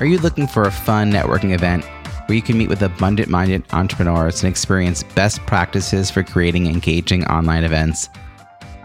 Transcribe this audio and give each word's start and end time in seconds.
Are 0.00 0.06
you 0.06 0.18
looking 0.18 0.46
for 0.46 0.62
a 0.62 0.70
fun 0.70 1.10
networking 1.10 1.52
event 1.52 1.84
where 2.26 2.36
you 2.36 2.42
can 2.42 2.56
meet 2.56 2.68
with 2.68 2.82
abundant 2.82 3.28
minded 3.28 3.64
entrepreneurs 3.72 4.44
and 4.44 4.50
experience 4.50 5.02
best 5.02 5.44
practices 5.44 6.08
for 6.08 6.22
creating 6.22 6.68
engaging 6.68 7.26
online 7.26 7.64
events? 7.64 8.08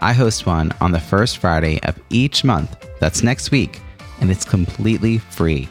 I 0.00 0.12
host 0.12 0.44
one 0.44 0.72
on 0.80 0.90
the 0.90 0.98
first 0.98 1.38
Friday 1.38 1.80
of 1.84 1.96
each 2.10 2.42
month. 2.42 2.76
That's 2.98 3.22
next 3.22 3.52
week, 3.52 3.80
and 4.20 4.28
it's 4.28 4.44
completely 4.44 5.18
free. 5.18 5.68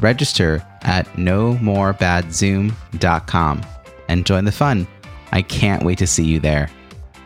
Register 0.00 0.62
at 0.82 1.06
nomorebadzoom.com 1.14 3.62
and 4.08 4.26
join 4.26 4.44
the 4.44 4.52
fun. 4.52 4.86
I 5.32 5.40
can't 5.40 5.82
wait 5.82 5.96
to 5.96 6.06
see 6.06 6.26
you 6.26 6.40
there. 6.40 6.68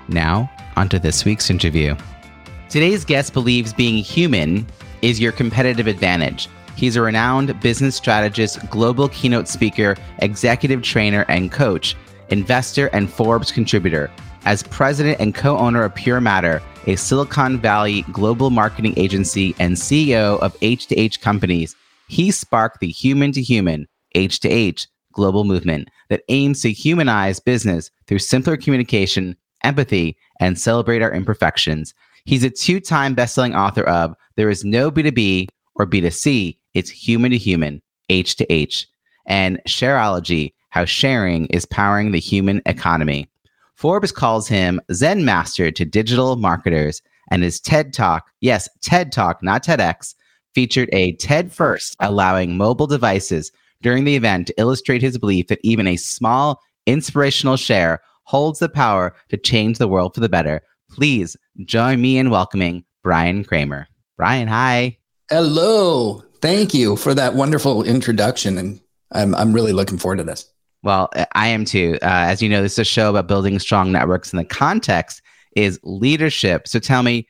Now, 0.06 0.48
onto 0.76 1.00
this 1.00 1.24
week's 1.24 1.50
interview. 1.50 1.96
Today's 2.68 3.04
guest 3.04 3.32
believes 3.32 3.72
being 3.72 3.96
human 3.96 4.64
is 5.02 5.18
your 5.18 5.32
competitive 5.32 5.88
advantage. 5.88 6.48
He's 6.76 6.96
a 6.96 7.02
renowned 7.02 7.58
business 7.60 7.96
strategist, 7.96 8.68
global 8.70 9.08
keynote 9.08 9.48
speaker, 9.48 9.96
executive 10.18 10.82
trainer, 10.82 11.24
and 11.28 11.52
coach, 11.52 11.96
investor, 12.30 12.88
and 12.88 13.10
Forbes 13.12 13.52
contributor. 13.52 14.10
As 14.44 14.62
president 14.64 15.20
and 15.20 15.34
co 15.34 15.56
owner 15.56 15.84
of 15.84 15.94
PureMatter, 15.94 16.60
a 16.86 16.96
Silicon 16.96 17.58
Valley 17.58 18.02
global 18.12 18.50
marketing 18.50 18.94
agency, 18.96 19.54
and 19.58 19.76
CEO 19.76 20.40
of 20.40 20.58
H2H 20.60 21.20
Companies, 21.20 21.76
he 22.08 22.30
sparked 22.30 22.80
the 22.80 22.88
human 22.88 23.32
to 23.32 23.42
human, 23.42 23.86
H2H 24.16 24.88
global 25.12 25.44
movement 25.44 25.88
that 26.08 26.24
aims 26.28 26.62
to 26.62 26.72
humanize 26.72 27.38
business 27.38 27.90
through 28.06 28.18
simpler 28.18 28.56
communication, 28.56 29.36
empathy, 29.62 30.16
and 30.40 30.58
celebrate 30.58 31.02
our 31.02 31.12
imperfections. 31.12 31.94
He's 32.24 32.44
a 32.44 32.50
two 32.50 32.80
time 32.80 33.14
bestselling 33.14 33.56
author 33.56 33.84
of 33.84 34.14
There 34.36 34.50
is 34.50 34.64
No 34.64 34.90
B2B 34.90 35.48
or 35.76 35.86
B2C 35.86 36.56
it's 36.74 36.90
human 36.90 37.30
to 37.30 37.38
human, 37.38 37.82
H 38.08 38.36
to 38.36 38.52
H, 38.52 38.88
and 39.26 39.60
Shareology, 39.66 40.52
how 40.70 40.84
sharing 40.84 41.46
is 41.46 41.66
powering 41.66 42.12
the 42.12 42.20
human 42.20 42.62
economy. 42.66 43.28
Forbes 43.74 44.12
calls 44.12 44.48
him 44.48 44.80
Zen 44.92 45.24
Master 45.24 45.70
to 45.70 45.84
digital 45.84 46.36
marketers, 46.36 47.02
and 47.30 47.42
his 47.42 47.60
TED 47.60 47.92
Talk, 47.92 48.30
yes, 48.40 48.68
TED 48.80 49.12
Talk, 49.12 49.42
not 49.42 49.64
TEDx, 49.64 50.14
featured 50.54 50.88
a 50.92 51.12
TED 51.16 51.52
First, 51.52 51.96
allowing 52.00 52.56
mobile 52.56 52.86
devices 52.86 53.50
during 53.80 54.04
the 54.04 54.16
event 54.16 54.46
to 54.46 54.54
illustrate 54.60 55.02
his 55.02 55.18
belief 55.18 55.48
that 55.48 55.60
even 55.62 55.86
a 55.86 55.96
small 55.96 56.60
inspirational 56.86 57.56
share 57.56 58.00
holds 58.24 58.58
the 58.58 58.68
power 58.68 59.14
to 59.28 59.36
change 59.36 59.78
the 59.78 59.88
world 59.88 60.14
for 60.14 60.20
the 60.20 60.28
better. 60.28 60.62
Please 60.90 61.36
join 61.64 62.00
me 62.00 62.18
in 62.18 62.30
welcoming 62.30 62.84
Bryan 63.02 63.44
Kramer. 63.44 63.88
Bryan, 64.16 64.48
hi. 64.48 64.98
Hello. 65.28 66.22
Thank 66.42 66.74
you 66.74 66.96
for 66.96 67.14
that 67.14 67.34
wonderful 67.34 67.84
introduction. 67.84 68.58
And 68.58 68.80
I'm, 69.12 69.34
I'm 69.34 69.52
really 69.52 69.72
looking 69.72 69.96
forward 69.96 70.16
to 70.16 70.24
this. 70.24 70.52
Well, 70.82 71.08
I 71.34 71.46
am 71.46 71.64
too. 71.64 71.98
Uh, 72.02 72.26
as 72.26 72.42
you 72.42 72.48
know, 72.48 72.60
this 72.60 72.72
is 72.72 72.80
a 72.80 72.84
show 72.84 73.10
about 73.10 73.28
building 73.28 73.58
strong 73.60 73.92
networks, 73.92 74.32
and 74.32 74.40
the 74.40 74.44
context 74.44 75.22
is 75.54 75.78
leadership. 75.84 76.66
So 76.66 76.80
tell 76.80 77.04
me, 77.04 77.28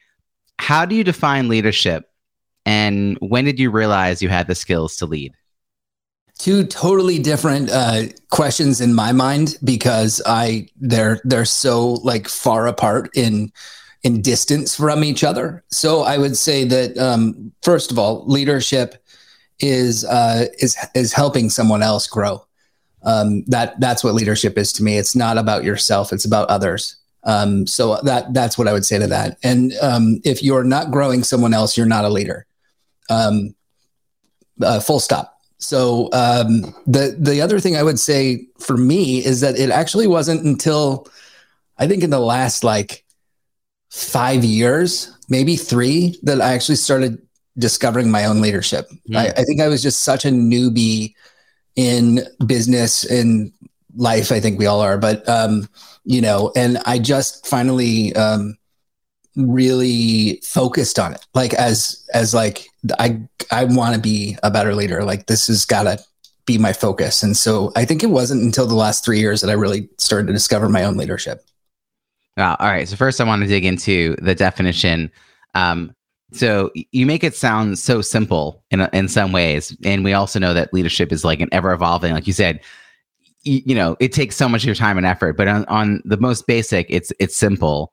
how 0.58 0.86
do 0.86 0.94
you 0.94 1.04
define 1.04 1.48
leadership? 1.48 2.08
And 2.64 3.18
when 3.20 3.44
did 3.44 3.60
you 3.60 3.70
realize 3.70 4.22
you 4.22 4.30
had 4.30 4.46
the 4.46 4.54
skills 4.54 4.96
to 4.96 5.06
lead? 5.06 5.34
Two 6.38 6.64
totally 6.64 7.18
different 7.18 7.70
uh, 7.70 8.04
questions 8.30 8.80
in 8.80 8.94
my 8.94 9.12
mind 9.12 9.58
because 9.62 10.22
I 10.24 10.68
they're 10.80 11.20
they're 11.24 11.44
so 11.44 11.92
like 12.04 12.28
far 12.28 12.66
apart 12.66 13.10
in 13.14 13.52
in 14.02 14.22
distance 14.22 14.76
from 14.76 15.04
each 15.04 15.22
other. 15.22 15.62
So 15.68 16.02
I 16.02 16.18
would 16.18 16.36
say 16.36 16.64
that 16.64 16.96
um, 16.98 17.52
first 17.62 17.92
of 17.92 17.98
all, 17.98 18.24
leadership 18.26 19.01
is 19.62 20.04
uh, 20.04 20.46
is 20.58 20.76
is 20.94 21.12
helping 21.12 21.48
someone 21.48 21.82
else 21.82 22.06
grow. 22.06 22.44
Um, 23.04 23.44
that 23.46 23.80
that's 23.80 24.04
what 24.04 24.14
leadership 24.14 24.58
is 24.58 24.72
to 24.74 24.82
me. 24.82 24.98
It's 24.98 25.16
not 25.16 25.38
about 25.38 25.64
yourself; 25.64 26.12
it's 26.12 26.24
about 26.24 26.48
others. 26.48 26.96
Um, 27.24 27.66
so 27.66 28.00
that 28.02 28.34
that's 28.34 28.58
what 28.58 28.68
I 28.68 28.72
would 28.72 28.84
say 28.84 28.98
to 28.98 29.06
that. 29.06 29.38
And 29.42 29.72
um, 29.80 30.20
if 30.24 30.42
you're 30.42 30.64
not 30.64 30.90
growing 30.90 31.22
someone 31.22 31.54
else, 31.54 31.76
you're 31.76 31.86
not 31.86 32.04
a 32.04 32.08
leader. 32.08 32.46
Um, 33.08 33.54
uh, 34.60 34.80
full 34.80 35.00
stop. 35.00 35.38
So 35.58 36.08
um, 36.12 36.74
the 36.86 37.16
the 37.18 37.40
other 37.40 37.60
thing 37.60 37.76
I 37.76 37.82
would 37.82 38.00
say 38.00 38.46
for 38.58 38.76
me 38.76 39.24
is 39.24 39.40
that 39.40 39.56
it 39.56 39.70
actually 39.70 40.08
wasn't 40.08 40.44
until 40.44 41.06
I 41.78 41.86
think 41.86 42.02
in 42.02 42.10
the 42.10 42.20
last 42.20 42.64
like 42.64 43.04
five 43.90 44.44
years, 44.44 45.16
maybe 45.28 45.56
three, 45.56 46.18
that 46.24 46.40
I 46.40 46.54
actually 46.54 46.76
started 46.76 47.22
discovering 47.58 48.10
my 48.10 48.24
own 48.24 48.40
leadership. 48.40 48.88
Mm. 49.08 49.16
I, 49.16 49.26
I, 49.28 49.44
think 49.44 49.60
I 49.60 49.68
was 49.68 49.82
just 49.82 50.04
such 50.04 50.24
a 50.24 50.28
newbie 50.30 51.14
in 51.76 52.20
business 52.46 53.04
and 53.04 53.52
life. 53.96 54.32
I 54.32 54.40
think 54.40 54.58
we 54.58 54.66
all 54.66 54.80
are, 54.80 54.98
but 54.98 55.28
um, 55.28 55.68
you 56.04 56.20
know, 56.20 56.52
and 56.56 56.78
I 56.86 56.98
just 56.98 57.46
finally 57.46 58.14
um, 58.16 58.56
really 59.36 60.40
focused 60.44 60.98
on 60.98 61.12
it. 61.12 61.24
Like 61.34 61.54
as 61.54 62.04
as 62.14 62.34
like 62.34 62.66
I 62.98 63.20
I 63.50 63.64
want 63.64 63.94
to 63.94 64.00
be 64.00 64.36
a 64.42 64.50
better 64.50 64.74
leader. 64.74 65.04
Like 65.04 65.26
this 65.26 65.46
has 65.46 65.64
got 65.64 65.84
to 65.84 66.02
be 66.44 66.58
my 66.58 66.72
focus. 66.72 67.22
And 67.22 67.36
so 67.36 67.72
I 67.76 67.84
think 67.84 68.02
it 68.02 68.10
wasn't 68.10 68.42
until 68.42 68.66
the 68.66 68.74
last 68.74 69.04
three 69.04 69.20
years 69.20 69.40
that 69.40 69.50
I 69.50 69.54
really 69.54 69.88
started 69.98 70.26
to 70.26 70.32
discover 70.32 70.68
my 70.68 70.84
own 70.84 70.96
leadership. 70.96 71.44
Wow. 72.36 72.56
All 72.58 72.68
right. 72.68 72.88
So 72.88 72.96
first, 72.96 73.20
I 73.20 73.24
want 73.24 73.42
to 73.42 73.48
dig 73.48 73.64
into 73.64 74.16
the 74.16 74.34
definition. 74.34 75.10
Um, 75.54 75.94
so 76.32 76.70
you 76.74 77.06
make 77.06 77.22
it 77.22 77.34
sound 77.34 77.78
so 77.78 78.00
simple 78.00 78.64
in 78.70 78.80
in 78.92 79.08
some 79.08 79.32
ways, 79.32 79.76
and 79.84 80.04
we 80.04 80.12
also 80.12 80.38
know 80.38 80.54
that 80.54 80.72
leadership 80.72 81.12
is 81.12 81.24
like 81.24 81.40
an 81.40 81.48
ever 81.52 81.72
evolving. 81.72 82.12
Like 82.12 82.26
you 82.26 82.32
said, 82.32 82.60
you, 83.42 83.60
you, 83.66 83.74
know, 83.74 83.96
it 84.00 84.12
takes 84.12 84.36
so 84.36 84.48
much 84.48 84.62
of 84.62 84.66
your 84.66 84.74
time 84.74 84.96
and 84.96 85.06
effort. 85.06 85.36
But 85.36 85.48
on, 85.48 85.64
on 85.66 86.00
the 86.04 86.16
most 86.16 86.46
basic, 86.46 86.86
it's 86.88 87.12
it's 87.18 87.36
simple, 87.36 87.92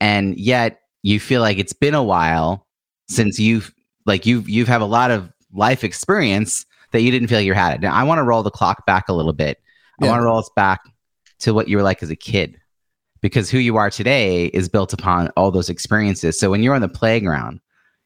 and 0.00 0.36
yet 0.38 0.80
you 1.02 1.20
feel 1.20 1.40
like 1.42 1.58
it's 1.58 1.72
been 1.72 1.94
a 1.94 2.02
while 2.02 2.66
since 3.08 3.38
you've 3.38 3.72
like 4.06 4.24
you've 4.24 4.48
you've 4.48 4.68
have 4.68 4.82
a 4.82 4.86
lot 4.86 5.10
of 5.10 5.30
life 5.52 5.84
experience 5.84 6.64
that 6.92 7.02
you 7.02 7.10
didn't 7.10 7.28
feel 7.28 7.38
like 7.38 7.46
you 7.46 7.54
had 7.54 7.74
it. 7.74 7.80
Now 7.80 7.94
I 7.94 8.02
want 8.04 8.18
to 8.18 8.22
roll 8.22 8.42
the 8.42 8.50
clock 8.50 8.86
back 8.86 9.08
a 9.08 9.12
little 9.12 9.32
bit. 9.32 9.60
I 10.00 10.06
want 10.06 10.20
to 10.20 10.24
roll 10.24 10.38
us 10.38 10.50
back 10.56 10.80
to 11.40 11.54
what 11.54 11.68
you 11.68 11.76
were 11.76 11.82
like 11.82 12.02
as 12.02 12.10
a 12.10 12.16
kid 12.16 12.58
because 13.20 13.48
who 13.48 13.58
you 13.58 13.76
are 13.76 13.90
today 13.90 14.46
is 14.46 14.68
built 14.68 14.92
upon 14.92 15.28
all 15.36 15.50
those 15.50 15.68
experiences. 15.70 16.38
So 16.38 16.50
when 16.50 16.62
you're 16.62 16.74
on 16.74 16.80
the 16.80 16.88
playground, 16.88 17.60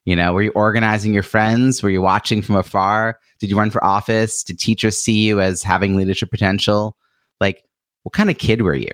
you 0.09 0.15
know, 0.15 0.33
were 0.33 0.41
you 0.41 0.51
organizing 0.55 1.13
your 1.13 1.21
friends? 1.21 1.83
Were 1.83 1.89
you 1.91 2.01
watching 2.01 2.41
from 2.41 2.55
afar? 2.55 3.19
Did 3.39 3.51
you 3.51 3.57
run 3.59 3.69
for 3.69 3.83
office? 3.83 4.43
Did 4.43 4.57
teachers 4.57 4.99
see 4.99 5.19
you 5.19 5.39
as 5.39 5.61
having 5.61 5.95
leadership 5.95 6.31
potential? 6.31 6.97
Like, 7.39 7.63
what 8.01 8.13
kind 8.13 8.31
of 8.31 8.39
kid 8.39 8.63
were 8.63 8.73
you? 8.73 8.89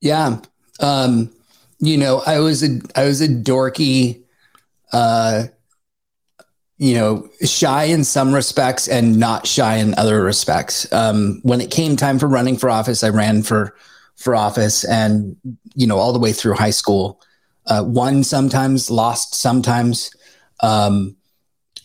Yeah. 0.00 0.38
Um, 0.80 1.30
you 1.78 1.98
know, 1.98 2.22
I 2.26 2.38
was 2.38 2.62
a 2.62 2.80
I 2.96 3.04
was 3.04 3.20
a 3.20 3.28
dorky 3.28 4.22
uh 4.94 5.44
you 6.78 6.94
know, 6.94 7.28
shy 7.44 7.84
in 7.84 8.02
some 8.04 8.32
respects 8.32 8.88
and 8.88 9.18
not 9.18 9.46
shy 9.46 9.76
in 9.76 9.94
other 9.96 10.22
respects. 10.22 10.90
Um, 10.90 11.40
when 11.42 11.60
it 11.60 11.70
came 11.70 11.96
time 11.96 12.18
for 12.18 12.28
running 12.28 12.56
for 12.56 12.70
office, 12.70 13.04
I 13.04 13.10
ran 13.10 13.42
for 13.42 13.74
for 14.16 14.34
office 14.34 14.84
and, 14.84 15.36
you 15.74 15.86
know, 15.86 15.98
all 15.98 16.14
the 16.14 16.18
way 16.18 16.32
through 16.32 16.54
high 16.54 16.70
school. 16.70 17.20
Uh, 17.68 17.84
won 17.84 18.24
sometimes, 18.24 18.90
lost 18.90 19.34
sometimes. 19.34 20.10
Um, 20.60 21.16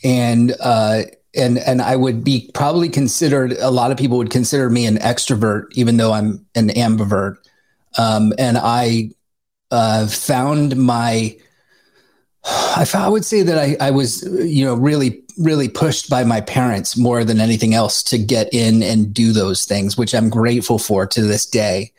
and, 0.03 0.55
uh, 0.59 1.01
and, 1.35 1.57
and 1.57 1.81
I 1.81 1.95
would 1.95 2.23
be 2.23 2.49
probably 2.53 2.89
considered, 2.89 3.53
a 3.59 3.69
lot 3.69 3.91
of 3.91 3.97
people 3.97 4.17
would 4.17 4.31
consider 4.31 4.69
me 4.69 4.85
an 4.85 4.97
extrovert, 4.97 5.65
even 5.73 5.97
though 5.97 6.13
I'm 6.13 6.45
an 6.55 6.69
ambivert. 6.69 7.35
Um, 7.97 8.33
and 8.37 8.57
I 8.57 9.11
uh, 9.71 10.07
found 10.07 10.77
my, 10.77 11.35
I, 12.45 12.85
I 12.93 13.09
would 13.09 13.25
say 13.25 13.43
that 13.43 13.57
I, 13.57 13.75
I 13.79 13.91
was, 13.91 14.23
you 14.23 14.65
know, 14.65 14.75
really, 14.75 15.21
really 15.37 15.67
pushed 15.67 16.09
by 16.09 16.23
my 16.23 16.41
parents 16.41 16.95
more 16.97 17.23
than 17.23 17.39
anything 17.39 17.73
else 17.73 18.03
to 18.03 18.17
get 18.17 18.53
in 18.53 18.83
and 18.83 19.13
do 19.13 19.33
those 19.33 19.65
things, 19.65 19.97
which 19.97 20.13
I'm 20.13 20.29
grateful 20.29 20.79
for 20.79 21.07
to 21.07 21.21
this 21.21 21.45
day. 21.45 21.91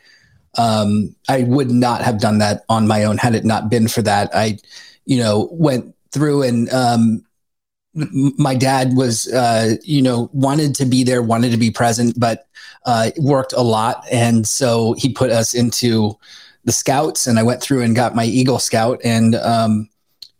Um, 0.57 1.15
I 1.27 1.43
would 1.43 1.71
not 1.71 2.01
have 2.01 2.19
done 2.19 2.37
that 2.39 2.63
on 2.69 2.87
my 2.87 3.03
own 3.03 3.17
had 3.17 3.35
it 3.35 3.45
not 3.45 3.69
been 3.69 3.87
for 3.87 4.01
that. 4.03 4.29
I, 4.33 4.57
you 5.05 5.17
know, 5.17 5.49
went 5.51 5.93
through 6.11 6.43
and 6.43 6.69
um, 6.71 7.25
my 7.93 8.55
dad 8.55 8.95
was, 8.95 9.31
uh, 9.31 9.75
you 9.83 10.01
know, 10.01 10.29
wanted 10.33 10.75
to 10.75 10.85
be 10.85 11.03
there, 11.03 11.21
wanted 11.21 11.51
to 11.51 11.57
be 11.57 11.71
present, 11.71 12.19
but 12.19 12.47
uh, 12.85 13.11
worked 13.17 13.53
a 13.53 13.61
lot, 13.61 14.05
and 14.11 14.47
so 14.47 14.93
he 14.97 15.11
put 15.11 15.31
us 15.31 15.53
into 15.53 16.17
the 16.65 16.71
scouts, 16.71 17.25
and 17.25 17.39
I 17.39 17.43
went 17.43 17.61
through 17.61 17.81
and 17.83 17.95
got 17.95 18.15
my 18.15 18.25
Eagle 18.25 18.59
Scout, 18.59 18.99
and 19.03 19.35
um, 19.35 19.89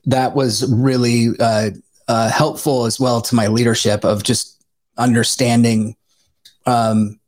that 0.05 0.35
was 0.35 0.71
really 0.71 1.29
uh, 1.39 1.71
uh, 2.07 2.29
helpful 2.29 2.85
as 2.85 2.99
well 2.99 3.21
to 3.21 3.35
my 3.35 3.47
leadership 3.47 4.03
of 4.03 4.23
just 4.23 4.63
understanding, 4.97 5.95
um, 6.65 7.19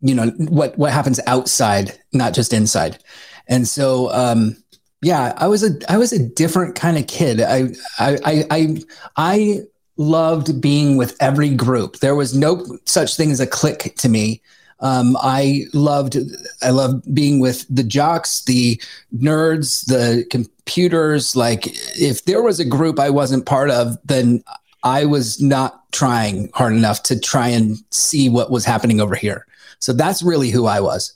you 0.00 0.14
know, 0.14 0.28
what 0.38 0.76
what 0.78 0.92
happens 0.92 1.20
outside, 1.26 1.98
not 2.12 2.34
just 2.34 2.52
inside, 2.52 2.98
and 3.48 3.66
so. 3.66 4.10
Um, 4.12 4.56
yeah, 5.02 5.34
I 5.36 5.46
was 5.46 5.62
a 5.62 5.78
I 5.92 5.98
was 5.98 6.12
a 6.12 6.26
different 6.26 6.74
kind 6.74 6.96
of 6.96 7.06
kid. 7.06 7.40
I 7.40 7.68
I 7.98 8.46
I 8.50 8.76
I, 9.16 9.60
loved 9.96 10.60
being 10.60 10.96
with 10.96 11.16
every 11.20 11.50
group. 11.50 11.98
There 11.98 12.14
was 12.14 12.34
no 12.34 12.64
such 12.84 13.16
thing 13.16 13.30
as 13.30 13.40
a 13.40 13.46
clique 13.46 13.94
to 13.96 14.08
me. 14.08 14.42
Um, 14.80 15.16
I 15.20 15.64
loved 15.72 16.16
I 16.62 16.70
loved 16.70 17.14
being 17.14 17.40
with 17.40 17.66
the 17.74 17.82
jocks, 17.82 18.44
the 18.44 18.80
nerds, 19.16 19.86
the 19.86 20.26
computers. 20.30 21.34
Like 21.34 21.66
if 21.98 22.24
there 22.24 22.42
was 22.42 22.60
a 22.60 22.64
group 22.64 22.98
I 22.98 23.08
wasn't 23.08 23.46
part 23.46 23.70
of, 23.70 23.96
then 24.04 24.44
I 24.82 25.06
was 25.06 25.40
not 25.40 25.90
trying 25.92 26.50
hard 26.52 26.74
enough 26.74 27.02
to 27.04 27.18
try 27.18 27.48
and 27.48 27.78
see 27.90 28.28
what 28.28 28.50
was 28.50 28.66
happening 28.66 29.00
over 29.00 29.14
here. 29.14 29.46
So 29.80 29.92
that's 29.92 30.22
really 30.22 30.50
who 30.50 30.66
I 30.66 30.80
was. 30.80 31.14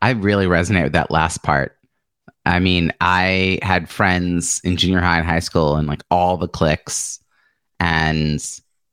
I 0.00 0.10
really 0.10 0.46
resonate 0.46 0.84
with 0.84 0.92
that 0.92 1.10
last 1.10 1.42
part. 1.42 1.76
I 2.46 2.60
mean, 2.60 2.92
I 3.00 3.58
had 3.62 3.90
friends 3.90 4.60
in 4.64 4.76
junior 4.76 5.00
high 5.00 5.18
and 5.18 5.26
high 5.26 5.40
school 5.40 5.76
and 5.76 5.86
like 5.86 6.02
all 6.10 6.36
the 6.36 6.48
cliques 6.48 7.20
and 7.80 8.42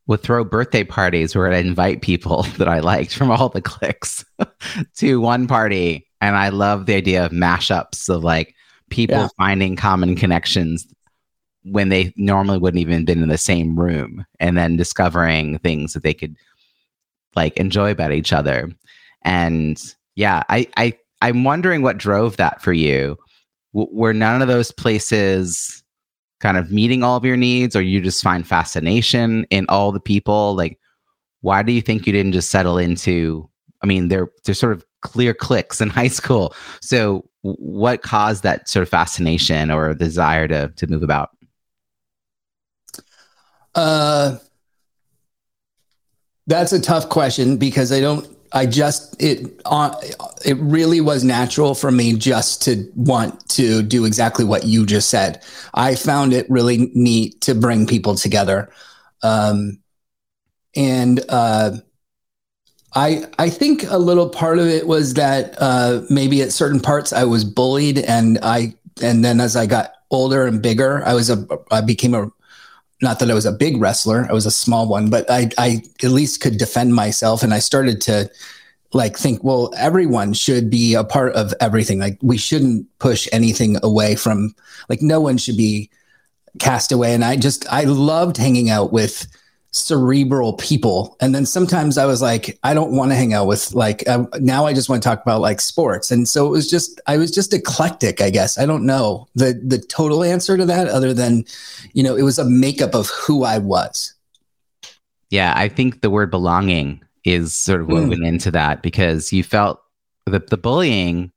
would 0.08 0.22
throw 0.22 0.44
birthday 0.44 0.84
parties 0.84 1.36
where 1.36 1.52
I'd 1.52 1.66
invite 1.66 2.02
people 2.02 2.44
that 2.58 2.68
I 2.68 2.80
liked 2.80 3.16
from 3.16 3.32
all 3.32 3.50
the 3.50 3.62
cliques 3.62 4.26
to 4.98 5.22
one 5.22 5.48
party. 5.48 6.08
And 6.22 6.36
I 6.36 6.50
love 6.50 6.86
the 6.86 6.96
idea 6.96 7.26
of 7.26 7.32
mashups 7.32 8.10
of 8.10 8.24
like 8.24 8.56
people 8.90 9.18
yeah. 9.18 9.28
finding 9.38 9.76
common 9.76 10.16
connections 10.16 10.88
when 11.64 11.90
they 11.90 12.14
normally 12.16 12.60
wouldn't 12.60 12.82
even 12.82 13.06
been 13.06 13.24
in 13.24 13.30
the 13.30 13.38
same 13.38 13.80
room 13.80 14.26
and 14.40 14.56
then 14.56 14.78
discovering 14.78 15.58
things 15.60 15.94
that 15.94 16.04
they 16.04 16.14
could 16.14 16.36
like 17.36 17.58
enjoy 17.58 17.92
about 17.92 18.12
each 18.12 18.34
other. 18.34 18.70
And 19.24 19.82
yeah, 20.16 20.44
I, 20.50 20.68
I 20.78 20.98
I'm 21.22 21.44
wondering 21.44 21.82
what 21.82 21.98
drove 21.98 22.38
that 22.38 22.62
for 22.62 22.74
you. 22.74 23.18
Were 23.74 24.14
none 24.14 24.42
of 24.42 24.48
those 24.48 24.72
places 24.72 25.84
kind 26.40 26.58
of 26.58 26.72
meeting 26.72 27.04
all 27.04 27.18
of 27.18 27.26
your 27.26 27.38
needs 27.38 27.76
or 27.76 27.82
you 27.82 28.00
just 28.02 28.24
find 28.24 28.48
fascination 28.48 29.46
in 29.50 29.66
all 29.70 29.92
the 29.92 30.00
people? 30.00 30.56
Like 30.56 30.80
why 31.42 31.62
do 31.62 31.72
you 31.72 31.82
think 31.82 32.08
you 32.08 32.14
didn't 32.14 32.32
just 32.32 32.50
settle 32.50 32.78
into 32.80 33.48
i 33.84 33.86
mean 33.86 34.08
they're 34.08 34.30
they're 34.44 34.56
sort 34.56 34.72
of 34.72 34.84
clear 35.06 35.34
cliques 35.34 35.80
in 35.80 35.90
high 36.00 36.08
school. 36.08 36.54
So 36.82 37.30
what 37.42 38.02
caused 38.02 38.44
that 38.44 38.68
sort 38.68 38.84
of 38.84 38.90
fascination 38.90 39.72
or 39.72 39.94
desire 39.94 40.48
to 40.48 40.74
to 40.76 40.88
move 40.88 41.04
about? 41.04 41.30
Uh 43.76 44.38
that's 46.48 46.74
a 46.74 46.80
tough 46.82 47.10
question 47.10 47.58
because 47.58 47.92
i 47.92 48.00
don't 48.00 48.36
I 48.56 48.66
just 48.66 49.22
it 49.22 49.60
uh, 49.66 49.94
it 50.46 50.58
really 50.60 51.02
was 51.02 51.26
natural 51.26 51.76
for 51.76 51.92
me 51.92 52.16
just 52.16 52.62
to 52.64 52.90
want 52.96 53.48
to 53.50 53.84
do 53.84 54.06
exactly 54.06 54.46
what 54.46 54.64
you 54.64 54.86
just 54.86 55.10
said. 55.10 55.44
I 55.74 55.96
found 55.96 56.32
it 56.32 56.50
really 56.50 56.90
neat 56.94 57.42
to 57.42 57.54
bring 57.54 57.86
people 57.86 58.16
together, 58.16 58.72
um, 59.24 59.80
and 60.74 61.20
uh, 61.28 61.72
I 62.96 63.26
I 63.38 63.50
think 63.50 63.84
a 63.90 63.98
little 63.98 64.30
part 64.30 64.58
of 64.58 64.68
it 64.68 64.88
was 64.88 65.16
that 65.16 65.56
uh, 65.60 66.04
maybe 66.10 66.42
at 66.42 66.54
certain 66.54 66.80
parts 66.80 67.12
I 67.12 67.26
was 67.26 67.44
bullied, 67.44 68.00
and 68.00 68.40
I 68.42 68.74
and 69.02 69.26
then 69.26 69.42
as 69.42 69.58
I 69.58 69.66
got 69.66 69.92
older 70.12 70.48
and 70.48 70.62
bigger, 70.62 71.04
I 71.06 71.14
was 71.14 71.30
a 71.30 71.46
I 71.72 71.82
became 71.82 72.14
a 72.14 72.32
not 73.06 73.20
that 73.20 73.30
I 73.30 73.34
was 73.36 73.46
a 73.46 73.52
big 73.52 73.78
wrestler, 73.78 74.26
I 74.28 74.34
was 74.34 74.48
a 74.48 74.52
small 74.52 74.90
one, 74.90 75.10
but 75.10 75.30
I, 75.30 75.50
I 75.58 75.84
at 76.04 76.10
least 76.10 76.42
could 76.42 76.58
defend 76.58 76.94
myself. 76.94 77.44
And 77.44 77.54
I 77.54 77.60
started 77.60 78.02
to 78.02 78.30
like 78.94 79.16
think, 79.16 79.44
well, 79.44 79.72
everyone 79.78 80.34
should 80.34 80.70
be 80.70 80.96
a 80.96 81.04
part 81.04 81.34
of 81.36 81.54
everything. 81.62 82.00
Like 82.00 82.18
we 82.22 82.38
shouldn't 82.38 82.88
push 82.98 83.30
anything 83.32 83.78
away 83.84 84.16
from, 84.16 84.56
like 84.90 85.04
no 85.04 85.22
one 85.22 85.38
should 85.38 85.56
be 85.56 85.92
cast 86.58 86.92
away. 86.92 87.14
And 87.14 87.24
I 87.24 87.36
just, 87.36 87.72
I 87.72 87.84
loved 87.84 88.38
hanging 88.38 88.72
out 88.72 88.92
with 88.92 89.28
cerebral 89.76 90.54
people. 90.54 91.18
And 91.20 91.36
then 91.36 91.46
sometimes 91.46 91.98
I 91.98 92.06
was 92.06 92.22
like, 92.22 92.58
I 92.64 92.74
don't 92.74 92.96
want 92.96 93.12
to 93.12 93.16
hang 93.16 93.34
out 93.34 93.46
with 93.46 93.74
like, 93.74 94.08
uh, 94.08 94.24
now 94.40 94.66
I 94.66 94.74
just 94.74 94.88
want 94.88 95.04
to 95.04 95.10
talk 95.10 95.22
about 95.22 95.42
like 95.42 95.60
sports. 95.60 96.12
And 96.12 96.30
so 96.30 96.48
it 96.48 96.50
was 96.50 96.70
just, 96.70 97.02
I 97.08 97.18
was 97.18 97.30
just 97.30 97.54
eclectic, 97.54 98.22
I 98.22 98.30
guess. 98.30 98.58
I 98.58 98.66
don't 98.66 98.86
know 98.86 99.28
the, 99.36 99.62
the 99.62 99.78
total 99.78 100.24
answer 100.24 100.56
to 100.56 100.64
that 100.66 100.88
other 100.88 101.14
than, 101.14 101.44
you 101.92 102.04
know, 102.04 102.16
it 102.16 102.22
was 102.22 102.40
a 102.40 102.46
makeup 102.46 102.96
of 102.96 103.10
who 103.10 103.44
I 103.44 103.58
was. 103.58 104.14
Yeah. 105.30 105.54
I 105.58 105.68
think 105.68 106.00
the 106.00 106.10
word 106.10 106.32
belonging 106.32 107.04
is 107.26 107.54
sort 107.54 107.82
of 107.82 107.88
woven 107.88 108.22
mm. 108.22 108.28
into 108.28 108.52
that 108.52 108.82
because 108.82 109.34
you 109.34 109.44
felt 109.44 109.82
the, 110.26 110.40
the 110.40 110.58
bullying 110.58 111.34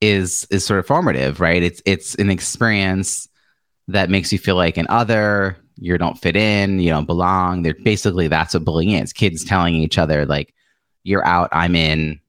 is, 0.00 0.46
is 0.48 0.64
sort 0.64 0.78
of 0.78 0.86
formative, 0.86 1.40
right? 1.40 1.62
It's, 1.62 1.82
it's 1.86 2.14
an 2.14 2.30
experience 2.30 3.28
that 3.88 4.10
makes 4.10 4.32
you 4.32 4.38
feel 4.38 4.54
like 4.54 4.76
an 4.76 4.86
other 4.90 5.56
you 5.84 5.98
don't 5.98 6.18
fit 6.18 6.36
in, 6.36 6.80
you 6.80 6.90
don't 6.90 7.06
belong. 7.06 7.62
They're 7.62 7.74
basically 7.74 8.26
that's 8.28 8.54
what 8.54 8.64
bullying 8.64 8.92
is. 8.92 9.12
Kids 9.12 9.44
telling 9.44 9.74
each 9.74 9.98
other 9.98 10.24
like, 10.24 10.54
"You're 11.02 11.26
out, 11.26 11.50
I'm 11.52 11.76
in." 11.76 12.20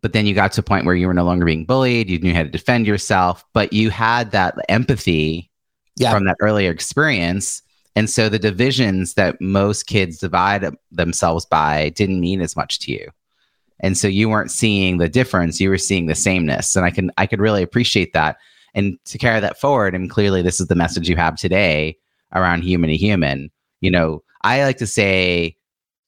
But 0.00 0.12
then 0.12 0.26
you 0.26 0.34
got 0.34 0.52
to 0.52 0.60
a 0.60 0.64
point 0.64 0.84
where 0.84 0.96
you 0.96 1.06
were 1.06 1.14
no 1.14 1.24
longer 1.24 1.44
being 1.44 1.64
bullied. 1.64 2.10
You 2.10 2.18
knew 2.18 2.34
how 2.34 2.42
to 2.42 2.48
defend 2.48 2.88
yourself, 2.88 3.44
but 3.52 3.72
you 3.72 3.90
had 3.90 4.32
that 4.32 4.56
empathy 4.68 5.48
yeah. 5.96 6.12
from 6.12 6.24
that 6.24 6.36
earlier 6.40 6.72
experience. 6.72 7.62
And 7.94 8.10
so 8.10 8.28
the 8.28 8.38
divisions 8.38 9.14
that 9.14 9.40
most 9.40 9.86
kids 9.86 10.18
divide 10.18 10.68
themselves 10.90 11.44
by 11.46 11.90
didn't 11.90 12.20
mean 12.20 12.40
as 12.40 12.56
much 12.56 12.80
to 12.80 12.92
you. 12.92 13.10
And 13.78 13.96
so 13.96 14.08
you 14.08 14.28
weren't 14.28 14.50
seeing 14.50 14.98
the 14.98 15.08
difference, 15.08 15.60
you 15.60 15.68
were 15.68 15.78
seeing 15.78 16.06
the 16.06 16.16
sameness. 16.16 16.74
And 16.74 16.84
I 16.84 16.90
can 16.90 17.12
I 17.16 17.26
could 17.26 17.40
really 17.40 17.62
appreciate 17.62 18.12
that. 18.12 18.38
And 18.74 18.98
to 19.04 19.18
carry 19.18 19.38
that 19.38 19.60
forward, 19.60 19.94
and 19.94 20.10
clearly 20.10 20.42
this 20.42 20.60
is 20.60 20.66
the 20.66 20.74
message 20.74 21.08
you 21.08 21.16
have 21.16 21.36
today 21.36 21.96
around 22.34 22.62
human 22.62 22.90
to 22.90 22.96
human. 22.96 23.50
You 23.80 23.90
know, 23.90 24.22
I 24.42 24.62
like 24.64 24.78
to 24.78 24.86
say, 24.86 25.56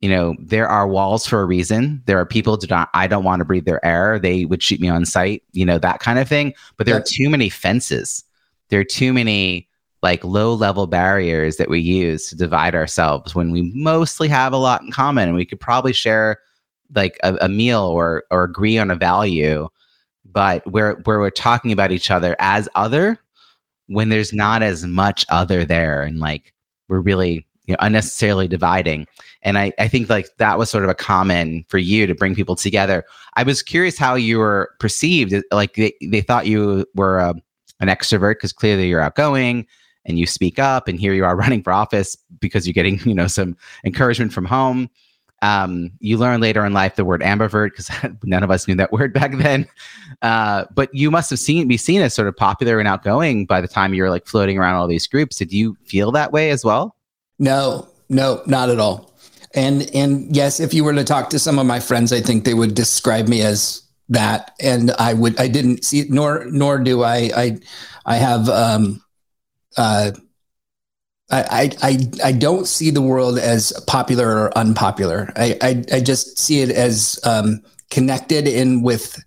you 0.01 0.09
know, 0.09 0.35
there 0.39 0.69
are 0.69 0.87
walls 0.87 1.27
for 1.27 1.41
a 1.41 1.47
reason. 1.47 2.03
There 2.07 2.19
are 2.19 2.27
people 2.27 2.57
do 2.57 2.67
not 2.69 2.91
I 2.95 3.07
don't 3.07 3.25
want 3.25 3.41
to 3.41 3.45
breathe 3.45 3.65
their 3.65 3.85
air. 3.85 4.19
They 4.19 4.45
would 4.45 4.63
shoot 4.63 4.81
me 4.81 4.89
on 4.89 5.07
sight, 5.07 5.43
you 5.53 5.65
know, 5.65 5.79
that 5.79 6.01
kind 6.01 6.19
of 6.19 6.29
thing. 6.29 6.55
But 6.77 6.87
there 6.87 6.97
yeah. 6.97 7.01
are 7.01 7.05
too 7.07 7.31
many 7.31 7.49
fences. 7.49 8.25
There 8.69 8.81
are 8.81 8.85
too 8.85 9.13
many 9.13 9.69
like 10.05 10.23
low 10.23 10.53
level 10.53 10.87
barriers 10.87 11.57
that 11.57 11.71
we 11.71 11.81
use 11.81 12.29
to 12.29 12.37
divide 12.37 12.75
ourselves 12.75 13.35
when 13.35 13.51
we 13.51 13.73
mostly 13.75 14.29
have 14.29 14.53
a 14.53 14.59
lot 14.59 14.83
in 14.83 14.93
common 14.93 15.29
and 15.29 15.35
we 15.35 15.47
could 15.47 15.59
probably 15.59 15.95
share 15.95 16.39
like 16.95 17.19
a, 17.25 17.35
a 17.41 17.49
meal 17.49 17.81
or 17.81 18.25
or 18.31 18.45
agree 18.45 18.77
on 18.77 18.91
a 18.91 18.95
value 18.97 19.67
but 20.27 20.65
where 20.71 20.97
where 21.05 21.19
we're 21.19 21.31
talking 21.31 21.73
about 21.73 21.91
each 21.91 22.11
other 22.11 22.37
as 22.39 22.69
other 22.75 23.19
when 23.87 24.09
there's 24.09 24.33
not 24.33 24.63
as 24.63 24.85
much 24.85 25.25
other 25.29 25.65
there 25.65 26.03
and 26.03 26.19
like 26.19 26.53
we're 26.89 27.01
really 27.01 27.47
you 27.67 27.73
know 27.73 27.79
unnecessarily 27.81 28.49
dividing. 28.49 29.07
And 29.43 29.59
I, 29.59 29.73
I 29.79 29.89
think 29.89 30.09
like 30.09 30.29
that 30.39 30.59
was 30.59 30.71
sort 30.71 30.85
of 30.85 30.91
a 30.91 30.95
common 30.95 31.65
for 31.69 31.79
you 31.79 32.07
to 32.07 32.15
bring 32.15 32.35
people 32.35 32.57
together. 32.57 33.05
I 33.37 33.43
was 33.43 33.63
curious 33.63 33.99
how 33.99 34.15
you 34.15 34.39
were 34.39 34.71
perceived 34.81 35.35
like 35.51 35.75
they, 35.75 35.95
they 36.03 36.21
thought 36.21 36.47
you 36.47 36.87
were 36.95 37.21
a, 37.21 37.31
um, 37.31 37.43
an 37.81 37.89
extrovert 37.89 38.35
because 38.35 38.53
clearly 38.53 38.89
you're 38.89 39.01
outgoing 39.01 39.67
and 40.07 40.19
you 40.19 40.27
speak 40.27 40.59
up 40.59 40.87
and 40.87 41.01
here 41.01 41.13
you 41.13 41.25
are 41.25 41.37
running 41.45 41.63
for 41.63 41.73
office 41.73 42.17
because 42.39 42.67
you're 42.67 42.75
getting 42.75 43.01
you 43.01 43.15
know 43.15 43.27
some 43.27 43.57
encouragement 43.85 44.33
from 44.33 44.45
home 44.45 44.89
um, 45.43 45.91
you 46.01 46.17
learn 46.17 46.41
later 46.41 46.65
in 46.65 46.73
life 46.73 46.97
the 46.97 47.05
word 47.05 47.21
ambivert 47.21 47.71
because 47.71 47.91
none 48.25 48.43
of 48.43 48.51
us 48.51 48.67
knew 48.67 48.75
that 48.77 48.93
word 48.93 49.13
back 49.13 49.33
then. 49.37 49.67
Uh, 50.23 50.65
but 50.75 50.95
you 50.95 51.11
must 51.11 51.31
have 51.31 51.39
seen 51.39 51.69
be 51.69 51.77
seen 51.77 52.01
as 52.01 52.15
sort 52.15 52.29
of 52.29 52.37
popular 52.37 52.79
and 52.79 52.89
outgoing 52.89 53.47
by 53.47 53.61
the 53.61 53.69
time 53.69 53.95
you 53.95 54.03
were 54.03 54.11
like 54.11 54.27
floating 54.27 54.59
around 54.59 54.77
all 54.77 54.87
these 54.87 55.07
groups. 55.07 55.37
Did 55.37 55.53
you 55.53 55.77
feel 55.85 56.13
that 56.13 56.33
way 56.33 56.51
as 56.51 56.65
well? 56.65 56.97
No, 57.39 57.89
no, 58.09 58.43
not 58.47 58.71
at 58.71 58.79
all. 58.79 59.13
And 59.55 59.89
and 59.95 60.35
yes, 60.35 60.61
if 60.61 60.75
you 60.75 60.83
were 60.83 60.95
to 60.95 61.05
talk 61.05 61.31
to 61.31 61.39
some 61.39 61.59
of 61.59 61.67
my 61.67 61.81
friends, 61.81 62.13
I 62.13 62.21
think 62.21 62.45
they 62.45 62.55
would 62.55 62.75
describe 62.75 63.29
me 63.29 63.43
as 63.43 63.83
that. 64.09 64.53
And 64.61 64.91
I 64.93 65.15
would 65.15 65.39
I 65.39 65.49
didn't 65.49 65.85
see 65.85 66.07
nor 66.09 66.45
nor 66.47 66.79
do 66.79 67.03
I 67.03 67.31
I 67.37 67.59
I 68.07 68.17
have 68.17 68.49
um 68.49 69.03
uh 69.77 70.13
I, 71.31 71.71
I 71.83 71.99
I 72.23 72.33
don't 72.33 72.67
see 72.67 72.91
the 72.91 73.03
world 73.03 73.39
as 73.39 73.73
popular 73.87 74.29
or 74.29 74.59
unpopular. 74.59 75.33
I 75.37 75.57
I, 75.61 75.85
I 75.95 76.01
just 76.01 76.39
see 76.39 76.61
it 76.61 76.71
as 76.71 77.19
um, 77.25 77.63
connected 77.91 78.47
in 78.47 78.83
with 78.83 79.23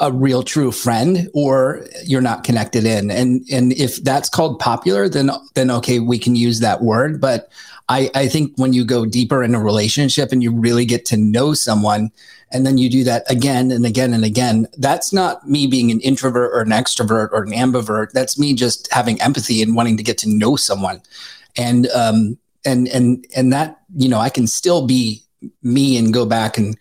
a 0.00 0.12
real 0.12 0.42
true 0.42 0.72
friend 0.72 1.28
or 1.34 1.86
you're 2.04 2.20
not 2.20 2.44
connected 2.44 2.84
in 2.84 3.10
and 3.10 3.44
and 3.52 3.72
if 3.74 4.02
that's 4.02 4.28
called 4.28 4.58
popular 4.58 5.08
then 5.08 5.30
then 5.54 5.70
okay 5.70 6.00
we 6.00 6.18
can 6.18 6.34
use 6.34 6.60
that 6.60 6.82
word 6.82 7.20
but 7.20 7.48
i 7.88 8.10
i 8.14 8.26
think 8.26 8.52
when 8.56 8.72
you 8.72 8.84
go 8.84 9.06
deeper 9.06 9.42
in 9.44 9.54
a 9.54 9.62
relationship 9.62 10.32
and 10.32 10.42
you 10.42 10.52
really 10.52 10.84
get 10.84 11.04
to 11.04 11.16
know 11.16 11.54
someone 11.54 12.10
and 12.50 12.66
then 12.66 12.78
you 12.78 12.88
do 12.88 13.04
that 13.04 13.28
again 13.30 13.70
and 13.70 13.84
again 13.86 14.12
and 14.12 14.24
again 14.24 14.66
that's 14.78 15.12
not 15.12 15.48
me 15.48 15.66
being 15.66 15.90
an 15.90 16.00
introvert 16.00 16.50
or 16.52 16.60
an 16.60 16.70
extrovert 16.70 17.30
or 17.32 17.42
an 17.42 17.52
ambivert 17.52 18.10
that's 18.12 18.38
me 18.38 18.54
just 18.54 18.92
having 18.92 19.20
empathy 19.20 19.62
and 19.62 19.74
wanting 19.74 19.96
to 19.96 20.02
get 20.02 20.18
to 20.18 20.28
know 20.28 20.56
someone 20.56 21.00
and 21.56 21.88
um 21.88 22.38
and 22.64 22.88
and 22.88 23.26
and 23.36 23.52
that 23.52 23.80
you 23.96 24.08
know 24.08 24.18
i 24.18 24.28
can 24.28 24.46
still 24.46 24.86
be 24.86 25.22
me 25.62 25.96
and 25.98 26.14
go 26.14 26.24
back 26.24 26.56
and 26.58 26.76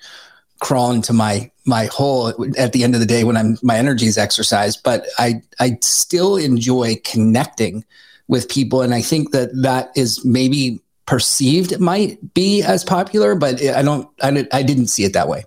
crawl 0.59 0.91
into 0.91 1.11
my 1.11 1.51
my 1.65 1.85
hole 1.85 2.29
at 2.57 2.73
the 2.73 2.83
end 2.83 2.93
of 2.93 2.99
the 2.99 3.05
day 3.05 3.23
when 3.23 3.37
I'm 3.37 3.57
my 3.61 3.77
energy 3.77 4.05
is 4.05 4.17
exercised. 4.17 4.81
But 4.83 5.05
I 5.19 5.41
I 5.59 5.77
still 5.81 6.37
enjoy 6.37 6.95
connecting 7.03 7.83
with 8.27 8.49
people, 8.49 8.81
and 8.81 8.93
I 8.93 9.01
think 9.01 9.31
that 9.31 9.49
that 9.61 9.91
is 9.95 10.23
maybe 10.23 10.81
perceived 11.05 11.79
might 11.79 12.33
be 12.33 12.63
as 12.63 12.83
popular, 12.83 13.35
but 13.35 13.61
I 13.61 13.81
don't 13.81 14.07
I, 14.21 14.47
I 14.51 14.63
didn't 14.63 14.87
see 14.87 15.03
it 15.03 15.13
that 15.13 15.27
way. 15.27 15.43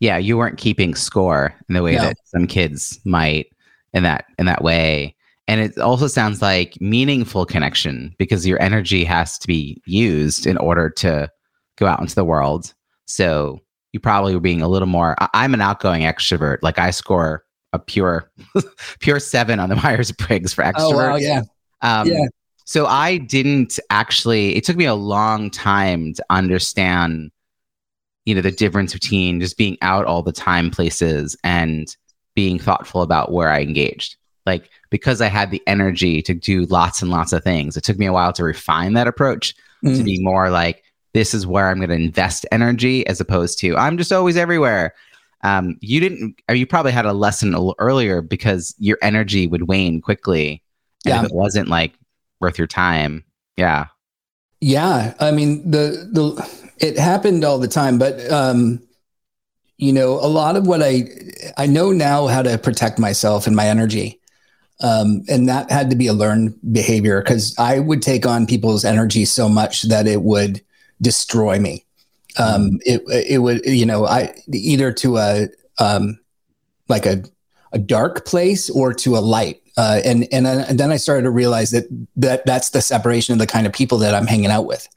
Yeah, 0.00 0.16
you 0.16 0.36
weren't 0.36 0.58
keeping 0.58 0.94
score 0.94 1.54
in 1.68 1.74
the 1.74 1.82
way 1.82 1.96
no. 1.96 2.02
that 2.02 2.16
some 2.24 2.46
kids 2.46 3.00
might 3.04 3.46
in 3.92 4.02
that 4.04 4.26
in 4.38 4.46
that 4.46 4.62
way. 4.62 5.14
And 5.48 5.62
it 5.62 5.78
also 5.78 6.06
sounds 6.06 6.42
like 6.42 6.78
meaningful 6.80 7.46
connection 7.46 8.14
because 8.18 8.46
your 8.46 8.60
energy 8.60 9.02
has 9.04 9.38
to 9.38 9.46
be 9.46 9.80
used 9.86 10.46
in 10.46 10.58
order 10.58 10.90
to 10.90 11.30
go 11.76 11.86
out 11.86 12.00
into 12.00 12.14
the 12.14 12.24
world. 12.24 12.74
So 13.06 13.60
you 13.92 14.00
probably 14.00 14.34
were 14.34 14.40
being 14.40 14.60
a 14.60 14.68
little 14.68 14.86
more. 14.86 15.16
I, 15.18 15.44
am 15.44 15.54
an 15.54 15.62
outgoing 15.62 16.02
extrovert. 16.02 16.58
Like 16.62 16.78
I 16.78 16.90
score 16.90 17.44
a 17.72 17.78
pure, 17.78 18.30
pure 19.00 19.18
seven 19.20 19.58
on 19.58 19.70
the 19.70 19.76
Myers 19.82 20.12
Briggs 20.12 20.52
for 20.52 20.62
extrovert. 20.62 20.74
Oh 20.78 20.96
wow, 20.96 21.16
yeah, 21.16 21.42
um, 21.80 22.06
yeah. 22.08 22.26
So 22.66 22.86
I 22.86 23.16
didn't 23.16 23.78
actually. 23.88 24.54
It 24.54 24.64
took 24.64 24.76
me 24.76 24.84
a 24.84 24.94
long 24.94 25.50
time 25.50 26.12
to 26.14 26.24
understand, 26.28 27.30
you 28.28 28.34
know, 28.34 28.42
the 28.42 28.52
difference 28.52 28.92
between 28.92 29.40
just 29.40 29.56
being 29.56 29.78
out 29.80 30.04
all 30.04 30.22
the 30.22 30.32
time 30.32 30.70
places 30.70 31.34
and 31.44 31.96
being 32.34 32.58
thoughtful 32.58 33.00
about 33.00 33.32
where 33.32 33.48
I 33.48 33.62
engaged. 33.62 34.16
Like 34.44 34.68
because 34.90 35.22
I 35.22 35.28
had 35.28 35.50
the 35.50 35.62
energy 35.66 36.20
to 36.20 36.34
do 36.34 36.66
lots 36.66 37.00
and 37.00 37.10
lots 37.10 37.32
of 37.32 37.42
things, 37.42 37.74
it 37.74 37.84
took 37.84 37.98
me 37.98 38.04
a 38.04 38.12
while 38.12 38.34
to 38.34 38.44
refine 38.44 38.92
that 38.92 39.08
approach 39.08 39.54
mm. 39.82 39.96
to 39.96 40.02
be 40.02 40.22
more 40.22 40.50
like 40.50 40.84
this 41.14 41.32
is 41.32 41.46
where 41.46 41.70
I'm 41.70 41.78
going 41.78 41.88
to 41.88 41.94
invest 41.94 42.44
energy 42.52 43.06
as 43.06 43.18
opposed 43.18 43.58
to 43.60 43.78
I'm 43.78 43.96
just 43.96 44.12
always 44.12 44.36
everywhere. 44.36 44.94
Um, 45.42 45.78
you 45.80 45.98
didn't, 45.98 46.38
or 46.50 46.54
you 46.54 46.66
probably 46.66 46.92
had 46.92 47.06
a 47.06 47.14
lesson 47.14 47.54
a 47.54 47.72
earlier 47.78 48.20
because 48.20 48.74
your 48.78 48.98
energy 49.00 49.46
would 49.46 49.68
wane 49.68 50.02
quickly. 50.02 50.62
And 51.06 51.14
yeah. 51.14 51.20
if 51.20 51.30
it 51.30 51.34
wasn't 51.34 51.68
like 51.68 51.94
worth 52.40 52.58
your 52.58 52.66
time. 52.66 53.24
Yeah. 53.56 53.86
Yeah. 54.60 55.14
I 55.18 55.30
mean, 55.30 55.70
the, 55.70 56.10
the, 56.12 56.67
it 56.80 56.98
happened 56.98 57.44
all 57.44 57.58
the 57.58 57.68
time, 57.68 57.98
but, 57.98 58.30
um, 58.30 58.82
you 59.76 59.92
know, 59.92 60.12
a 60.14 60.26
lot 60.26 60.56
of 60.56 60.66
what 60.66 60.82
I, 60.82 61.04
I 61.56 61.66
know 61.66 61.92
now 61.92 62.26
how 62.26 62.42
to 62.42 62.58
protect 62.58 62.98
myself 62.98 63.46
and 63.46 63.54
my 63.54 63.68
energy. 63.68 64.20
Um, 64.80 65.24
and 65.28 65.48
that 65.48 65.70
had 65.70 65.90
to 65.90 65.96
be 65.96 66.06
a 66.06 66.12
learned 66.12 66.56
behavior 66.72 67.20
because 67.20 67.54
I 67.58 67.80
would 67.80 68.02
take 68.02 68.26
on 68.26 68.46
people's 68.46 68.84
energy 68.84 69.24
so 69.24 69.48
much 69.48 69.82
that 69.82 70.06
it 70.06 70.22
would 70.22 70.62
destroy 71.00 71.58
me. 71.58 71.84
Um, 72.38 72.78
it 72.86 73.02
it 73.08 73.38
would 73.38 73.64
you 73.66 73.84
know 73.84 74.06
I 74.06 74.32
either 74.52 74.92
to 74.92 75.16
a 75.16 75.48
um, 75.78 76.20
like 76.88 77.06
a 77.06 77.24
a 77.72 77.78
dark 77.78 78.24
place 78.24 78.70
or 78.70 78.92
to 78.94 79.16
a 79.16 79.18
light. 79.18 79.60
Uh, 79.76 80.00
and 80.04 80.26
and 80.32 80.46
and 80.46 80.78
then 80.78 80.90
I 80.92 80.96
started 80.96 81.22
to 81.22 81.30
realize 81.30 81.70
that 81.70 81.86
that 82.16 82.46
that's 82.46 82.70
the 82.70 82.80
separation 82.80 83.32
of 83.32 83.38
the 83.38 83.46
kind 83.46 83.66
of 83.66 83.72
people 83.72 83.98
that 83.98 84.14
I'm 84.14 84.26
hanging 84.26 84.50
out 84.50 84.66
with. 84.66 84.88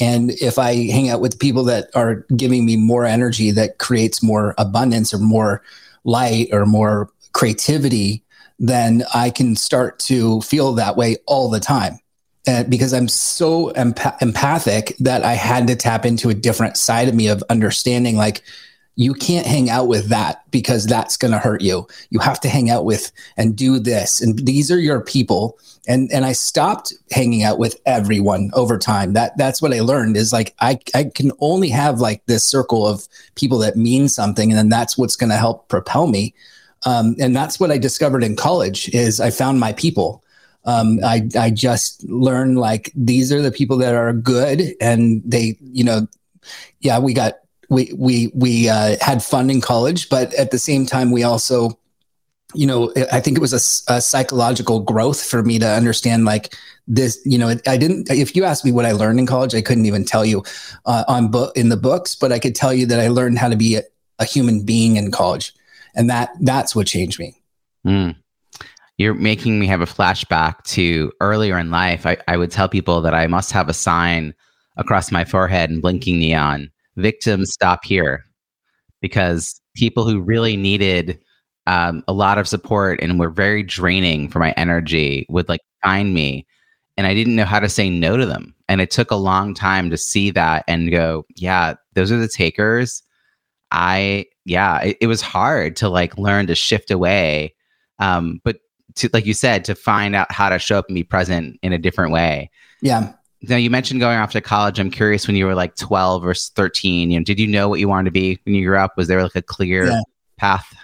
And 0.00 0.30
if 0.32 0.58
I 0.58 0.74
hang 0.74 1.08
out 1.10 1.20
with 1.20 1.38
people 1.38 1.64
that 1.64 1.90
are 1.94 2.26
giving 2.36 2.64
me 2.64 2.76
more 2.76 3.04
energy, 3.04 3.50
that 3.52 3.78
creates 3.78 4.22
more 4.22 4.54
abundance 4.58 5.12
or 5.12 5.18
more 5.18 5.62
light 6.04 6.48
or 6.52 6.66
more 6.66 7.10
creativity, 7.32 8.24
then 8.58 9.04
I 9.14 9.30
can 9.30 9.56
start 9.56 9.98
to 10.00 10.40
feel 10.42 10.72
that 10.74 10.96
way 10.96 11.16
all 11.26 11.50
the 11.50 11.60
time. 11.60 11.98
Uh, 12.46 12.64
because 12.64 12.92
I'm 12.92 13.06
so 13.06 13.70
empath- 13.74 14.20
empathic 14.20 14.96
that 14.98 15.24
I 15.24 15.34
had 15.34 15.68
to 15.68 15.76
tap 15.76 16.04
into 16.04 16.28
a 16.28 16.34
different 16.34 16.76
side 16.76 17.08
of 17.08 17.14
me 17.14 17.28
of 17.28 17.44
understanding 17.48 18.16
like 18.16 18.42
you 18.96 19.14
can't 19.14 19.46
hang 19.46 19.70
out 19.70 19.88
with 19.88 20.08
that 20.08 20.50
because 20.50 20.86
that's 20.86 21.16
going 21.16 21.32
to 21.32 21.38
hurt 21.38 21.62
you. 21.62 21.86
You 22.10 22.18
have 22.20 22.40
to 22.40 22.48
hang 22.48 22.70
out 22.70 22.84
with 22.84 23.10
and 23.36 23.56
do 23.56 23.78
this 23.78 24.20
and 24.20 24.38
these 24.38 24.70
are 24.70 24.78
your 24.78 25.00
people 25.00 25.58
and 25.88 26.12
and 26.12 26.24
I 26.24 26.32
stopped 26.32 26.92
hanging 27.10 27.42
out 27.42 27.58
with 27.58 27.76
everyone 27.86 28.50
over 28.54 28.78
time. 28.78 29.14
That 29.14 29.36
that's 29.36 29.60
what 29.60 29.72
I 29.72 29.80
learned 29.80 30.16
is 30.16 30.32
like 30.32 30.54
I 30.60 30.78
I 30.94 31.04
can 31.04 31.32
only 31.40 31.70
have 31.70 32.00
like 32.00 32.24
this 32.26 32.44
circle 32.44 32.86
of 32.86 33.08
people 33.34 33.58
that 33.58 33.76
mean 33.76 34.08
something 34.08 34.50
and 34.50 34.58
then 34.58 34.68
that's 34.68 34.96
what's 34.96 35.16
going 35.16 35.30
to 35.30 35.36
help 35.36 35.68
propel 35.68 36.06
me. 36.06 36.34
Um, 36.84 37.14
and 37.20 37.34
that's 37.34 37.60
what 37.60 37.70
I 37.70 37.78
discovered 37.78 38.24
in 38.24 38.36
college 38.36 38.88
is 38.90 39.20
I 39.20 39.30
found 39.30 39.60
my 39.60 39.72
people 39.72 40.22
um, 40.64 41.00
I, 41.04 41.28
I 41.38 41.50
just 41.50 42.04
learned 42.04 42.58
like 42.58 42.92
these 42.94 43.32
are 43.32 43.42
the 43.42 43.50
people 43.50 43.76
that 43.78 43.94
are 43.94 44.12
good 44.12 44.74
and 44.80 45.22
they, 45.24 45.56
you 45.60 45.84
know, 45.84 46.06
yeah, 46.80 46.98
we 46.98 47.14
got, 47.14 47.34
we, 47.72 47.90
we, 47.96 48.30
we 48.34 48.68
uh, 48.68 48.96
had 49.00 49.24
fun 49.24 49.48
in 49.48 49.62
college, 49.62 50.10
but 50.10 50.32
at 50.34 50.50
the 50.50 50.58
same 50.58 50.84
time, 50.84 51.10
we 51.10 51.22
also, 51.22 51.78
you 52.54 52.66
know, 52.66 52.92
I 53.10 53.20
think 53.20 53.38
it 53.38 53.40
was 53.40 53.54
a, 53.54 53.94
a 53.94 54.00
psychological 54.02 54.80
growth 54.80 55.24
for 55.24 55.42
me 55.42 55.58
to 55.58 55.66
understand 55.66 56.26
like 56.26 56.54
this, 56.86 57.18
you 57.24 57.38
know, 57.38 57.56
I 57.66 57.78
didn't, 57.78 58.10
if 58.10 58.36
you 58.36 58.44
asked 58.44 58.66
me 58.66 58.72
what 58.72 58.84
I 58.84 58.92
learned 58.92 59.18
in 59.20 59.26
college, 59.26 59.54
I 59.54 59.62
couldn't 59.62 59.86
even 59.86 60.04
tell 60.04 60.24
you 60.24 60.44
uh, 60.84 61.04
on 61.08 61.30
book 61.30 61.56
in 61.56 61.70
the 61.70 61.78
books, 61.78 62.14
but 62.14 62.30
I 62.30 62.38
could 62.38 62.54
tell 62.54 62.74
you 62.74 62.84
that 62.86 63.00
I 63.00 63.08
learned 63.08 63.38
how 63.38 63.48
to 63.48 63.56
be 63.56 63.76
a, 63.76 63.82
a 64.18 64.26
human 64.26 64.66
being 64.66 64.96
in 64.96 65.10
college. 65.10 65.54
And 65.94 66.10
that, 66.10 66.30
that's 66.40 66.76
what 66.76 66.86
changed 66.86 67.18
me. 67.18 67.34
Mm 67.86 68.16
you're 68.98 69.14
making 69.14 69.58
me 69.58 69.66
have 69.66 69.80
a 69.80 69.86
flashback 69.86 70.62
to 70.62 71.10
earlier 71.20 71.58
in 71.58 71.70
life. 71.70 72.06
I, 72.06 72.18
I 72.28 72.36
would 72.36 72.52
tell 72.52 72.68
people 72.68 73.00
that 73.00 73.14
I 73.14 73.26
must 73.26 73.50
have 73.50 73.68
a 73.68 73.74
sign 73.74 74.32
across 74.76 75.10
my 75.10 75.24
forehead 75.24 75.70
and 75.70 75.82
blinking 75.82 76.18
neon 76.18 76.70
victims 76.96 77.52
stop 77.52 77.84
here 77.84 78.24
because 79.00 79.60
people 79.74 80.08
who 80.08 80.20
really 80.20 80.56
needed 80.56 81.18
um, 81.66 82.02
a 82.08 82.12
lot 82.12 82.38
of 82.38 82.48
support 82.48 83.00
and 83.02 83.18
were 83.18 83.30
very 83.30 83.62
draining 83.62 84.28
for 84.28 84.38
my 84.38 84.52
energy 84.52 85.26
would 85.28 85.48
like 85.48 85.60
find 85.82 86.12
me 86.12 86.46
and 86.96 87.06
i 87.06 87.14
didn't 87.14 87.36
know 87.36 87.44
how 87.44 87.60
to 87.60 87.68
say 87.68 87.88
no 87.88 88.16
to 88.16 88.26
them. 88.26 88.54
And 88.68 88.80
it 88.80 88.90
took 88.90 89.10
a 89.10 89.16
long 89.16 89.52
time 89.52 89.90
to 89.90 89.96
see 89.98 90.30
that 90.30 90.64
and 90.66 90.90
go 90.90 91.24
yeah 91.36 91.74
those 91.94 92.10
are 92.10 92.18
the 92.18 92.28
takers. 92.28 93.02
I 93.70 94.26
yeah 94.44 94.80
it, 94.80 94.96
it 95.00 95.06
was 95.06 95.22
hard 95.22 95.76
to 95.76 95.88
like 95.88 96.18
learn 96.18 96.46
to 96.48 96.54
shift 96.54 96.90
away 96.90 97.54
um, 97.98 98.40
but 98.44 98.56
to 98.96 99.08
like 99.12 99.26
you 99.26 99.34
said 99.34 99.64
to 99.66 99.74
find 99.74 100.14
out 100.14 100.30
how 100.32 100.48
to 100.48 100.58
show 100.58 100.78
up 100.78 100.86
and 100.88 100.94
be 100.94 101.04
present 101.04 101.58
in 101.62 101.72
a 101.72 101.78
different 101.78 102.12
way. 102.12 102.50
Yeah 102.80 103.12
now 103.48 103.56
you 103.56 103.70
mentioned 103.70 104.00
going 104.00 104.18
off 104.18 104.32
to 104.32 104.40
college 104.40 104.78
i'm 104.78 104.90
curious 104.90 105.26
when 105.26 105.36
you 105.36 105.46
were 105.46 105.54
like 105.54 105.74
12 105.76 106.24
or 106.24 106.34
13 106.34 107.10
you 107.10 107.18
know 107.18 107.24
did 107.24 107.38
you 107.38 107.46
know 107.46 107.68
what 107.68 107.80
you 107.80 107.88
wanted 107.88 108.04
to 108.04 108.10
be 108.10 108.38
when 108.44 108.54
you 108.54 108.66
grew 108.66 108.78
up 108.78 108.96
was 108.96 109.08
there 109.08 109.22
like 109.22 109.34
a 109.34 109.42
clear 109.42 109.86
yeah. 109.86 110.00
path 110.38 110.74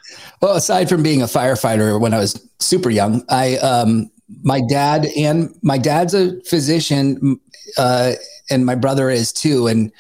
well 0.41 0.57
aside 0.57 0.88
from 0.88 1.03
being 1.03 1.23
a 1.23 1.27
firefighter 1.27 2.00
when 2.00 2.15
i 2.15 2.19
was 2.19 2.49
super 2.59 2.91
young 2.91 3.23
i 3.29 3.57
um 3.59 4.11
my 4.43 4.61
dad 4.69 5.07
and 5.17 5.55
my 5.62 5.79
dad's 5.79 6.15
a 6.15 6.41
physician 6.43 7.41
uh 7.77 8.12
and 8.50 8.67
my 8.67 8.75
brother 8.75 9.11
is 9.11 9.33
too 9.33 9.67
and 9.67 9.93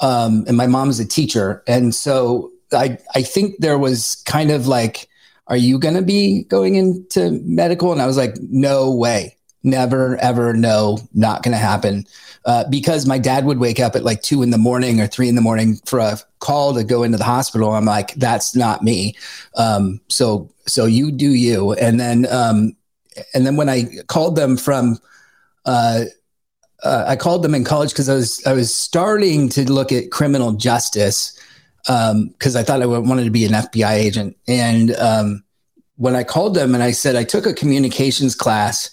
um 0.00 0.44
and 0.46 0.56
my 0.56 0.66
mom's 0.66 1.00
a 1.00 1.06
teacher 1.06 1.62
and 1.66 1.94
so 1.94 2.50
i 2.72 2.98
i 3.14 3.22
think 3.22 3.56
there 3.58 3.78
was 3.78 4.22
kind 4.26 4.50
of 4.50 4.66
like 4.66 5.08
are 5.48 5.56
you 5.56 5.78
going 5.78 5.94
to 5.94 6.02
be 6.02 6.44
going 6.44 6.74
into 6.76 7.40
medical? 7.44 7.90
And 7.90 8.00
I 8.00 8.06
was 8.06 8.16
like, 8.16 8.36
no 8.50 8.94
way. 8.94 9.36
Never, 9.62 10.16
ever, 10.18 10.54
no, 10.54 10.98
not 11.14 11.42
going 11.42 11.52
to 11.52 11.58
happen. 11.58 12.06
Uh, 12.44 12.64
because 12.70 13.06
my 13.06 13.18
dad 13.18 13.44
would 13.44 13.58
wake 13.58 13.80
up 13.80 13.96
at 13.96 14.04
like 14.04 14.22
two 14.22 14.42
in 14.42 14.50
the 14.50 14.58
morning 14.58 15.00
or 15.00 15.06
three 15.06 15.28
in 15.28 15.34
the 15.34 15.40
morning 15.40 15.76
for 15.84 15.98
a 15.98 16.18
call 16.38 16.72
to 16.74 16.84
go 16.84 17.02
into 17.02 17.18
the 17.18 17.24
hospital. 17.24 17.72
I'm 17.72 17.84
like, 17.84 18.14
that's 18.14 18.54
not 18.54 18.82
me. 18.82 19.16
Um, 19.56 20.00
so, 20.08 20.48
so 20.66 20.86
you 20.86 21.10
do 21.10 21.34
you. 21.34 21.72
And 21.74 21.98
then, 21.98 22.26
um, 22.30 22.76
and 23.34 23.44
then 23.44 23.56
when 23.56 23.68
I 23.68 23.86
called 24.06 24.36
them 24.36 24.56
from, 24.56 24.98
uh, 25.66 26.04
uh, 26.82 27.04
I 27.08 27.16
called 27.16 27.42
them 27.42 27.54
in 27.54 27.64
college 27.64 27.90
because 27.90 28.08
I 28.08 28.14
was 28.14 28.46
I 28.46 28.52
was 28.52 28.74
starting 28.74 29.48
to 29.50 29.70
look 29.70 29.90
at 29.90 30.10
criminal 30.10 30.52
justice, 30.52 31.38
because 31.84 32.56
um, 32.56 32.60
I 32.60 32.62
thought 32.62 32.82
I 32.82 32.86
wanted 32.86 33.24
to 33.24 33.30
be 33.30 33.44
an 33.44 33.52
FBI 33.52 33.92
agent. 33.92 34.36
And 34.46 34.94
um, 34.96 35.44
when 35.96 36.14
I 36.14 36.22
called 36.22 36.54
them 36.54 36.74
and 36.74 36.82
I 36.82 36.92
said, 36.92 37.16
I 37.16 37.24
took 37.24 37.46
a 37.46 37.52
communications 37.52 38.34
class 38.34 38.90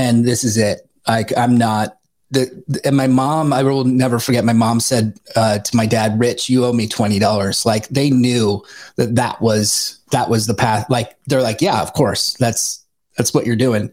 and 0.00 0.24
this 0.24 0.44
is 0.44 0.56
it. 0.56 0.88
I, 1.06 1.24
I'm 1.36 1.56
not, 1.58 1.98
the, 2.30 2.62
the, 2.68 2.80
and 2.86 2.96
my 2.96 3.06
mom, 3.06 3.52
I 3.52 3.62
will 3.62 3.84
never 3.84 4.18
forget. 4.18 4.44
My 4.44 4.52
mom 4.52 4.80
said 4.80 5.18
uh, 5.36 5.58
to 5.58 5.76
my 5.76 5.84
dad, 5.84 6.18
"Rich, 6.18 6.48
you 6.48 6.64
owe 6.64 6.72
me 6.72 6.86
twenty 6.86 7.18
dollars." 7.18 7.66
Like 7.66 7.88
they 7.88 8.08
knew 8.08 8.64
that 8.96 9.16
that 9.16 9.42
was 9.42 9.98
that 10.12 10.30
was 10.30 10.46
the 10.46 10.54
path. 10.54 10.88
Like 10.88 11.16
they're 11.26 11.42
like, 11.42 11.60
"Yeah, 11.60 11.82
of 11.82 11.92
course, 11.92 12.34
that's 12.34 12.84
that's 13.16 13.34
what 13.34 13.46
you're 13.46 13.56
doing." 13.56 13.92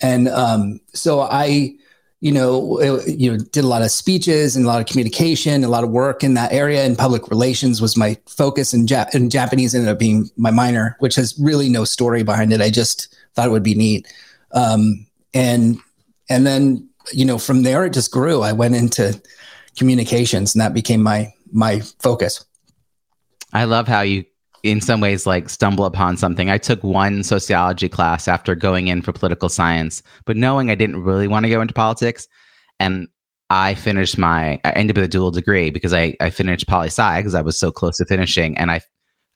And 0.00 0.28
um, 0.28 0.80
so 0.94 1.20
I, 1.20 1.74
you 2.20 2.32
know, 2.32 2.78
it, 2.78 3.18
you 3.18 3.32
know, 3.32 3.38
did 3.38 3.64
a 3.64 3.68
lot 3.68 3.82
of 3.82 3.90
speeches 3.90 4.54
and 4.54 4.64
a 4.64 4.68
lot 4.68 4.80
of 4.80 4.86
communication, 4.86 5.64
a 5.64 5.68
lot 5.68 5.84
of 5.84 5.90
work 5.90 6.22
in 6.22 6.34
that 6.34 6.52
area. 6.52 6.84
And 6.84 6.96
public 6.96 7.28
relations 7.28 7.80
was 7.80 7.96
my 7.96 8.16
focus, 8.26 8.72
and, 8.72 8.88
Jap- 8.88 9.14
and 9.14 9.30
Japanese 9.30 9.74
ended 9.74 9.90
up 9.90 9.98
being 9.98 10.30
my 10.36 10.50
minor, 10.50 10.96
which 11.00 11.16
has 11.16 11.36
really 11.38 11.68
no 11.68 11.84
story 11.84 12.22
behind 12.22 12.52
it. 12.52 12.60
I 12.60 12.70
just 12.70 13.14
thought 13.34 13.48
it 13.48 13.52
would 13.52 13.62
be 13.62 13.74
neat. 13.74 14.06
Um, 14.52 15.06
and 15.34 15.78
and 16.28 16.46
then 16.46 16.88
you 17.12 17.24
know 17.24 17.38
from 17.38 17.62
there 17.62 17.84
it 17.84 17.92
just 17.92 18.12
grew. 18.12 18.42
I 18.42 18.52
went 18.52 18.74
into 18.74 19.20
communications, 19.76 20.54
and 20.54 20.60
that 20.60 20.74
became 20.74 21.02
my 21.02 21.32
my 21.52 21.80
focus. 22.00 22.44
I 23.52 23.64
love 23.64 23.86
how 23.86 24.00
you 24.00 24.24
in 24.62 24.80
some 24.80 25.00
ways 25.00 25.26
like 25.26 25.48
stumble 25.48 25.84
upon 25.84 26.16
something. 26.16 26.50
I 26.50 26.58
took 26.58 26.82
one 26.84 27.22
sociology 27.22 27.88
class 27.88 28.28
after 28.28 28.54
going 28.54 28.88
in 28.88 29.02
for 29.02 29.12
political 29.12 29.48
science, 29.48 30.02
but 30.24 30.36
knowing 30.36 30.70
I 30.70 30.74
didn't 30.74 31.02
really 31.02 31.28
want 31.28 31.44
to 31.44 31.50
go 31.50 31.60
into 31.60 31.74
politics. 31.74 32.28
And 32.78 33.08
I 33.50 33.74
finished 33.74 34.16
my, 34.16 34.60
I 34.64 34.70
ended 34.70 34.96
up 34.96 35.00
with 35.02 35.10
a 35.10 35.12
dual 35.12 35.30
degree 35.30 35.70
because 35.70 35.92
I, 35.92 36.16
I 36.20 36.30
finished 36.30 36.68
poli 36.68 36.86
sci 36.86 37.18
because 37.18 37.34
I 37.34 37.42
was 37.42 37.58
so 37.58 37.72
close 37.72 37.96
to 37.98 38.04
finishing. 38.04 38.56
And 38.56 38.70
I, 38.70 38.80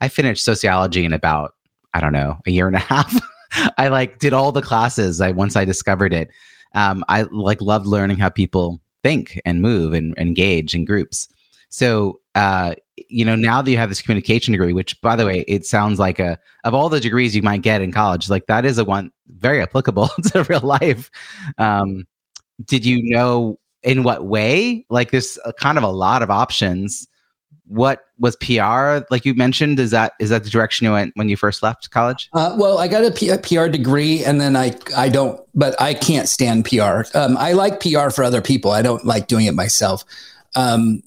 I 0.00 0.08
finished 0.08 0.44
sociology 0.44 1.04
in 1.04 1.12
about, 1.12 1.52
I 1.92 2.00
don't 2.00 2.12
know, 2.12 2.38
a 2.46 2.50
year 2.50 2.66
and 2.66 2.76
a 2.76 2.80
half. 2.80 3.14
I 3.78 3.88
like 3.88 4.18
did 4.18 4.32
all 4.32 4.52
the 4.52 4.62
classes. 4.62 5.20
I, 5.20 5.30
once 5.32 5.56
I 5.56 5.64
discovered 5.64 6.12
it, 6.12 6.30
um, 6.75 7.04
I 7.08 7.22
like 7.22 7.60
loved 7.60 7.86
learning 7.86 8.18
how 8.18 8.28
people 8.28 8.80
think 9.02 9.40
and 9.44 9.62
move 9.62 9.92
and 9.92 10.16
engage 10.18 10.75
in 10.75 10.84
groups. 10.84 11.28
So, 11.68 12.20
uh, 12.34 12.75
you 13.08 13.25
know, 13.25 13.36
now 13.36 13.60
that 13.62 13.70
you 13.70 13.76
have 13.76 13.88
this 13.88 14.02
communication 14.02 14.52
degree, 14.52 14.72
which 14.72 15.00
by 15.00 15.16
the 15.16 15.26
way, 15.26 15.40
it 15.46 15.66
sounds 15.66 15.98
like 15.98 16.18
a 16.18 16.38
of 16.64 16.75
all 16.75 16.88
the 16.88 17.00
degrees 17.00 17.34
you 17.34 17.42
might 17.42 17.62
get 17.62 17.82
in 17.82 17.92
college, 17.92 18.30
like 18.30 18.46
that 18.46 18.64
is 18.64 18.78
a 18.78 18.84
one 18.84 19.10
very 19.28 19.62
applicable 19.62 20.08
to 20.32 20.44
real 20.44 20.60
life. 20.60 21.10
Um, 21.58 22.06
did 22.64 22.86
you 22.86 23.02
know 23.02 23.58
in 23.82 24.02
what 24.02 24.26
way? 24.26 24.86
Like 24.90 25.10
there's 25.10 25.38
uh, 25.44 25.52
kind 25.52 25.78
of 25.78 25.84
a 25.84 25.88
lot 25.88 26.22
of 26.22 26.30
options. 26.30 27.06
What 27.68 28.06
was 28.18 28.37
PR 28.37 29.04
like 29.11 29.25
you 29.25 29.35
mentioned? 29.35 29.80
Is 29.80 29.90
that 29.90 30.12
is 30.20 30.30
that 30.30 30.44
the 30.44 30.50
direction 30.50 30.85
you 30.85 30.92
went 30.92 31.12
when 31.16 31.28
you 31.28 31.37
first 31.37 31.62
left 31.62 31.90
college? 31.90 32.28
Uh, 32.32 32.54
well, 32.58 32.78
I 32.78 32.88
got 32.88 33.04
a, 33.04 33.11
P- 33.11 33.30
a 33.30 33.38
PR 33.38 33.68
degree, 33.68 34.25
and 34.25 34.40
then 34.40 34.56
I 34.56 34.76
I 34.96 35.08
don't, 35.08 35.40
but 35.54 35.80
I 35.80 35.94
can't 35.94 36.28
stand 36.28 36.64
PR. 36.64 37.02
Um, 37.14 37.37
I 37.37 37.52
like 37.52 37.80
PR 37.80 38.11
for 38.11 38.25
other 38.25 38.40
people. 38.40 38.70
I 38.70 38.82
don't 38.82 39.04
like 39.04 39.26
doing 39.26 39.46
it 39.46 39.54
myself. 39.54 40.04
Um, 40.54 41.02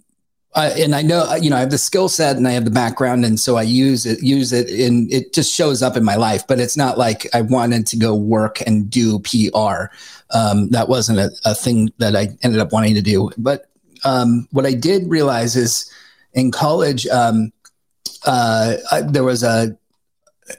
uh, 0.55 0.71
and 0.77 0.95
I 0.95 1.03
know, 1.03 1.35
you 1.35 1.49
know, 1.49 1.57
I 1.57 1.59
have 1.59 1.69
the 1.69 1.77
skill 1.77 2.09
set 2.09 2.35
and 2.35 2.47
I 2.47 2.51
have 2.51 2.65
the 2.65 2.71
background, 2.71 3.23
and 3.23 3.39
so 3.39 3.55
I 3.55 3.61
use 3.61 4.05
it, 4.05 4.21
use 4.23 4.51
it, 4.51 4.69
and 4.69 5.11
it 5.13 5.31
just 5.31 5.53
shows 5.53 5.83
up 5.83 5.95
in 5.95 6.03
my 6.03 6.15
life. 6.15 6.45
But 6.47 6.59
it's 6.59 6.75
not 6.75 6.97
like 6.97 7.27
I 7.35 7.41
wanted 7.41 7.85
to 7.87 7.97
go 7.97 8.15
work 8.15 8.59
and 8.65 8.89
do 8.89 9.19
PR. 9.19 9.93
Um, 10.31 10.69
that 10.69 10.89
wasn't 10.89 11.19
a, 11.19 11.31
a, 11.45 11.55
thing 11.55 11.91
that 11.97 12.15
I 12.15 12.29
ended 12.43 12.59
up 12.59 12.71
wanting 12.71 12.95
to 12.95 13.01
do. 13.01 13.31
But 13.37 13.67
um, 14.03 14.47
what 14.51 14.65
I 14.65 14.73
did 14.73 15.09
realize 15.09 15.55
is 15.55 15.91
in 16.33 16.51
college, 16.51 17.07
um, 17.07 17.51
uh, 18.25 18.77
I, 18.91 19.01
there 19.01 19.23
was 19.23 19.43
a 19.43 19.77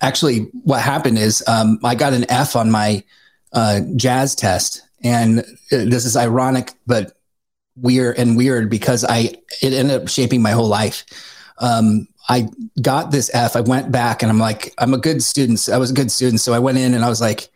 actually 0.01 0.41
what 0.65 0.81
happened 0.81 1.19
is 1.19 1.43
um, 1.47 1.79
I 1.85 1.95
got 1.95 2.13
an 2.13 2.31
F 2.31 2.57
on 2.57 2.71
my 2.71 3.05
uh, 3.53 3.81
jazz 3.97 4.35
test, 4.35 4.83
and 5.03 5.41
uh, 5.41 5.45
this 5.71 6.05
is 6.05 6.17
ironic, 6.17 6.73
but 6.87 7.17
weird 7.77 8.19
and 8.19 8.37
weird 8.37 8.71
because 8.71 9.05
I 9.05 9.35
it 9.63 9.73
ended 9.73 10.03
up 10.03 10.09
shaping 10.09 10.43
my 10.43 10.51
whole 10.51 10.69
life. 10.69 11.05
Um, 11.59 12.09
I 12.29 12.49
got 12.81 13.11
this 13.11 13.31
F. 13.35 13.57
I 13.57 13.61
went 13.61 13.91
back 13.91 14.23
and 14.23 14.31
I'm 14.31 14.39
like, 14.39 14.73
I'm 14.79 14.95
a 14.95 14.99
good 14.99 15.23
student. 15.23 15.69
I 15.69 15.79
was 15.79 15.91
a 15.91 15.95
good 15.95 16.13
student. 16.13 16.41
So 16.41 16.53
I 16.53 16.61
went 16.61 16.79
in 16.79 16.95
and 16.95 17.05
I 17.05 17.09
was 17.09 17.21
like, 17.21 17.49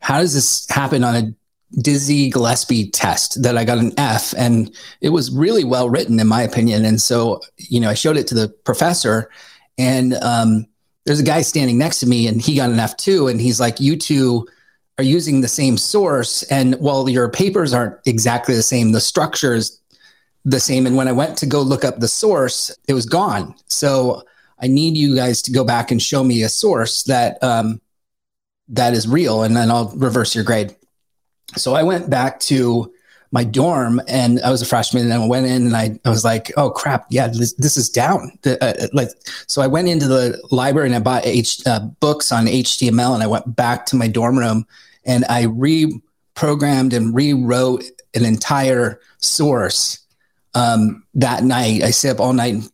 how 0.00 0.18
does 0.18 0.34
this 0.34 0.68
happen 0.68 1.04
on 1.04 1.16
a 1.16 1.34
Dizzy 1.78 2.30
Gillespie 2.30 2.90
test 2.90 3.42
that 3.42 3.56
I 3.56 3.64
got 3.64 3.78
an 3.78 3.92
F? 3.98 4.34
And 4.36 4.74
it 5.00 5.10
was 5.10 5.30
really 5.30 5.64
well 5.64 5.88
written, 5.88 6.18
in 6.18 6.26
my 6.26 6.42
opinion. 6.42 6.84
And 6.84 7.00
so, 7.00 7.40
you 7.56 7.80
know, 7.80 7.90
I 7.90 7.94
showed 7.94 8.16
it 8.16 8.26
to 8.28 8.34
the 8.34 8.48
professor 8.48 9.30
and 9.78 10.14
um, 10.14 10.66
there's 11.06 11.20
a 11.20 11.24
guy 11.24 11.42
standing 11.42 11.78
next 11.78 12.00
to 12.00 12.06
me 12.06 12.26
and 12.26 12.40
he 12.40 12.56
got 12.56 12.70
an 12.70 12.78
F 12.80 12.96
too. 12.96 13.28
And 13.28 13.40
he's 13.40 13.60
like, 13.60 13.80
you 13.80 13.96
two 13.96 14.46
are 14.98 15.04
using 15.04 15.40
the 15.40 15.48
same 15.48 15.76
source. 15.76 16.42
And 16.44 16.74
while 16.76 17.08
your 17.08 17.30
papers 17.30 17.72
aren't 17.72 17.96
exactly 18.06 18.54
the 18.54 18.62
same, 18.62 18.92
the 18.92 19.00
structure 19.00 19.54
is 19.54 19.80
the 20.44 20.60
same. 20.60 20.86
And 20.86 20.96
when 20.96 21.08
I 21.08 21.12
went 21.12 21.38
to 21.38 21.46
go 21.46 21.62
look 21.62 21.84
up 21.84 22.00
the 22.00 22.08
source, 22.08 22.70
it 22.88 22.94
was 22.94 23.06
gone. 23.06 23.54
So 23.66 24.22
I 24.60 24.66
need 24.66 24.96
you 24.96 25.16
guys 25.16 25.40
to 25.42 25.52
go 25.52 25.64
back 25.64 25.90
and 25.90 26.02
show 26.02 26.22
me 26.22 26.42
a 26.42 26.48
source 26.48 27.04
that 27.04 27.42
um, 27.42 27.80
that 28.68 28.92
is 28.92 29.08
real, 29.08 29.42
and 29.42 29.56
then 29.56 29.70
I'll 29.70 29.88
reverse 29.96 30.34
your 30.34 30.44
grade. 30.44 30.76
So 31.56 31.74
I 31.74 31.82
went 31.82 32.10
back 32.10 32.40
to 32.40 32.92
my 33.32 33.44
dorm 33.44 34.00
and 34.08 34.40
I 34.42 34.50
was 34.50 34.60
a 34.60 34.66
freshman 34.66 35.04
and 35.04 35.12
I 35.12 35.26
went 35.26 35.46
in 35.46 35.66
and 35.66 35.76
I, 35.76 35.98
I 36.04 36.10
was 36.10 36.24
like, 36.24 36.50
oh 36.56 36.70
crap, 36.70 37.06
yeah, 37.10 37.28
this, 37.28 37.52
this 37.54 37.76
is 37.76 37.88
down. 37.88 38.36
The, 38.42 38.62
uh, 38.62 38.84
uh 38.84 38.88
like, 38.92 39.08
so 39.46 39.62
I 39.62 39.68
went 39.68 39.88
into 39.88 40.08
the 40.08 40.40
library 40.50 40.88
and 40.88 40.96
I 40.96 41.00
bought 41.00 41.26
H, 41.26 41.64
uh, 41.66 41.80
books 42.00 42.32
on 42.32 42.46
HTML 42.46 43.14
and 43.14 43.22
I 43.22 43.28
went 43.28 43.54
back 43.54 43.86
to 43.86 43.96
my 43.96 44.08
dorm 44.08 44.38
room 44.38 44.66
and 45.04 45.24
I 45.26 45.44
reprogrammed 45.44 46.92
and 46.92 47.14
rewrote 47.14 47.84
an 48.14 48.24
entire 48.24 49.00
source 49.18 50.00
um, 50.54 51.04
that 51.14 51.44
night. 51.44 51.82
I 51.82 51.90
stayed 51.90 52.10
up 52.10 52.20
all 52.20 52.32
night 52.32 52.68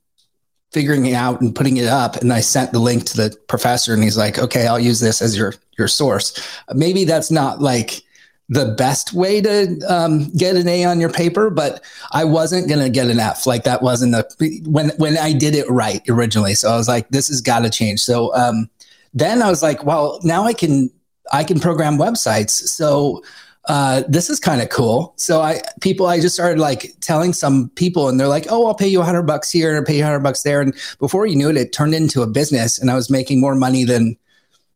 figuring 0.72 1.06
it 1.06 1.14
out 1.14 1.40
and 1.40 1.54
putting 1.54 1.78
it 1.78 1.86
up, 1.86 2.16
and 2.16 2.32
I 2.32 2.40
sent 2.40 2.72
the 2.72 2.78
link 2.78 3.04
to 3.06 3.16
the 3.16 3.36
professor, 3.48 3.94
and 3.94 4.02
he's 4.02 4.18
like, 4.18 4.38
"Okay, 4.38 4.66
I'll 4.66 4.78
use 4.78 5.00
this 5.00 5.22
as 5.22 5.36
your 5.36 5.54
your 5.78 5.88
source." 5.88 6.38
Maybe 6.74 7.04
that's 7.04 7.30
not 7.30 7.62
like 7.62 8.02
the 8.48 8.74
best 8.76 9.12
way 9.12 9.40
to 9.40 9.80
um, 9.88 10.30
get 10.36 10.56
an 10.56 10.68
A 10.68 10.84
on 10.84 11.00
your 11.00 11.10
paper, 11.10 11.50
but 11.50 11.82
I 12.12 12.24
wasn't 12.24 12.68
gonna 12.68 12.88
get 12.88 13.08
an 13.08 13.18
F. 13.18 13.46
Like 13.46 13.64
that 13.64 13.82
wasn't 13.82 14.12
the 14.12 14.62
when 14.66 14.90
when 14.98 15.18
I 15.18 15.32
did 15.32 15.54
it 15.54 15.68
right 15.68 16.02
originally. 16.08 16.54
So 16.54 16.70
I 16.70 16.76
was 16.76 16.88
like, 16.88 17.08
this 17.08 17.28
has 17.28 17.40
got 17.40 17.60
to 17.60 17.70
change. 17.70 18.00
So 18.00 18.34
um, 18.34 18.70
then 19.14 19.42
I 19.42 19.50
was 19.50 19.62
like, 19.62 19.84
well, 19.84 20.20
now 20.22 20.44
I 20.44 20.52
can 20.52 20.90
I 21.32 21.42
can 21.42 21.58
program 21.58 21.98
websites. 21.98 22.50
So 22.50 23.22
uh, 23.68 24.04
this 24.08 24.30
is 24.30 24.38
kind 24.38 24.62
of 24.62 24.68
cool. 24.68 25.12
So 25.16 25.40
I 25.40 25.60
people 25.80 26.06
I 26.06 26.20
just 26.20 26.36
started 26.36 26.60
like 26.60 26.94
telling 27.00 27.32
some 27.32 27.70
people 27.70 28.08
and 28.08 28.20
they're 28.20 28.28
like, 28.28 28.46
oh, 28.48 28.66
I'll 28.66 28.74
pay 28.74 28.86
you 28.86 29.00
a 29.00 29.04
hundred 29.04 29.24
bucks 29.24 29.50
here 29.50 29.76
and 29.76 29.84
pay 29.84 29.96
you 29.96 30.02
a 30.02 30.06
hundred 30.06 30.20
bucks 30.20 30.42
there. 30.42 30.60
And 30.60 30.72
before 31.00 31.26
you 31.26 31.34
knew 31.34 31.50
it, 31.50 31.56
it 31.56 31.72
turned 31.72 31.94
into 31.94 32.22
a 32.22 32.28
business 32.28 32.78
and 32.78 32.90
I 32.90 32.94
was 32.94 33.10
making 33.10 33.40
more 33.40 33.56
money 33.56 33.82
than 33.82 34.16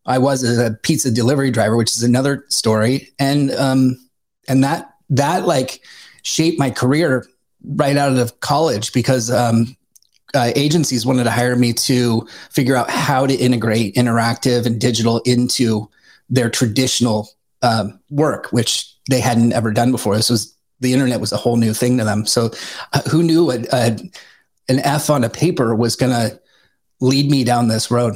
I 0.06 0.18
was 0.18 0.42
a 0.42 0.72
pizza 0.82 1.10
delivery 1.10 1.50
driver, 1.50 1.76
which 1.76 1.92
is 1.92 2.02
another 2.02 2.44
story. 2.48 3.12
And 3.18 3.50
um 3.52 3.96
and 4.48 4.64
that 4.64 4.94
that 5.10 5.46
like 5.46 5.82
shaped 6.22 6.58
my 6.58 6.70
career 6.70 7.26
right 7.64 7.96
out 7.96 8.16
of 8.16 8.40
college 8.40 8.92
because 8.92 9.30
um 9.30 9.76
uh, 10.34 10.52
agencies 10.54 11.04
wanted 11.04 11.24
to 11.24 11.30
hire 11.30 11.56
me 11.56 11.72
to 11.72 12.26
figure 12.50 12.76
out 12.76 12.90
how 12.90 13.26
to 13.26 13.34
integrate 13.34 13.94
interactive 13.96 14.66
and 14.66 14.80
digital 14.80 15.18
into 15.20 15.88
their 16.28 16.48
traditional 16.48 17.28
um, 17.62 17.98
work, 18.10 18.46
which 18.52 18.94
they 19.08 19.20
hadn't 19.20 19.52
ever 19.52 19.72
done 19.72 19.90
before. 19.90 20.16
This 20.16 20.30
was 20.30 20.54
the 20.80 20.92
internet 20.92 21.20
was 21.20 21.32
a 21.32 21.36
whole 21.36 21.56
new 21.56 21.74
thing 21.74 21.98
to 21.98 22.04
them. 22.04 22.26
So, 22.26 22.50
uh, 22.92 23.02
who 23.10 23.22
knew 23.22 23.50
a, 23.50 23.58
a, 23.72 23.98
an 24.68 24.78
F 24.78 25.10
on 25.10 25.24
a 25.24 25.28
paper 25.28 25.74
was 25.74 25.96
going 25.96 26.12
to 26.12 26.40
lead 27.00 27.30
me 27.30 27.44
down 27.44 27.68
this 27.68 27.90
road? 27.90 28.14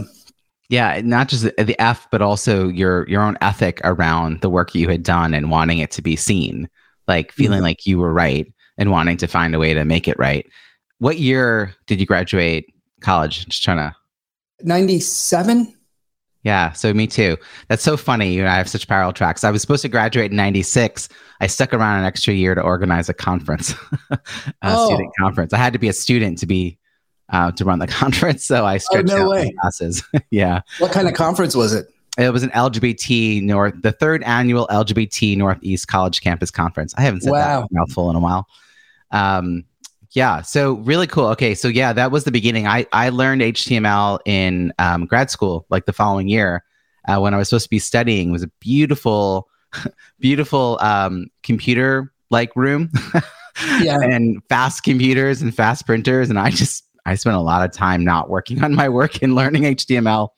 Yeah, 0.70 1.00
not 1.05 1.29
just 1.29 1.44
the 1.44 1.77
F, 1.81 2.09
but 2.11 2.22
also 2.22 2.68
your 2.68 3.07
your 3.09 3.22
own 3.22 3.37
ethic 3.40 3.81
around 3.85 4.40
the 4.40 4.48
work 4.48 4.74
you 4.74 4.88
had 4.88 5.03
done 5.03 5.35
and 5.35 5.50
wanting 5.50 5.79
it 5.79 5.90
to 5.92 6.03
be 6.03 6.16
seen, 6.16 6.68
like 7.07 7.33
feeling 7.33 7.59
mm-hmm. 7.59 7.64
like 7.64 7.87
you 7.87 7.98
were 7.98 8.12
right 8.12 8.50
and 8.79 8.90
wanting 8.90 9.16
to 9.18 9.27
find 9.27 9.55
a 9.55 9.59
way 9.59 9.74
to 9.74 9.85
make 9.85 10.09
it 10.09 10.18
right. 10.18 10.46
What 10.98 11.18
year 11.18 11.74
did 11.87 12.00
you 12.00 12.07
graduate 12.07 12.72
college? 13.00 13.46
Just 13.46 13.62
trying 13.62 13.77
to. 13.77 13.94
Ninety 14.62 15.00
seven. 15.00 15.74
Yeah, 16.44 16.72
so 16.72 16.92
me 16.92 17.07
too. 17.07 17.37
That's 17.68 17.83
so 17.83 17.96
funny. 17.96 18.35
You 18.35 18.44
know, 18.44 18.50
I 18.50 18.57
have 18.57 18.68
such 18.68 18.87
parallel 18.87 19.14
tracks. 19.14 19.44
I 19.44 19.50
was 19.50 19.62
supposed 19.62 19.83
to 19.83 19.88
graduate 19.88 20.31
in 20.31 20.37
'96. 20.37 21.09
I 21.40 21.46
stuck 21.46 21.74
around 21.74 22.00
an 22.00 22.05
extra 22.07 22.33
year 22.33 22.55
to 22.55 22.61
organize 22.61 23.09
a 23.09 23.14
conference, 23.14 23.74
a 24.11 24.18
oh. 24.62 24.87
student 24.87 25.11
conference. 25.18 25.53
I 25.53 25.59
had 25.59 25.72
to 25.74 25.79
be 25.79 25.88
a 25.88 25.92
student 25.92 26.38
to 26.38 26.46
be 26.46 26.79
uh, 27.30 27.50
to 27.52 27.64
run 27.64 27.78
the 27.78 27.87
conference, 28.02 28.44
so 28.44 28.64
I 28.64 28.78
stretched 28.78 29.10
oh, 29.10 29.16
no 29.16 29.22
out 29.24 29.30
way. 29.30 29.52
classes. 29.60 30.02
yeah. 30.30 30.60
What 30.78 30.92
kind 30.92 31.08
of 31.08 31.14
conference 31.14 31.54
was 31.54 31.72
it? 31.72 31.87
It 32.16 32.32
was 32.32 32.44
an 32.44 32.50
LGBT 32.50 33.42
North, 33.42 33.74
the 33.82 33.90
third 33.90 34.22
annual 34.22 34.68
LGBT 34.68 35.37
Northeast 35.37 35.88
College 35.88 36.20
Campus 36.20 36.50
Conference. 36.50 36.94
I 36.96 37.00
haven't 37.00 37.22
said 37.22 37.32
wow. 37.32 37.62
that 37.62 37.68
mouthful 37.72 38.08
in 38.08 38.14
a 38.14 38.20
while. 38.20 38.46
Um, 39.10 39.64
yeah. 40.12 40.42
So 40.42 40.74
really 40.74 41.08
cool. 41.08 41.26
Okay. 41.28 41.56
So 41.56 41.66
yeah, 41.66 41.92
that 41.92 42.12
was 42.12 42.22
the 42.22 42.30
beginning. 42.30 42.68
I, 42.68 42.87
I 42.92 43.08
learned 43.08 43.42
HTML 43.42 44.20
in 44.24 44.72
um, 44.78 45.06
grad 45.06 45.30
school, 45.30 45.66
like 45.70 45.87
the 45.87 45.92
following 45.92 46.28
year 46.28 46.62
uh, 47.08 47.18
when 47.18 47.34
I 47.34 47.37
was 47.37 47.48
supposed 47.48 47.64
to 47.64 47.70
be 47.70 47.80
studying. 47.80 48.28
It 48.28 48.32
was 48.32 48.44
a 48.44 48.50
beautiful, 48.60 49.48
beautiful 50.20 50.78
um, 50.80 51.26
computer 51.42 52.12
like 52.30 52.54
room. 52.54 52.90
yeah. 53.82 53.98
and 54.00 54.40
fast 54.48 54.84
computers 54.84 55.42
and 55.42 55.54
fast 55.54 55.84
printers. 55.84 56.30
And 56.30 56.38
I 56.38 56.50
just, 56.50 56.84
I 57.06 57.14
spent 57.14 57.36
a 57.36 57.40
lot 57.40 57.64
of 57.64 57.72
time 57.72 58.04
not 58.04 58.28
working 58.28 58.62
on 58.64 58.74
my 58.74 58.88
work 58.88 59.22
and 59.22 59.34
learning 59.34 59.62
HTML. 59.62 60.28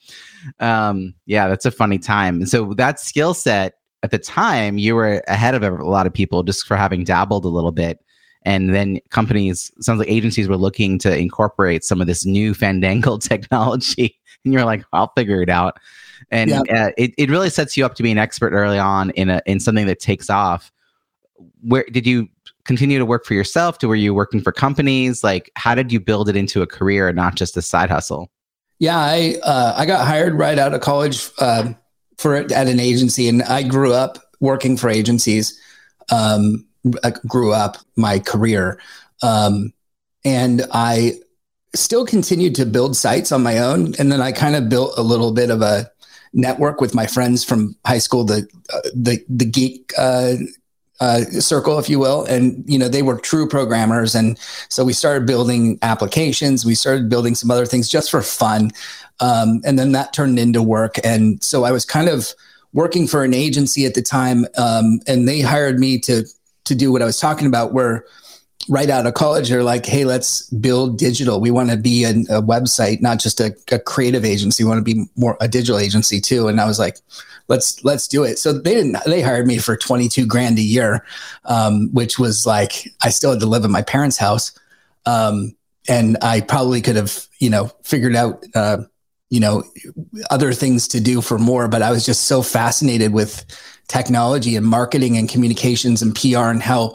Um, 0.60 1.14
yeah, 1.26 1.48
that's 1.48 1.66
a 1.66 1.70
funny 1.70 1.98
time. 1.98 2.46
So 2.46 2.74
that 2.74 3.00
skill 3.00 3.34
set 3.34 3.74
at 4.02 4.10
the 4.10 4.18
time, 4.18 4.78
you 4.78 4.94
were 4.94 5.22
ahead 5.28 5.54
of 5.54 5.62
a 5.62 5.84
lot 5.84 6.06
of 6.06 6.12
people 6.12 6.42
just 6.42 6.66
for 6.66 6.76
having 6.76 7.04
dabbled 7.04 7.44
a 7.44 7.48
little 7.48 7.72
bit. 7.72 7.98
And 8.42 8.72
then 8.72 9.00
companies, 9.10 9.72
sounds 9.80 9.98
like 9.98 10.08
agencies 10.08 10.48
were 10.48 10.56
looking 10.56 10.98
to 11.00 11.16
incorporate 11.16 11.82
some 11.82 12.00
of 12.00 12.06
this 12.06 12.24
new 12.24 12.54
fandangled 12.54 13.22
technology. 13.28 14.16
And 14.44 14.52
you're 14.52 14.64
like, 14.64 14.84
I'll 14.92 15.12
figure 15.16 15.42
it 15.42 15.48
out. 15.48 15.78
And 16.30 16.50
yeah. 16.50 16.60
uh, 16.86 16.90
it, 16.96 17.12
it 17.18 17.30
really 17.30 17.50
sets 17.50 17.76
you 17.76 17.84
up 17.84 17.96
to 17.96 18.02
be 18.02 18.12
an 18.12 18.18
expert 18.18 18.52
early 18.52 18.78
on 18.78 19.10
in 19.10 19.28
a 19.28 19.42
in 19.46 19.60
something 19.60 19.86
that 19.86 19.98
takes 19.98 20.30
off. 20.30 20.72
Where 21.62 21.84
did 21.90 22.06
you 22.06 22.28
continue 22.66 22.98
to 22.98 23.06
work 23.06 23.24
for 23.24 23.34
yourself? 23.34 23.78
To 23.78 23.88
were 23.88 23.94
you 23.94 24.14
working 24.14 24.40
for 24.40 24.52
companies? 24.52 25.24
Like, 25.24 25.50
how 25.56 25.74
did 25.74 25.92
you 25.92 26.00
build 26.00 26.28
it 26.28 26.36
into 26.36 26.62
a 26.62 26.66
career, 26.66 27.08
and 27.08 27.16
not 27.16 27.34
just 27.34 27.56
a 27.56 27.62
side 27.62 27.90
hustle? 27.90 28.30
Yeah, 28.78 28.98
I 28.98 29.36
uh, 29.42 29.74
I 29.76 29.86
got 29.86 30.06
hired 30.06 30.34
right 30.34 30.58
out 30.58 30.74
of 30.74 30.80
college 30.80 31.30
uh, 31.38 31.72
for 32.18 32.36
at 32.36 32.52
an 32.52 32.80
agency, 32.80 33.28
and 33.28 33.42
I 33.42 33.62
grew 33.62 33.92
up 33.92 34.18
working 34.40 34.76
for 34.76 34.90
agencies. 34.90 35.58
Um, 36.10 36.66
I 37.02 37.12
grew 37.26 37.52
up 37.52 37.78
my 37.96 38.18
career, 38.18 38.80
um, 39.22 39.72
and 40.24 40.66
I 40.72 41.14
still 41.74 42.06
continued 42.06 42.54
to 42.56 42.66
build 42.66 42.96
sites 42.96 43.32
on 43.32 43.42
my 43.42 43.58
own, 43.58 43.94
and 43.98 44.12
then 44.12 44.20
I 44.20 44.32
kind 44.32 44.56
of 44.56 44.68
built 44.68 44.94
a 44.96 45.02
little 45.02 45.32
bit 45.32 45.50
of 45.50 45.62
a 45.62 45.90
network 46.32 46.80
with 46.80 46.94
my 46.94 47.06
friends 47.06 47.42
from 47.42 47.76
high 47.86 47.98
school, 47.98 48.24
the 48.24 48.46
uh, 48.72 48.80
the 48.94 49.24
the 49.28 49.46
geek 49.46 49.92
uh, 51.00 51.22
circle, 51.24 51.78
if 51.78 51.88
you 51.88 51.98
will. 51.98 52.24
And, 52.24 52.64
you 52.66 52.78
know, 52.78 52.88
they 52.88 53.02
were 53.02 53.18
true 53.18 53.48
programmers. 53.48 54.14
And 54.14 54.38
so 54.68 54.84
we 54.84 54.92
started 54.92 55.26
building 55.26 55.78
applications. 55.82 56.64
We 56.64 56.74
started 56.74 57.08
building 57.08 57.34
some 57.34 57.50
other 57.50 57.66
things 57.66 57.88
just 57.88 58.10
for 58.10 58.22
fun. 58.22 58.70
Um, 59.20 59.60
and 59.64 59.78
then 59.78 59.92
that 59.92 60.12
turned 60.12 60.38
into 60.38 60.62
work. 60.62 60.96
And 61.04 61.42
so 61.42 61.64
I 61.64 61.72
was 61.72 61.84
kind 61.84 62.08
of 62.08 62.32
working 62.72 63.06
for 63.06 63.24
an 63.24 63.34
agency 63.34 63.86
at 63.86 63.94
the 63.94 64.02
time. 64.02 64.44
Um, 64.58 65.00
and 65.06 65.26
they 65.26 65.40
hired 65.40 65.78
me 65.78 65.98
to, 66.00 66.26
to 66.64 66.74
do 66.74 66.92
what 66.92 67.02
I 67.02 67.06
was 67.06 67.18
talking 67.18 67.46
about, 67.46 67.72
where 67.72 68.04
right 68.68 68.90
out 68.90 69.06
of 69.06 69.14
college, 69.14 69.48
they're 69.48 69.62
like, 69.62 69.86
hey, 69.86 70.04
let's 70.04 70.48
build 70.50 70.98
digital. 70.98 71.40
We 71.40 71.50
want 71.50 71.70
to 71.70 71.76
be 71.76 72.04
a, 72.04 72.10
a 72.10 72.42
website, 72.42 73.00
not 73.00 73.20
just 73.20 73.40
a, 73.40 73.54
a 73.70 73.78
creative 73.78 74.24
agency. 74.24 74.64
We 74.64 74.68
want 74.68 74.84
to 74.84 74.94
be 74.94 75.06
more 75.16 75.36
a 75.40 75.48
digital 75.48 75.78
agency 75.78 76.20
too. 76.20 76.48
And 76.48 76.60
I 76.60 76.66
was 76.66 76.78
like, 76.78 76.98
let's 77.48 77.84
let's 77.84 78.08
do 78.08 78.24
it. 78.24 78.38
So 78.38 78.52
they 78.52 78.74
didn't. 78.74 78.96
They 79.06 79.22
hired 79.22 79.46
me 79.46 79.58
for 79.58 79.76
twenty 79.76 80.08
two 80.08 80.26
grand 80.26 80.58
a 80.58 80.62
year, 80.62 81.04
um, 81.44 81.92
which 81.92 82.18
was 82.18 82.46
like 82.46 82.92
I 83.02 83.10
still 83.10 83.30
had 83.30 83.40
to 83.40 83.46
live 83.46 83.64
in 83.64 83.70
my 83.70 83.82
parents' 83.82 84.18
house, 84.18 84.52
um, 85.04 85.54
and 85.88 86.16
I 86.22 86.40
probably 86.40 86.80
could 86.80 86.96
have 86.96 87.26
you 87.38 87.50
know 87.50 87.70
figured 87.82 88.16
out 88.16 88.44
uh, 88.54 88.78
you 89.30 89.40
know 89.40 89.64
other 90.30 90.52
things 90.52 90.88
to 90.88 91.00
do 91.00 91.20
for 91.20 91.38
more. 91.38 91.68
But 91.68 91.82
I 91.82 91.90
was 91.90 92.04
just 92.04 92.24
so 92.24 92.42
fascinated 92.42 93.12
with 93.12 93.44
technology 93.88 94.56
and 94.56 94.66
marketing 94.66 95.16
and 95.16 95.28
communications 95.28 96.02
and 96.02 96.14
PR 96.14 96.48
and 96.48 96.62
how 96.62 96.94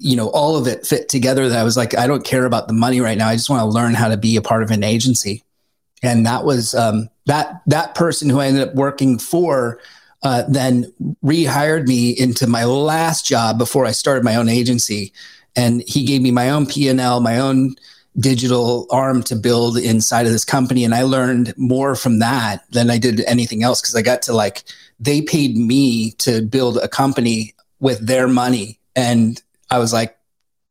you 0.00 0.16
know 0.16 0.28
all 0.30 0.56
of 0.56 0.66
it 0.66 0.86
fit 0.86 1.08
together 1.08 1.48
that 1.48 1.58
i 1.58 1.62
was 1.62 1.76
like 1.76 1.96
i 1.96 2.06
don't 2.06 2.24
care 2.24 2.44
about 2.44 2.68
the 2.68 2.74
money 2.74 3.00
right 3.00 3.18
now. 3.18 3.28
I 3.28 3.36
just 3.36 3.50
want 3.50 3.62
to 3.62 3.66
learn 3.66 3.94
how 3.94 4.08
to 4.08 4.16
be 4.16 4.36
a 4.36 4.42
part 4.42 4.62
of 4.62 4.70
an 4.70 4.84
agency. 4.84 5.42
And 6.02 6.26
that 6.26 6.44
was 6.44 6.74
um, 6.74 7.08
that 7.26 7.62
that 7.66 7.94
person 7.94 8.28
who 8.28 8.38
I 8.38 8.46
ended 8.46 8.68
up 8.68 8.74
working 8.74 9.18
for 9.18 9.80
uh, 10.22 10.44
then 10.48 10.92
rehired 11.24 11.86
me 11.86 12.10
into 12.10 12.46
my 12.46 12.64
last 12.64 13.26
job 13.26 13.58
before 13.58 13.84
I 13.84 13.92
started 13.92 14.24
my 14.24 14.36
own 14.36 14.48
agency, 14.48 15.12
and 15.56 15.82
he 15.86 16.04
gave 16.04 16.22
me 16.22 16.30
my 16.30 16.50
own 16.50 16.66
P 16.66 16.88
and 16.88 17.00
L, 17.00 17.20
my 17.20 17.38
own 17.38 17.76
digital 18.18 18.86
arm 18.90 19.22
to 19.24 19.36
build 19.36 19.76
inside 19.76 20.26
of 20.26 20.32
this 20.32 20.44
company, 20.44 20.84
and 20.84 20.94
I 20.94 21.02
learned 21.02 21.54
more 21.56 21.94
from 21.94 22.20
that 22.20 22.64
than 22.70 22.90
I 22.90 22.98
did 22.98 23.20
anything 23.26 23.62
else 23.62 23.80
because 23.80 23.94
I 23.96 24.02
got 24.02 24.22
to 24.22 24.32
like 24.32 24.62
they 25.00 25.22
paid 25.22 25.56
me 25.56 26.12
to 26.18 26.42
build 26.42 26.78
a 26.78 26.88
company 26.88 27.54
with 27.80 28.06
their 28.06 28.28
money, 28.28 28.78
and 28.94 29.40
I 29.70 29.78
was 29.78 29.92
like, 29.92 30.16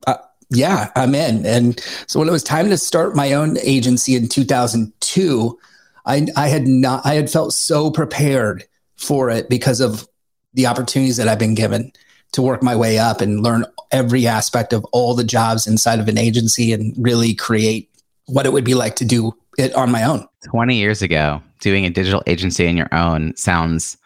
uh, 0.05 0.17
yeah, 0.49 0.91
I'm 0.95 1.15
in. 1.15 1.45
And 1.45 1.79
so 2.07 2.19
when 2.19 2.27
it 2.27 2.31
was 2.31 2.43
time 2.43 2.69
to 2.69 2.77
start 2.77 3.15
my 3.15 3.33
own 3.33 3.57
agency 3.60 4.15
in 4.15 4.27
2002, 4.27 5.60
I, 6.05 6.27
I 6.36 6.47
had 6.47 6.67
not, 6.67 7.05
I 7.05 7.15
had 7.15 7.29
felt 7.29 7.53
so 7.53 7.91
prepared 7.91 8.63
for 8.95 9.29
it 9.29 9.49
because 9.49 9.81
of 9.81 10.07
the 10.53 10.65
opportunities 10.65 11.17
that 11.17 11.27
I've 11.27 11.39
been 11.39 11.55
given 11.55 11.91
to 12.31 12.41
work 12.41 12.63
my 12.63 12.75
way 12.75 12.97
up 12.97 13.21
and 13.21 13.43
learn 13.43 13.65
every 13.91 14.27
aspect 14.27 14.73
of 14.73 14.86
all 14.91 15.13
the 15.13 15.23
jobs 15.23 15.67
inside 15.67 15.99
of 15.99 16.07
an 16.07 16.17
agency 16.17 16.73
and 16.73 16.93
really 16.97 17.33
create 17.33 17.89
what 18.25 18.45
it 18.45 18.51
would 18.51 18.65
be 18.65 18.73
like 18.73 18.95
to 18.97 19.05
do 19.05 19.33
it 19.57 19.73
on 19.75 19.91
my 19.91 20.03
own. 20.03 20.27
20 20.45 20.75
years 20.75 21.01
ago, 21.01 21.41
doing 21.60 21.86
a 21.86 21.89
digital 21.89 22.23
agency 22.27 22.67
on 22.67 22.75
your 22.75 22.93
own 22.93 23.36
sounds, 23.36 23.97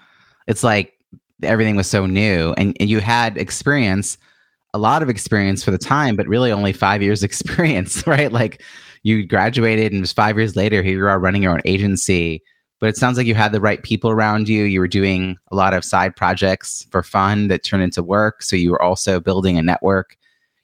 it's 0.47 0.63
like 0.63 0.93
everything 1.43 1.75
was 1.75 1.87
so 1.87 2.05
new 2.05 2.53
and, 2.57 2.75
and 2.79 2.89
you 2.89 2.99
had 2.99 3.37
experience 3.37 4.17
a 4.73 4.79
lot 4.79 5.03
of 5.03 5.09
experience 5.09 5.63
for 5.63 5.71
the 5.71 5.77
time, 5.77 6.15
but 6.15 6.27
really 6.27 6.51
only 6.51 6.73
five 6.73 7.01
years 7.01 7.23
experience, 7.31 8.05
right? 8.07 8.31
Like 8.31 8.63
you 9.03 9.25
graduated 9.25 9.91
and 9.91 9.99
it 9.99 10.01
was 10.01 10.13
five 10.13 10.37
years 10.37 10.55
later, 10.55 10.83
here 10.83 10.97
you 10.97 11.07
are 11.07 11.19
running 11.19 11.43
your 11.43 11.53
own 11.53 11.61
agency. 11.65 12.41
But 12.79 12.89
it 12.89 12.97
sounds 12.97 13.15
like 13.15 13.27
you 13.27 13.35
had 13.35 13.51
the 13.51 13.61
right 13.61 13.83
people 13.83 14.09
around 14.09 14.49
you. 14.49 14.63
You 14.63 14.79
were 14.79 14.87
doing 14.87 15.37
a 15.51 15.55
lot 15.55 15.75
of 15.75 15.85
side 15.85 16.15
projects 16.15 16.87
for 16.89 17.03
fun 17.03 17.47
that 17.47 17.63
turned 17.63 17.83
into 17.83 18.01
work. 18.01 18.41
So 18.41 18.55
you 18.55 18.71
were 18.71 18.81
also 18.81 19.19
building 19.19 19.57
a 19.57 19.61
network. 19.61 20.17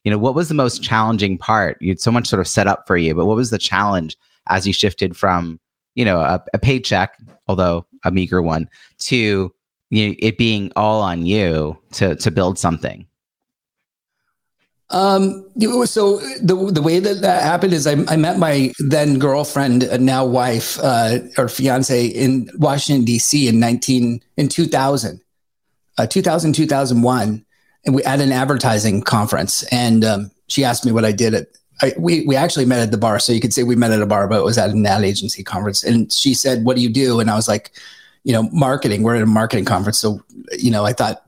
You 0.04 0.12
know, 0.12 0.17
what 0.17 0.34
was 0.34 0.48
the 0.48 0.56
most 0.56 0.82
challenging 0.82 1.38
part? 1.38 1.78
You 1.80 1.89
had 1.89 2.00
so 2.00 2.12
much 2.12 2.28
sort 2.28 2.39
of 2.39 2.48
set 2.48 2.65
up 2.65 2.88
for 2.88 2.98
you, 2.98 3.13
but 3.13 3.26
what 3.26 3.36
was 3.36 3.52
the 3.52 3.60
challenge 3.60 4.17
as 4.48 4.65
you 4.65 4.74
shifted 4.74 5.15
from, 5.15 5.60
you 5.93 6.06
know, 6.06 6.22
a, 6.22 6.43
a 6.54 6.58
paycheck, 6.58 7.20
although 7.48 7.86
a 8.04 8.12
meager 8.12 8.41
one, 8.41 8.67
to 9.00 9.54
you 9.89 10.08
know, 10.08 10.15
it 10.20 10.38
being 10.38 10.72
all 10.76 11.02
on 11.02 11.26
you 11.26 11.78
to 11.93 12.15
to 12.15 12.32
build 12.32 12.58
something? 12.58 13.07
Um, 14.89 15.50
so 15.86 16.17
the 16.41 16.69
the 16.71 16.82
way 16.82 17.00
that 17.00 17.21
that 17.21 17.43
happened 17.43 17.73
is 17.73 17.86
I, 17.86 17.97
I 18.08 18.15
met 18.15 18.39
my 18.39 18.71
then 18.88 19.19
girlfriend, 19.19 19.84
uh, 19.84 19.97
now 19.97 20.26
wife, 20.26 20.80
uh, 20.82 21.19
or 21.38 21.50
fiance 21.50 22.06
in 22.06 22.50
Washington 22.58 23.04
D.C. 23.04 23.50
in 23.50 23.60
nineteen 23.60 24.21
in 24.38 24.47
two 24.47 24.65
thousand, 24.65 25.19
uh, 25.97 26.08
2000 26.08 26.54
2001, 26.54 27.45
and 27.86 27.95
we 27.95 28.04
at 28.06 28.21
an 28.21 28.32
advertising 28.32 29.02
conference, 29.02 29.63
and 29.73 30.06
um, 30.06 30.32
she 30.47 30.63
asked 30.63 30.86
me 30.86 30.91
what 30.93 31.04
I 31.04 31.12
did 31.12 31.34
at. 31.34 31.47
I, 31.82 31.93
we 31.97 32.26
we 32.26 32.36
actually 32.38 32.65
met 32.65 32.80
at 32.80 32.91
the 32.91 32.97
bar, 32.97 33.19
so 33.19 33.34
you 33.34 33.41
could 33.41 33.54
say 33.54 33.63
we 33.63 33.76
met 33.76 33.91
at 33.91 34.02
a 34.02 34.06
bar, 34.06 34.28
but 34.28 34.39
it 34.39 34.43
was 34.45 34.58
at 34.58 34.69
an 34.69 34.86
ad 34.86 35.04
agency 35.04 35.43
conference. 35.43 35.84
And 35.84 36.12
she 36.12 36.34
said, 36.34 36.63
"What 36.63 36.78
do 36.78 36.82
you 36.82 36.89
do?" 36.89 37.19
And 37.19 37.30
I 37.30 37.36
was 37.36 37.50
like, 37.50 37.71
"You 38.23 38.32
know, 38.32 38.43
marketing. 38.54 39.04
We're 39.04 39.17
at 39.17 39.21
a 39.21 39.26
marketing 39.26 39.65
conference, 39.65 40.00
so 40.00 40.23
you 40.58 40.71
know, 40.71 40.86
I 40.86 40.93
thought." 40.93 41.23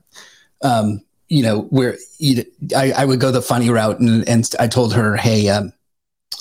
Um, 0.61 1.01
you 1.29 1.43
know, 1.43 1.61
where 1.69 1.97
you, 2.17 2.43
I, 2.75 2.91
I 2.91 3.05
would 3.05 3.19
go 3.19 3.31
the 3.31 3.41
funny 3.41 3.69
route, 3.69 3.99
and, 3.99 4.27
and 4.27 4.49
I 4.59 4.67
told 4.67 4.93
her, 4.93 5.15
"Hey, 5.15 5.47
um, 5.49 5.71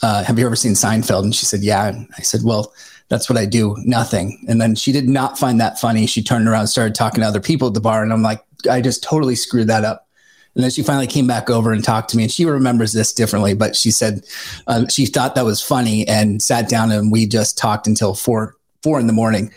uh, 0.03 0.25
have 0.25 0.39
you 0.39 0.47
ever 0.47 0.57
seen 0.57 0.73
Seinfeld?" 0.73 1.23
And 1.23 1.35
she 1.35 1.47
said, 1.47 1.61
"Yeah." 1.61 1.89
And 1.89 2.09
I 2.19 2.23
said, 2.23 2.41
"Well, 2.43 2.73
that's 3.09 3.29
what 3.29 3.39
I 3.39 3.45
do, 3.45 3.77
nothing." 3.85 4.45
And 4.49 4.61
then 4.61 4.75
she 4.75 4.91
did 4.91 5.09
not 5.09 5.39
find 5.39 5.61
that 5.61 5.79
funny. 5.79 6.07
She 6.07 6.23
turned 6.23 6.49
around, 6.49 6.67
started 6.69 6.95
talking 6.95 7.21
to 7.21 7.27
other 7.27 7.41
people 7.41 7.69
at 7.69 7.75
the 7.75 7.81
bar, 7.81 8.03
and 8.03 8.13
I'm 8.13 8.23
like, 8.23 8.43
I 8.69 8.81
just 8.81 9.03
totally 9.03 9.37
screwed 9.37 9.69
that 9.69 9.85
up. 9.85 10.09
And 10.55 10.65
then 10.65 10.71
she 10.71 10.83
finally 10.83 11.07
came 11.07 11.27
back 11.27 11.51
over 11.51 11.71
and 11.71 11.85
talked 11.85 12.11
to 12.11 12.17
me, 12.17 12.25
and 12.25 12.33
she 12.33 12.47
remembers 12.47 12.93
this 12.93 13.13
differently. 13.13 13.55
But 13.55 13.77
she 13.77 13.91
said 13.91 14.25
um, 14.67 14.89
she 14.89 15.05
thought 15.07 15.35
that 15.35 15.45
was 15.45 15.63
funny 15.63 16.09
and 16.09 16.43
sat 16.43 16.69
down, 16.69 16.91
and 16.91 17.13
we 17.13 17.27
just 17.27 17.59
talked 17.59 17.87
until 17.87 18.15
four 18.15 18.57
four 18.83 18.99
in 18.99 19.07
the 19.07 19.13
morning. 19.13 19.53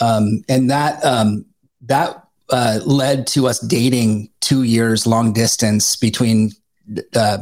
Um, 0.00 0.42
and 0.48 0.68
that 0.70 1.02
um, 1.04 1.46
that 1.82 2.21
uh, 2.52 2.80
led 2.84 3.26
to 3.28 3.48
us 3.48 3.58
dating 3.58 4.30
two 4.40 4.62
years 4.62 5.06
long 5.06 5.32
distance 5.32 5.96
between 5.96 6.52
uh, 7.16 7.38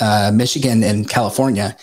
uh, 0.00 0.30
Michigan 0.34 0.84
and 0.84 1.08
California. 1.08 1.76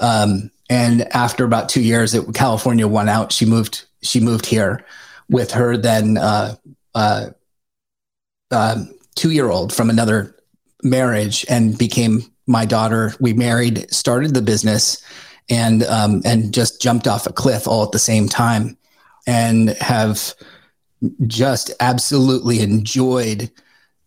Um, 0.00 0.50
and 0.68 1.02
after 1.14 1.44
about 1.44 1.68
two 1.68 1.80
years, 1.80 2.14
it, 2.14 2.34
California 2.34 2.88
won 2.88 3.08
out. 3.08 3.32
She 3.32 3.46
moved. 3.46 3.84
She 4.02 4.18
moved 4.18 4.46
here 4.46 4.84
with 5.30 5.52
her 5.52 5.76
then 5.76 6.18
uh, 6.18 6.56
uh, 6.94 7.26
um, 8.50 8.92
two 9.14 9.30
year 9.30 9.48
old 9.48 9.72
from 9.72 9.88
another 9.88 10.36
marriage 10.82 11.46
and 11.48 11.78
became 11.78 12.22
my 12.46 12.64
daughter. 12.64 13.14
We 13.20 13.32
married, 13.32 13.92
started 13.94 14.34
the 14.34 14.42
business, 14.42 15.00
and 15.48 15.84
um, 15.84 16.22
and 16.24 16.52
just 16.52 16.82
jumped 16.82 17.06
off 17.06 17.26
a 17.26 17.32
cliff 17.32 17.68
all 17.68 17.84
at 17.84 17.92
the 17.92 18.00
same 18.00 18.28
time, 18.28 18.76
and 19.26 19.70
have 19.70 20.34
just 21.26 21.70
absolutely 21.80 22.60
enjoyed 22.60 23.50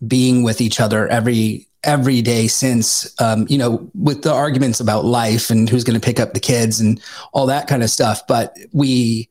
being 0.07 0.43
with 0.43 0.61
each 0.61 0.79
other 0.79 1.07
every 1.07 1.67
every 1.83 2.21
day 2.21 2.47
since 2.47 3.13
um, 3.21 3.45
you 3.49 3.57
know 3.57 3.89
with 3.93 4.23
the 4.23 4.33
arguments 4.33 4.79
about 4.79 5.05
life 5.05 5.49
and 5.49 5.69
who's 5.69 5.83
going 5.83 5.99
to 5.99 6.05
pick 6.05 6.19
up 6.19 6.33
the 6.33 6.39
kids 6.39 6.79
and 6.79 7.01
all 7.31 7.45
that 7.45 7.67
kind 7.67 7.83
of 7.83 7.89
stuff 7.89 8.25
but 8.27 8.57
we 8.73 9.29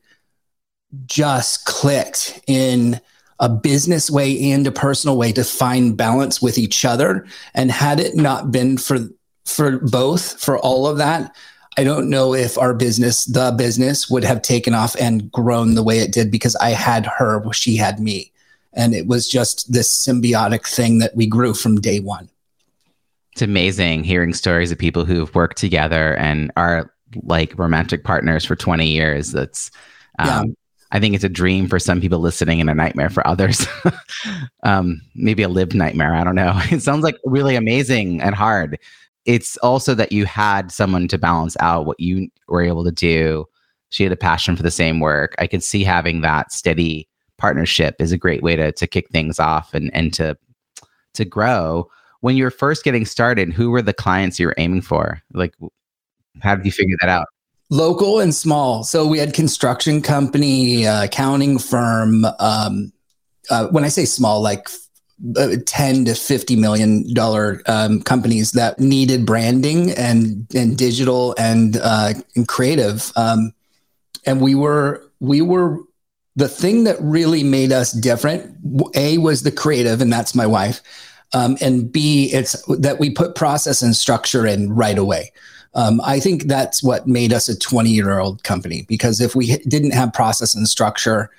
just 1.05 1.65
clicked 1.65 2.39
in 2.47 2.99
a 3.39 3.49
business 3.49 4.09
way 4.09 4.51
and 4.51 4.65
a 4.65 4.71
personal 4.71 5.17
way 5.17 5.31
to 5.31 5.43
find 5.43 5.97
balance 5.97 6.41
with 6.41 6.57
each 6.57 6.85
other. 6.85 7.25
And 7.53 7.71
had 7.71 7.99
it 7.99 8.15
not 8.15 8.51
been 8.51 8.77
for 8.77 8.99
for 9.45 9.77
both, 9.79 10.41
for 10.41 10.57
all 10.57 10.87
of 10.87 10.97
that, 10.97 11.35
I 11.77 11.83
don't 11.83 12.09
know 12.09 12.33
if 12.33 12.57
our 12.57 12.73
business, 12.73 13.25
the 13.25 13.51
business, 13.51 14.09
would 14.09 14.23
have 14.23 14.41
taken 14.41 14.73
off 14.73 14.95
and 14.99 15.31
grown 15.31 15.75
the 15.75 15.83
way 15.83 15.99
it 15.99 16.13
did 16.13 16.31
because 16.31 16.55
I 16.57 16.69
had 16.69 17.05
her, 17.05 17.41
she 17.51 17.75
had 17.75 17.99
me. 17.99 18.31
And 18.73 18.93
it 18.93 19.07
was 19.07 19.27
just 19.27 19.71
this 19.71 19.89
symbiotic 19.89 20.67
thing 20.67 20.99
that 20.99 21.15
we 21.15 21.27
grew 21.27 21.53
from 21.53 21.81
day 21.81 21.99
one. 21.99 22.29
It's 23.33 23.41
amazing 23.41 24.05
hearing 24.05 24.33
stories 24.33 24.71
of 24.71 24.77
people 24.77 25.03
who've 25.03 25.33
worked 25.35 25.57
together 25.57 26.15
and 26.15 26.51
are 26.55 26.93
like 27.23 27.57
romantic 27.57 28.03
partners 28.03 28.45
for 28.45 28.55
20 28.55 28.87
years. 28.87 29.31
That's, 29.31 29.71
um, 30.19 30.27
yeah. 30.27 30.43
I 30.91 30.99
think 30.99 31.15
it's 31.15 31.23
a 31.25 31.29
dream 31.29 31.67
for 31.67 31.79
some 31.79 31.99
people 31.99 32.19
listening 32.19 32.61
and 32.61 32.69
a 32.69 32.73
nightmare 32.73 33.09
for 33.09 33.25
others. 33.27 33.67
um, 34.63 35.01
maybe 35.13 35.43
a 35.43 35.49
lived 35.49 35.75
nightmare. 35.75 36.15
I 36.15 36.23
don't 36.23 36.35
know. 36.35 36.57
It 36.71 36.81
sounds 36.81 37.03
like 37.03 37.17
really 37.25 37.57
amazing 37.57 38.21
and 38.21 38.33
hard. 38.33 38.79
It's 39.25 39.57
also 39.57 39.95
that 39.95 40.11
you 40.11 40.25
had 40.25 40.71
someone 40.71 41.07
to 41.07 41.17
balance 41.17 41.57
out 41.59 41.85
what 41.85 41.99
you 41.99 42.29
were 42.47 42.61
able 42.61 42.83
to 42.83 42.91
do. 42.91 43.45
She 43.89 44.03
had 44.03 44.11
a 44.11 44.17
passion 44.17 44.55
for 44.55 44.63
the 44.63 44.71
same 44.71 44.99
work. 44.99 45.35
I 45.39 45.47
could 45.47 45.63
see 45.63 45.83
having 45.83 46.21
that 46.21 46.51
steady 46.51 47.07
partnership 47.37 47.95
is 47.99 48.11
a 48.11 48.17
great 48.17 48.43
way 48.43 48.55
to 48.55 48.71
to 48.71 48.87
kick 48.87 49.09
things 49.09 49.39
off 49.39 49.73
and 49.73 49.93
and 49.93 50.13
to 50.13 50.37
to 51.15 51.25
grow. 51.25 51.89
When 52.21 52.35
you 52.35 52.43
were 52.43 52.51
first 52.51 52.83
getting 52.83 53.05
started, 53.05 53.53
who 53.53 53.69
were 53.71 53.81
the 53.81 53.93
clients 53.93 54.39
you 54.39 54.47
were 54.47 54.55
aiming 54.57 54.81
for? 54.81 55.21
Like, 55.33 55.53
how 56.41 56.55
did 56.55 56.65
you 56.65 56.71
figure 56.71 56.95
that 57.01 57.09
out? 57.09 57.27
Local 57.69 58.19
and 58.19 58.33
small. 58.33 58.83
So 58.83 59.07
we 59.07 59.17
had 59.17 59.33
construction 59.33 60.01
company, 60.01 60.87
uh, 60.87 61.05
accounting 61.05 61.59
firm. 61.59 62.25
Um, 62.39 62.91
uh, 63.49 63.67
when 63.67 63.83
I 63.83 63.89
say 63.89 64.05
small, 64.05 64.41
like 64.41 64.69
10 65.65 66.05
to 66.05 66.13
50 66.13 66.55
million 66.57 67.13
dollar 67.13 67.61
um, 67.67 68.01
companies 68.01 68.51
that 68.51 68.79
needed 68.79 69.25
branding 69.25 69.91
and 69.91 70.45
and 70.53 70.77
digital 70.77 71.33
and, 71.37 71.77
uh, 71.77 72.13
and 72.35 72.47
creative. 72.47 73.11
Um, 73.15 73.53
and 74.25 74.41
we 74.41 74.55
were 74.55 75.09
we 75.19 75.41
were 75.41 75.79
the 76.35 76.49
thing 76.49 76.83
that 76.83 76.97
really 76.99 77.43
made 77.43 77.71
us 77.71 77.93
different 77.93 78.57
a 78.93 79.17
was 79.17 79.43
the 79.43 79.51
creative 79.51 80.01
and 80.01 80.11
that's 80.11 80.35
my 80.35 80.45
wife. 80.45 80.81
Um, 81.33 81.57
and 81.61 81.91
b 81.91 82.29
it's 82.33 82.61
that 82.79 82.99
we 82.99 83.09
put 83.09 83.35
process 83.35 83.81
and 83.81 83.95
structure 83.95 84.45
in 84.45 84.73
right 84.73 84.97
away. 84.97 85.31
Um, 85.73 85.99
i 86.05 86.21
think 86.21 86.43
that's 86.43 86.81
what 86.81 87.05
made 87.05 87.33
us 87.33 87.49
a 87.49 87.57
20 87.57 87.89
year 87.89 88.19
old 88.19 88.43
company 88.43 88.85
because 88.87 89.19
if 89.19 89.35
we 89.35 89.57
didn't 89.67 89.91
have 89.91 90.13
process 90.13 90.55
and 90.55 90.67
structure 90.69 91.29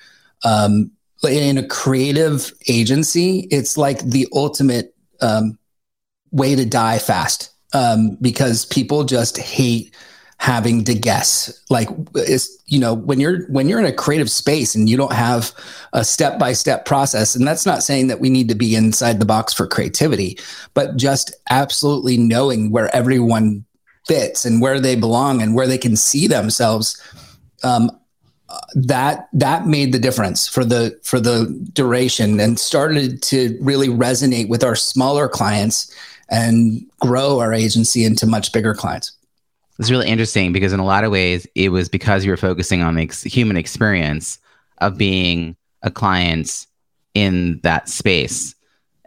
um, 0.43 0.91
in 1.23 1.57
a 1.57 1.67
creative 1.67 2.51
agency 2.67 3.47
it's 3.51 3.77
like 3.77 3.99
the 4.01 4.27
ultimate 4.33 4.93
um, 5.21 5.57
way 6.31 6.55
to 6.55 6.65
die 6.65 6.99
fast 6.99 7.51
um, 7.73 8.17
because 8.21 8.65
people 8.65 9.03
just 9.03 9.37
hate 9.37 9.93
having 10.39 10.83
to 10.83 10.93
guess. 10.93 11.63
Like 11.69 11.89
is 12.15 12.61
you 12.67 12.79
know 12.79 12.93
when 12.93 13.19
you're 13.19 13.45
when 13.47 13.67
you're 13.67 13.79
in 13.79 13.85
a 13.85 13.93
creative 13.93 14.29
space 14.29 14.75
and 14.75 14.89
you 14.89 14.97
don't 14.97 15.13
have 15.13 15.51
a 15.93 16.03
step 16.03 16.37
by 16.39 16.53
step 16.53 16.85
process 16.85 17.35
and 17.35 17.47
that's 17.47 17.65
not 17.65 17.83
saying 17.83 18.07
that 18.07 18.19
we 18.19 18.29
need 18.29 18.49
to 18.49 18.55
be 18.55 18.75
inside 18.75 19.19
the 19.19 19.25
box 19.25 19.53
for 19.53 19.65
creativity 19.65 20.37
but 20.73 20.97
just 20.97 21.33
absolutely 21.49 22.17
knowing 22.17 22.71
where 22.71 22.93
everyone 22.93 23.63
fits 24.05 24.45
and 24.45 24.61
where 24.61 24.79
they 24.79 24.95
belong 24.95 25.41
and 25.41 25.55
where 25.55 25.67
they 25.67 25.77
can 25.77 25.95
see 25.95 26.27
themselves 26.27 27.01
um, 27.63 27.89
that 28.75 29.27
that 29.33 29.67
made 29.67 29.91
the 29.91 29.99
difference 29.99 30.47
for 30.47 30.63
the 30.63 30.97
for 31.03 31.19
the 31.19 31.45
duration 31.73 32.39
and 32.39 32.59
started 32.59 33.21
to 33.21 33.57
really 33.61 33.87
resonate 33.87 34.47
with 34.47 34.63
our 34.63 34.75
smaller 34.75 35.27
clients 35.27 35.93
and 36.29 36.85
grow 36.99 37.39
our 37.39 37.53
agency 37.53 38.03
into 38.03 38.25
much 38.25 38.53
bigger 38.53 38.73
clients 38.73 39.17
it's 39.79 39.91
really 39.91 40.07
interesting 40.07 40.53
because 40.53 40.73
in 40.73 40.79
a 40.79 40.85
lot 40.85 41.03
of 41.03 41.11
ways, 41.11 41.45
it 41.53 41.69
was 41.69 41.87
because 41.87 42.25
you 42.25 42.31
were 42.31 42.37
focusing 42.37 42.81
on 42.81 42.95
the 42.95 43.03
ex- 43.03 43.23
human 43.23 43.57
experience 43.57 44.39
of 44.79 44.97
being 44.97 45.55
a 45.83 45.91
client 45.91 46.65
in 47.13 47.59
that 47.61 47.87
space 47.87 48.55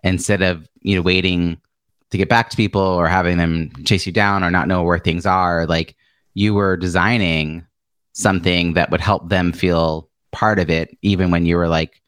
instead 0.05 0.43
of 0.43 0.69
you 0.81 0.95
know 0.95 1.03
waiting 1.03 1.61
to 2.11 2.19
get 2.19 2.29
back 2.29 2.51
to 2.51 2.57
people 2.57 2.81
or 2.81 3.09
having 3.09 3.37
them 3.37 3.71
chase 3.85 4.07
you 4.07 4.13
down 4.13 4.43
or 4.45 4.51
not 4.51 4.69
know 4.69 4.83
where 4.83 4.99
things 4.99 5.27
are. 5.27 5.67
Like 5.67 5.97
you 6.35 6.55
were 6.55 6.77
designing 6.77 7.67
something 8.13 8.75
that 8.75 8.91
would 8.91 9.01
help 9.01 9.29
them 9.29 9.53
feel 9.53 10.09
part 10.33 10.59
of 10.59 10.71
it, 10.71 10.97
even 11.03 11.31
when 11.31 11.47
you 11.47 11.57
were 11.57 11.69
like 11.69 12.01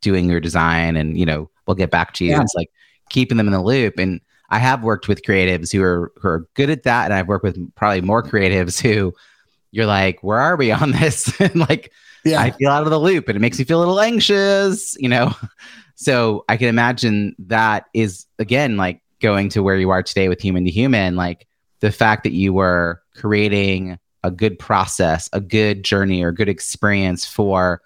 doing 0.00 0.28
your 0.28 0.40
design 0.40 0.96
and 0.96 1.18
you 1.18 1.24
know 1.24 1.50
we'll 1.66 1.74
get 1.74 1.90
back 1.90 2.12
to 2.14 2.24
you. 2.24 2.32
Yeah. 2.32 2.42
It's 2.42 2.54
like 2.54 2.70
keeping 3.10 3.36
them 3.36 3.46
in 3.46 3.52
the 3.52 3.62
loop 3.62 3.98
and 3.98 4.20
I 4.48 4.58
have 4.58 4.82
worked 4.82 5.08
with 5.08 5.22
creatives 5.22 5.72
who 5.72 5.82
are 5.82 6.12
who 6.16 6.28
are 6.28 6.48
good 6.54 6.70
at 6.70 6.84
that, 6.84 7.06
and 7.06 7.14
I've 7.14 7.28
worked 7.28 7.44
with 7.44 7.74
probably 7.74 8.00
more 8.00 8.22
creatives 8.22 8.80
who 8.80 9.12
you're 9.72 9.86
like, 9.86 10.22
where 10.22 10.38
are 10.38 10.56
we 10.56 10.70
on 10.70 10.90
this? 10.92 11.38
and 11.40 11.56
like, 11.56 11.92
yeah. 12.24 12.40
I 12.40 12.50
feel 12.50 12.70
out 12.70 12.84
of 12.84 12.90
the 12.90 13.00
loop, 13.00 13.28
and 13.28 13.36
it 13.36 13.40
makes 13.40 13.58
me 13.58 13.64
feel 13.64 13.78
a 13.78 13.80
little 13.80 14.00
anxious, 14.00 14.96
you 14.98 15.08
know. 15.08 15.34
So 15.98 16.44
I 16.46 16.58
can 16.58 16.68
imagine 16.68 17.34
that 17.38 17.86
is 17.94 18.26
again 18.38 18.76
like 18.76 19.00
going 19.22 19.48
to 19.48 19.62
where 19.62 19.78
you 19.78 19.88
are 19.88 20.02
today 20.02 20.28
with 20.28 20.42
human 20.42 20.66
to 20.66 20.70
human, 20.70 21.16
like 21.16 21.46
the 21.80 21.90
fact 21.90 22.24
that 22.24 22.34
you 22.34 22.52
were 22.52 23.00
creating 23.14 23.98
a 24.26 24.30
good 24.30 24.58
process, 24.58 25.28
a 25.32 25.40
good 25.40 25.84
journey, 25.84 26.22
or 26.22 26.32
good 26.32 26.48
experience 26.48 27.24
for 27.24 27.80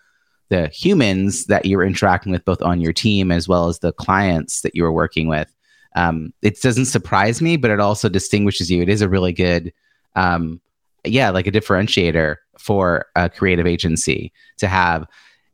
the 0.48 0.68
humans 0.68 1.46
that 1.46 1.66
you're 1.66 1.84
interacting 1.84 2.32
with, 2.32 2.44
both 2.44 2.62
on 2.62 2.80
your 2.80 2.92
team 2.92 3.30
as 3.30 3.46
well 3.46 3.68
as 3.68 3.78
the 3.78 3.92
clients 3.92 4.62
that 4.62 4.74
you 4.74 4.84
are 4.84 4.92
working 4.92 5.28
with 5.28 5.54
um, 5.96 6.32
it 6.42 6.60
doesn't 6.60 6.86
surprise 6.86 7.42
me, 7.42 7.56
but 7.56 7.70
it 7.70 7.80
also 7.80 8.08
distinguishes 8.08 8.70
you. 8.70 8.82
It 8.82 8.88
is 8.88 9.02
a 9.02 9.08
really 9.08 9.32
good, 9.32 9.72
um, 10.14 10.60
yeah, 11.04 11.30
like 11.30 11.46
a 11.46 11.52
differentiator 11.52 12.36
for 12.58 13.06
a 13.16 13.28
creative 13.28 13.66
agency 13.66 14.32
to 14.58 14.68
have, 14.68 15.06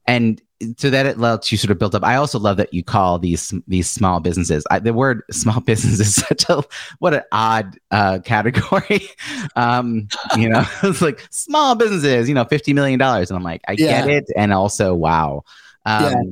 and 0.07 0.40
so 0.79 0.90
that 0.90 1.07
it 1.07 1.19
lets 1.19 1.53
you 1.53 1.59
sort 1.59 1.71
of 1.71 1.79
build 1.79 1.95
up. 1.95 2.05
I 2.05 2.16
also 2.16 2.38
love 2.38 2.57
that 2.57 2.73
you 2.73 2.83
call 2.83 3.19
these 3.19 3.53
these 3.66 3.90
small 3.90 4.21
businesses. 4.21 4.66
I, 4.71 4.79
the 4.79 4.92
word 4.92 5.23
small 5.31 5.61
business 5.61 6.01
is 6.01 6.14
such 6.14 6.49
a 6.49 6.62
what 6.99 7.14
an 7.14 7.23
odd 7.33 7.79
uh, 7.90 8.21
category. 8.25 9.09
um, 9.57 10.09
you 10.37 10.49
know, 10.49 10.64
it's 10.83 11.03
like 11.03 11.27
small 11.31 11.75
businesses. 11.75 12.29
You 12.29 12.35
know, 12.35 12.45
fifty 12.45 12.73
million 12.73 12.99
dollars, 12.99 13.31
and 13.31 13.37
I'm 13.37 13.45
like, 13.45 13.62
I 13.69 13.73
yeah. 13.73 14.07
get 14.07 14.09
it, 14.09 14.25
and 14.37 14.53
also 14.53 14.95
wow. 14.95 15.45
Um, 15.85 16.03
yeah 16.03 16.23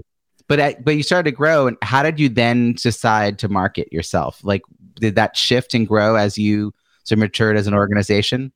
but 0.46 0.84
but 0.84 0.96
you 0.96 1.02
started 1.02 1.30
to 1.30 1.34
grow 1.34 1.66
and 1.66 1.76
how 1.82 2.02
did 2.02 2.20
you 2.20 2.28
then 2.28 2.74
decide 2.74 3.38
to 3.38 3.48
market 3.48 3.92
yourself 3.92 4.40
like 4.42 4.62
did 4.96 5.14
that 5.14 5.36
shift 5.36 5.74
and 5.74 5.88
grow 5.88 6.16
as 6.16 6.38
you 6.38 6.72
sort 7.04 7.18
of 7.18 7.20
matured 7.20 7.56
as 7.56 7.66
an 7.66 7.74
organization 7.74 8.52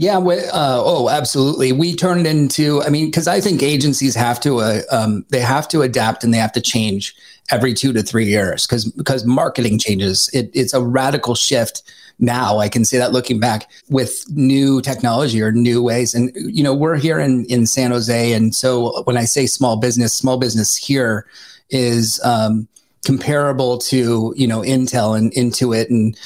yeah 0.00 0.16
we, 0.16 0.38
uh, 0.38 0.80
oh 0.82 1.10
absolutely. 1.10 1.72
We 1.72 1.94
turned 1.94 2.26
into 2.26 2.82
i 2.82 2.88
mean 2.88 3.06
because 3.06 3.28
i 3.28 3.38
think 3.38 3.62
agencies 3.62 4.14
have 4.14 4.40
to 4.40 4.60
uh, 4.60 4.80
um, 4.90 5.26
they 5.28 5.40
have 5.40 5.68
to 5.68 5.82
adapt 5.82 6.24
and 6.24 6.32
they 6.32 6.38
have 6.38 6.52
to 6.52 6.60
change 6.60 7.14
every 7.50 7.74
two 7.74 7.92
to 7.92 8.02
three 8.02 8.24
years 8.24 8.66
because 8.66 8.90
because 8.92 9.26
marketing 9.26 9.78
changes. 9.78 10.30
It, 10.32 10.50
it's 10.54 10.72
a 10.72 10.82
radical 10.82 11.34
shift 11.34 11.82
now 12.22 12.58
i 12.58 12.68
can 12.68 12.84
say 12.84 12.98
that 12.98 13.12
looking 13.12 13.40
back 13.40 13.70
with 13.88 14.24
new 14.30 14.80
technology 14.80 15.42
or 15.42 15.52
new 15.52 15.82
ways. 15.82 16.14
And 16.14 16.32
you 16.34 16.64
know 16.64 16.74
we're 16.74 16.96
here 16.96 17.18
in 17.18 17.44
in 17.46 17.66
san 17.66 17.90
jose. 17.90 18.32
And 18.32 18.54
so 18.54 19.02
when 19.02 19.18
i 19.18 19.26
say 19.26 19.44
small 19.46 19.76
business 19.76 20.14
small 20.14 20.38
business 20.38 20.76
here 20.76 21.26
is 21.68 22.18
um, 22.24 22.66
comparable 23.04 23.76
to 23.78 24.32
you 24.34 24.46
know 24.46 24.60
intel 24.60 25.16
and 25.16 25.30
intuit 25.32 25.90
and 25.90 26.18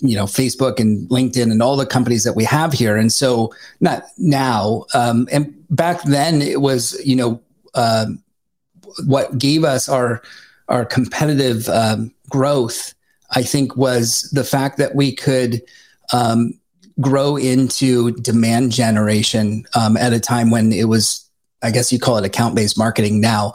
you 0.00 0.16
know 0.16 0.24
facebook 0.24 0.78
and 0.78 1.08
linkedin 1.08 1.50
and 1.50 1.62
all 1.62 1.76
the 1.76 1.86
companies 1.86 2.24
that 2.24 2.34
we 2.36 2.44
have 2.44 2.72
here 2.72 2.96
and 2.96 3.12
so 3.12 3.52
not 3.80 4.04
now 4.18 4.84
um, 4.94 5.28
and 5.30 5.54
back 5.70 6.02
then 6.04 6.42
it 6.42 6.60
was 6.60 7.00
you 7.04 7.16
know 7.16 7.40
uh, 7.74 8.06
what 9.06 9.38
gave 9.38 9.64
us 9.64 9.88
our 9.88 10.22
our 10.68 10.84
competitive 10.84 11.68
um, 11.68 12.12
growth 12.28 12.94
I 13.30 13.42
think 13.42 13.76
was 13.76 14.28
the 14.32 14.44
fact 14.44 14.76
that 14.78 14.94
we 14.94 15.14
could 15.14 15.62
um, 16.12 16.58
grow 17.00 17.36
into 17.36 18.12
demand 18.12 18.72
generation 18.72 19.64
um, 19.74 19.96
at 19.96 20.12
a 20.12 20.20
time 20.20 20.50
when 20.50 20.72
it 20.72 20.88
was, 20.88 21.28
I 21.62 21.70
guess 21.70 21.92
you 21.92 21.98
call 21.98 22.18
it 22.18 22.24
account 22.24 22.54
based 22.54 22.76
marketing 22.76 23.20
now. 23.20 23.52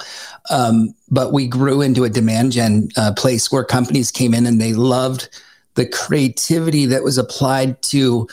Um, 0.50 0.96
but 1.10 1.34
we 1.34 1.48
grew 1.48 1.82
into 1.82 2.04
a 2.04 2.10
demand 2.10 2.54
gen 2.54 2.90
uh, 2.98 3.14
place 3.14 3.52
where 3.52 3.64
companies 3.64 4.12
came 4.12 4.34
in 4.34 4.46
and 4.46 4.62
they 4.62 4.74
loved 4.74 5.30
the 5.76 5.86
creativity 5.86 6.86
that 6.88 7.04
was 7.04 7.18
applied 7.18 7.82
to 7.84 8.28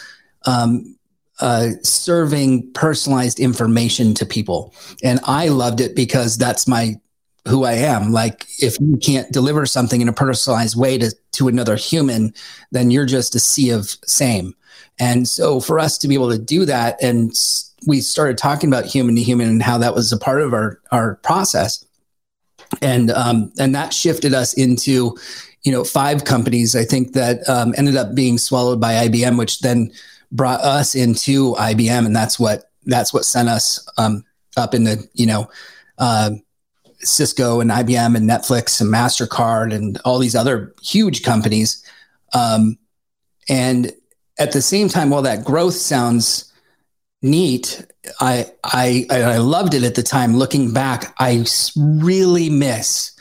um, 0.47 0.97
uh, 1.41 1.71
serving 1.83 2.71
personalized 2.73 3.41
information 3.41 4.15
to 4.15 4.25
people. 4.25 4.75
And 5.03 5.21
I 5.25 5.49
loved 5.49 5.81
it 5.81 5.97
because 5.97 6.39
that's 6.39 6.69
my 6.69 7.01
who 7.49 7.65
I 7.65 7.73
am. 7.73 8.13
Like 8.13 8.47
if 8.59 8.79
you 8.81 8.97
can't 8.97 9.33
deliver 9.33 9.67
something 9.67 10.01
in 10.01 10.09
a 10.09 10.13
personalized 10.13 10.77
way 10.77 10.99
to 10.99 11.13
to 11.33 11.49
another 11.49 11.77
human, 11.77 12.33
then 12.71 12.91
you're 12.91 13.07
just 13.07 13.35
a 13.35 13.41
sea 13.41 13.71
of 13.71 13.97
same. 14.07 14.55
And 15.01 15.27
so 15.27 15.59
for 15.59 15.79
us 15.79 15.99
to 15.99 16.09
be 16.09 16.15
able 16.15 16.31
to 16.31 16.39
do 16.39 16.65
that 16.67 17.03
and 17.03 17.35
we 17.87 18.01
started 18.01 18.39
talking 18.39 18.71
about 18.71 18.85
human 18.85 19.17
to 19.17 19.23
human 19.23 19.49
and 19.49 19.63
how 19.63 19.79
that 19.79 19.95
was 19.95 20.13
a 20.13 20.19
part 20.19 20.41
of 20.41 20.53
our 20.53 20.81
our 20.93 21.17
process. 21.17 21.85
And 22.83 23.11
um, 23.11 23.53
and 23.59 23.75
that 23.75 23.95
shifted 23.95 24.35
us 24.35 24.53
into 24.55 25.17
you 25.63 25.73
know 25.73 25.85
five 25.85 26.25
companies. 26.25 26.77
I 26.77 26.85
think 26.85 27.13
that 27.13 27.49
um, 27.49 27.75
ended 27.77 27.97
up 27.97 28.15
being 28.15 28.39
swallowed 28.39 28.81
by 28.81 29.09
IBM, 29.09 29.39
which 29.39 29.61
then 29.61 29.93
brought 30.31 30.61
us 30.61 30.95
into 30.95 31.55
IBM, 31.55 32.05
and 32.07 32.15
that's 32.15 32.39
what 32.39 32.71
that's 32.85 33.15
what 33.15 33.25
sent 33.25 33.49
us 33.49 33.87
um, 33.97 34.25
up 34.57 34.75
into 34.75 35.09
you 35.15 35.27
know. 35.27 35.49
Uh, 35.99 36.33
Cisco 37.05 37.59
and 37.61 37.71
IBM 37.71 38.17
and 38.17 38.31
Netflix 38.31 38.81
and 38.81 38.93
Mastercard 38.93 39.75
and 39.75 39.99
all 40.05 40.21
these 40.21 40.37
other 40.37 40.73
huge 40.83 41.25
companies. 41.25 41.85
Um, 42.33 42.79
and 43.49 43.93
at 44.39 44.53
the 44.53 44.63
same 44.63 44.89
time, 44.89 45.11
while 45.11 45.23
that 45.23 45.45
growth 45.45 45.75
sounds 45.75 46.52
neat, 47.23 47.87
I, 48.21 48.51
I 48.65 49.07
I 49.11 49.39
loved 49.39 49.75
it 49.75 49.85
at 49.85 49.95
the 49.95 50.03
time. 50.03 50.37
Looking 50.37 50.73
back, 50.73 51.15
I 51.19 51.45
really 51.77 52.51
miss 52.51 53.13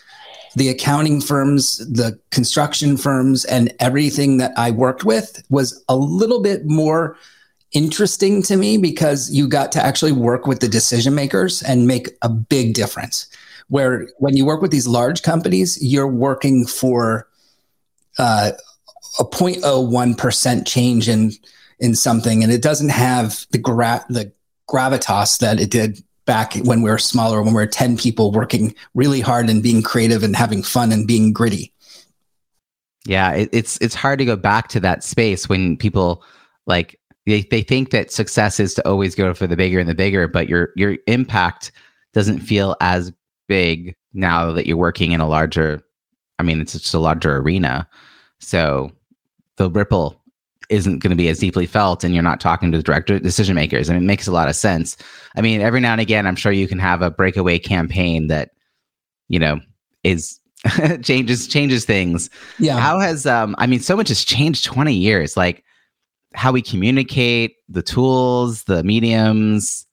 the 0.55 0.69
accounting 0.69 1.21
firms, 1.21 1.77
the 1.77 2.19
construction 2.31 2.97
firms, 2.97 3.45
and 3.45 3.73
everything 3.79 4.37
that 4.37 4.51
I 4.57 4.71
worked 4.71 5.05
with 5.05 5.43
was 5.49 5.83
a 5.87 5.95
little 5.95 6.41
bit 6.41 6.65
more 6.65 7.15
interesting 7.71 8.43
to 8.43 8.57
me 8.57 8.77
because 8.77 9.31
you 9.31 9.47
got 9.47 9.71
to 9.71 9.83
actually 9.83 10.11
work 10.11 10.45
with 10.45 10.59
the 10.59 10.67
decision 10.67 11.15
makers 11.15 11.61
and 11.61 11.87
make 11.87 12.09
a 12.21 12.27
big 12.27 12.73
difference 12.73 13.27
where 13.69 14.09
when 14.17 14.35
you 14.35 14.45
work 14.45 14.61
with 14.61 14.71
these 14.71 14.87
large 14.87 15.21
companies, 15.21 15.81
you're 15.81 16.05
working 16.05 16.67
for 16.67 17.25
uh, 18.17 18.51
a 19.17 19.23
0.01% 19.23 20.67
change 20.67 21.07
in 21.07 21.31
in 21.81 21.95
something, 21.95 22.43
and 22.43 22.51
it 22.51 22.61
doesn't 22.61 22.89
have 22.89 23.45
the 23.51 23.57
gra- 23.57 24.05
the 24.09 24.31
gravitas 24.69 25.39
that 25.39 25.59
it 25.59 25.69
did 25.69 26.01
back 26.25 26.53
when 26.63 26.81
we 26.81 26.89
were 26.89 26.97
smaller, 26.97 27.41
when 27.41 27.53
we 27.53 27.59
were 27.59 27.67
10 27.67 27.97
people 27.97 28.31
working 28.31 28.73
really 28.93 29.19
hard 29.19 29.49
and 29.49 29.61
being 29.61 29.81
creative 29.81 30.23
and 30.23 30.35
having 30.35 30.63
fun 30.63 30.93
and 30.93 31.05
being 31.05 31.33
gritty. 31.33 31.73
Yeah, 33.05 33.31
it, 33.33 33.49
it's 33.51 33.77
it's 33.81 33.95
hard 33.95 34.19
to 34.19 34.25
go 34.25 34.37
back 34.37 34.69
to 34.69 34.79
that 34.79 35.03
space 35.03 35.49
when 35.49 35.75
people 35.75 36.23
like 36.67 36.97
they, 37.25 37.41
they 37.41 37.63
think 37.63 37.89
that 37.89 38.11
success 38.11 38.59
is 38.59 38.73
to 38.75 38.87
always 38.87 39.15
go 39.15 39.33
for 39.33 39.47
the 39.47 39.57
bigger 39.57 39.79
and 39.79 39.89
the 39.89 39.95
bigger, 39.95 40.27
but 40.27 40.47
your 40.47 40.69
your 40.77 40.97
impact 41.07 41.73
doesn't 42.13 42.39
feel 42.39 42.75
as 42.79 43.11
big 43.47 43.95
now 44.13 44.51
that 44.51 44.65
you're 44.65 44.77
working 44.77 45.11
in 45.11 45.19
a 45.19 45.27
larger 45.27 45.81
i 46.39 46.43
mean 46.43 46.61
it's 46.61 46.71
just 46.71 46.93
a 46.93 46.99
larger 46.99 47.35
arena 47.35 47.87
so 48.39 48.89
the 49.57 49.69
ripple 49.69 50.20
isn't 50.71 50.99
going 50.99 51.09
to 51.09 51.17
be 51.17 51.27
as 51.27 51.39
deeply 51.39 51.65
felt 51.65 52.03
and 52.03 52.13
you're 52.13 52.23
not 52.23 52.39
talking 52.39 52.71
to 52.71 52.77
the 52.77 52.83
director 52.83 53.19
decision 53.19 53.55
makers 53.55 53.89
and 53.89 53.97
it 53.97 54.01
makes 54.01 54.25
a 54.25 54.31
lot 54.31 54.47
of 54.47 54.55
sense. 54.55 54.95
I 55.35 55.41
mean 55.41 55.61
every 55.61 55.81
now 55.81 55.91
and 55.91 56.01
again 56.01 56.25
i'm 56.25 56.35
sure 56.35 56.51
you 56.51 56.67
can 56.67 56.79
have 56.79 57.01
a 57.01 57.11
breakaway 57.11 57.59
campaign 57.59 58.27
that 58.27 58.51
you 59.27 59.37
know 59.37 59.59
is 60.03 60.39
changes 61.03 61.47
changes 61.47 61.85
things. 61.85 62.29
Yeah. 62.57 62.79
How 62.79 62.99
has 62.99 63.25
um 63.25 63.53
i 63.59 63.67
mean 63.67 63.81
so 63.81 63.95
much 63.95 64.07
has 64.07 64.23
changed 64.23 64.63
20 64.65 64.93
years 64.93 65.37
like 65.37 65.63
how 66.33 66.53
we 66.53 66.61
communicate 66.61 67.57
the 67.67 67.83
tools 67.83 68.63
the 68.63 68.83
mediums. 68.83 69.85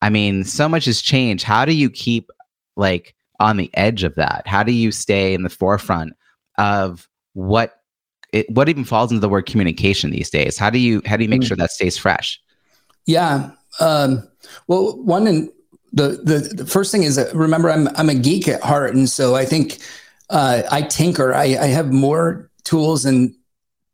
I 0.00 0.08
mean 0.08 0.44
so 0.44 0.68
much 0.68 0.84
has 0.84 1.02
changed. 1.02 1.44
How 1.44 1.64
do 1.64 1.74
you 1.74 1.90
keep 1.90 2.30
like 2.76 3.14
on 3.40 3.56
the 3.56 3.70
edge 3.74 4.04
of 4.04 4.14
that? 4.14 4.46
How 4.46 4.62
do 4.62 4.72
you 4.72 4.92
stay 4.92 5.34
in 5.34 5.42
the 5.42 5.50
forefront 5.50 6.14
of 6.58 7.08
what 7.34 7.81
it, 8.32 8.50
what 8.50 8.68
even 8.68 8.84
falls 8.84 9.10
into 9.10 9.20
the 9.20 9.28
word 9.28 9.46
communication 9.46 10.10
these 10.10 10.30
days? 10.30 10.58
How 10.58 10.70
do 10.70 10.78
you 10.78 11.02
how 11.06 11.16
do 11.16 11.24
you 11.24 11.28
make 11.28 11.42
mm. 11.42 11.46
sure 11.46 11.56
that 11.56 11.70
stays 11.70 11.96
fresh? 11.96 12.40
Yeah. 13.06 13.50
Um, 13.80 14.28
well, 14.66 14.96
one 15.02 15.26
and 15.26 15.50
the, 15.92 16.20
the 16.22 16.54
the 16.54 16.66
first 16.66 16.90
thing 16.90 17.02
is 17.02 17.16
that 17.16 17.34
remember 17.34 17.70
I'm 17.70 17.88
I'm 17.96 18.08
a 18.08 18.14
geek 18.14 18.48
at 18.48 18.62
heart, 18.62 18.94
and 18.94 19.08
so 19.08 19.34
I 19.34 19.44
think 19.44 19.78
uh, 20.30 20.62
I 20.70 20.82
tinker. 20.82 21.34
I, 21.34 21.56
I 21.56 21.66
have 21.66 21.92
more 21.92 22.50
tools 22.64 23.04
and 23.04 23.34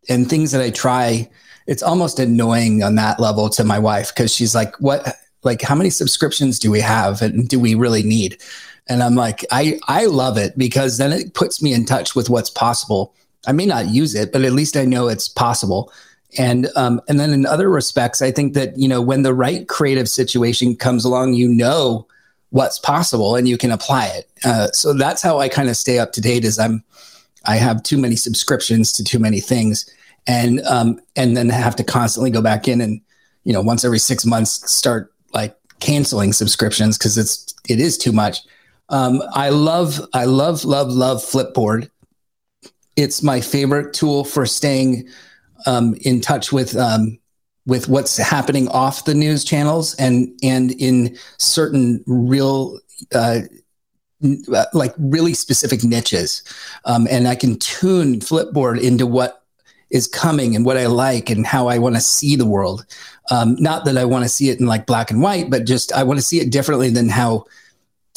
and 0.09 0.29
things 0.29 0.53
that 0.53 0.61
I 0.61 0.71
try. 0.71 1.29
It's 1.67 1.83
almost 1.83 2.19
annoying 2.19 2.83
on 2.83 2.95
that 2.95 3.21
level 3.21 3.51
to 3.51 3.65
my 3.65 3.79
wife 3.79 4.15
because 4.15 4.35
she's 4.35 4.55
like, 4.55 4.79
"What? 4.81 5.17
Like, 5.43 5.63
how 5.63 5.75
many 5.75 5.91
subscriptions 5.91 6.59
do 6.59 6.71
we 6.71 6.81
have, 6.81 7.23
and 7.23 7.49
do 7.49 7.59
we 7.59 7.75
really 7.75 8.03
need?" 8.03 8.41
And 8.89 9.03
I'm 9.03 9.15
like, 9.15 9.45
I, 9.51 9.79
I 9.87 10.07
love 10.07 10.39
it 10.39 10.57
because 10.57 10.97
then 10.97 11.13
it 11.13 11.35
puts 11.35 11.63
me 11.63 11.75
in 11.75 11.85
touch 11.85 12.15
with 12.15 12.31
what's 12.31 12.51
possible. 12.51 13.15
I 13.47 13.53
may 13.53 13.67
not 13.67 13.89
use 13.89 14.15
it, 14.15 14.33
but 14.33 14.43
at 14.43 14.53
least 14.53 14.77
I 14.77 14.85
know 14.85 15.09
it's 15.09 15.29
possible. 15.29 15.93
And 16.37 16.69
um, 16.77 17.01
and 17.09 17.19
then 17.19 17.33
in 17.33 17.47
other 17.47 17.71
respects, 17.71 18.21
I 18.21 18.31
think 18.31 18.55
that 18.55 18.77
you 18.77 18.89
know 18.89 19.01
when 19.01 19.23
the 19.23 19.33
right 19.33 19.67
creative 19.67 20.09
situation 20.09 20.77
comes 20.77 21.05
along, 21.05 21.35
you 21.35 21.49
know 21.49 22.07
what's 22.51 22.79
possible 22.79 23.37
and 23.37 23.49
you 23.49 23.59
can 23.59 23.71
apply 23.71 24.07
it. 24.07 24.31
Uh, 24.45 24.69
so 24.73 24.93
that's 24.93 25.23
how 25.23 25.39
I 25.39 25.49
kind 25.49 25.69
of 25.69 25.77
stay 25.77 25.99
up 25.99 26.13
to 26.13 26.21
date. 26.21 26.45
Is 26.45 26.59
I'm 26.59 26.85
I 27.47 27.57
have 27.57 27.83
too 27.83 27.97
many 27.97 28.17
subscriptions 28.17 28.93
to 28.93 29.05
too 29.05 29.19
many 29.19 29.41
things, 29.41 29.91
and 30.27 30.61
um, 30.63 31.01
and 31.17 31.37
then 31.37 31.49
have 31.49 31.77
to 31.77 31.85
constantly 31.85 32.31
go 32.31 32.43
back 32.43 32.69
in 32.69 32.81
and 32.83 33.01
you 33.45 33.55
know 33.55 33.63
once 33.63 33.85
every 33.85 33.99
six 33.99 34.27
months 34.27 34.71
start 34.71 35.11
like 35.33 35.57
canceling 35.81 36.35
subscriptions 36.35 36.99
because 36.99 37.17
it's 37.17 37.55
it 37.69 37.81
is 37.81 37.97
too 37.97 38.13
much. 38.13 38.41
Um, 38.91 39.23
I 39.33 39.51
love, 39.51 40.01
I 40.15 40.25
love, 40.25 40.65
love, 40.65 40.89
love 40.89 41.19
Flipboard. 41.19 41.91
It's 42.99 43.23
my 43.23 43.41
favorite 43.41 43.95
tool 43.95 44.25
for 44.25 44.45
staying 44.45 45.09
um, 45.67 45.95
in 46.01 46.21
touch 46.21 46.53
with 46.53 46.77
um, 46.77 47.19
with 47.65 47.89
what's 47.89 48.17
happening 48.17 48.67
off 48.69 49.05
the 49.05 49.15
news 49.15 49.45
channels 49.45 49.95
and 49.95 50.37
and 50.43 50.73
in 50.73 51.17
certain 51.37 52.03
real 52.09 52.81
uh, 53.15 53.43
like 54.73 54.95
really 54.99 55.33
specific 55.33 55.85
niches. 55.85 56.43
Um, 56.85 57.07
and 57.09 57.29
I 57.29 57.37
can 57.37 57.57
tune 57.59 58.19
Flipboard 58.19 58.81
into 58.81 59.07
what 59.07 59.45
is 59.91 60.09
coming 60.09 60.57
and 60.57 60.65
what 60.65 60.77
I 60.77 60.87
like 60.87 61.31
and 61.31 61.47
how 61.47 61.69
I 61.69 61.79
want 61.79 61.95
to 61.95 62.01
see 62.01 62.35
the 62.35 62.47
world. 62.47 62.85
Um, 63.31 63.55
not 63.61 63.85
that 63.85 63.97
I 63.97 64.05
want 64.05 64.25
to 64.25 64.29
see 64.29 64.49
it 64.49 64.59
in 64.59 64.67
like 64.67 64.87
black 64.87 65.11
and 65.11 65.23
white, 65.23 65.51
but 65.51 65.67
just 65.67 65.93
I 65.93 66.03
want 66.03 66.19
to 66.19 66.25
see 66.25 66.41
it 66.41 66.51
differently 66.51 66.91
than 66.91 67.09
how 67.09 67.45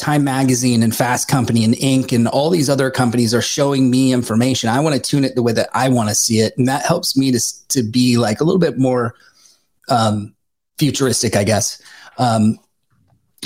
Time 0.02 0.24
Magazine 0.24 0.82
and 0.82 0.94
Fast 0.94 1.28
Company 1.28 1.64
and 1.64 1.74
Inc. 1.74 2.12
and 2.12 2.26
all 2.26 2.50
these 2.50 2.68
other 2.68 2.90
companies 2.90 3.32
are 3.32 3.40
showing 3.40 3.88
me 3.88 4.12
information. 4.12 4.68
I 4.68 4.80
want 4.80 4.96
to 4.96 5.00
tune 5.00 5.22
it 5.22 5.36
the 5.36 5.44
way 5.44 5.52
that 5.52 5.70
I 5.74 5.88
want 5.90 6.08
to 6.08 6.14
see 6.16 6.40
it, 6.40 6.58
and 6.58 6.66
that 6.66 6.84
helps 6.84 7.16
me 7.16 7.30
to 7.30 7.40
to 7.68 7.84
be 7.84 8.18
like 8.18 8.40
a 8.40 8.44
little 8.44 8.58
bit 8.58 8.78
more 8.78 9.14
um, 9.88 10.34
futuristic, 10.76 11.36
I 11.36 11.44
guess. 11.44 11.80
Um, 12.18 12.58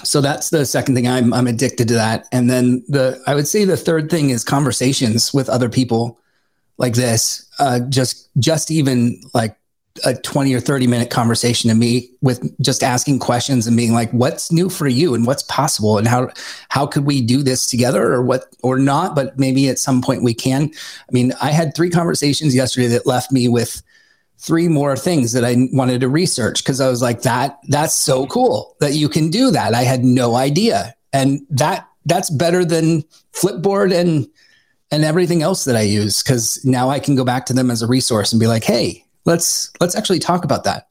so 0.03 0.23
that's 0.23 0.49
the 0.49 0.65
second 0.65 0.95
thing. 0.95 1.07
I'm 1.07 1.35
I'm 1.35 1.47
addicted 1.47 1.89
to 1.89 1.95
that, 1.95 2.27
and 2.33 2.49
then 2.49 2.83
the 2.89 3.23
I 3.27 3.35
would 3.35 3.47
say 3.47 3.67
the 3.67 3.77
third 3.77 4.11
thing 4.11 4.31
is 4.31 4.43
conversations 4.43 5.35
with 5.35 5.51
other 5.51 5.69
people 5.69 6.19
like 6.79 6.95
this. 6.95 7.45
Uh, 7.59 7.81
just 7.81 8.31
just 8.39 8.71
even 8.71 9.21
like 9.35 9.59
a 10.05 10.15
20 10.15 10.55
or 10.55 10.61
30 10.61 10.87
minute 10.87 11.11
conversation 11.11 11.71
to 11.71 11.77
me 11.77 12.11
with 12.21 12.61
just 12.61 12.83
asking 12.83 13.19
questions 13.19 13.67
and 13.67 13.77
being 13.77 13.93
like 13.93 14.11
what's 14.11 14.53
new 14.53 14.69
for 14.69 14.87
you 14.87 15.15
and 15.15 15.27
what's 15.27 15.43
possible 15.45 15.99
and 15.99 16.07
how 16.07 16.29
how 16.69 16.87
could 16.87 17.05
we 17.05 17.21
do 17.21 17.43
this 17.43 17.67
together 17.67 18.13
or 18.13 18.23
what 18.23 18.55
or 18.63 18.79
not? 18.79 19.15
But 19.15 19.39
maybe 19.39 19.69
at 19.69 19.79
some 19.79 20.03
point 20.03 20.23
we 20.23 20.35
can. 20.35 20.71
I 21.09 21.13
mean 21.13 21.33
i 21.41 21.51
had 21.51 21.75
three 21.75 21.91
conversations 21.91 22.55
yesterday 22.55 22.89
that 22.89 23.07
left 23.07 23.33
me 23.33 23.49
with 23.49 23.83
three 24.39 24.69
more 24.69 24.97
things 24.97 25.33
that 25.33 25.45
i 25.45 25.57
wanted 25.73 26.01
to 26.01 26.09
research 26.09 26.63
because 26.63 26.81
i 26.81 26.89
was 26.89 27.01
like 27.01 27.23
that 27.23 27.59
that's 27.69 27.95
so 27.95 28.27
cool 28.27 28.77
that 28.81 28.93
you 28.93 29.09
can 29.09 29.31
do 29.31 29.51
that. 29.51 29.75
I 29.75 29.83
had 29.83 30.05
no 30.05 30.35
idea. 30.35 30.95
And 31.13 31.47
that 31.51 31.89
that's 32.05 32.31
better 32.31 32.65
than 32.65 33.03
flipboard 33.33 33.95
and 33.95 34.27
and 34.91 35.05
everything 35.05 35.43
else 35.43 35.65
that 35.65 35.77
i 35.77 35.83
use 35.83 36.23
because 36.23 36.65
now 36.65 36.89
i 36.89 36.99
can 36.99 37.17
go 37.17 37.25
back 37.25 37.47
to 37.47 37.53
them 37.53 37.71
as 37.71 37.83
a 37.83 37.87
resource 37.87 38.33
and 38.33 38.41
be 38.41 38.47
like 38.47 38.65
hey 38.65 39.06
let's 39.27 39.71
let's 39.81 39.95
actually 39.95 40.19
talk 40.19 40.45
about 40.45 40.65
that. 40.65 40.89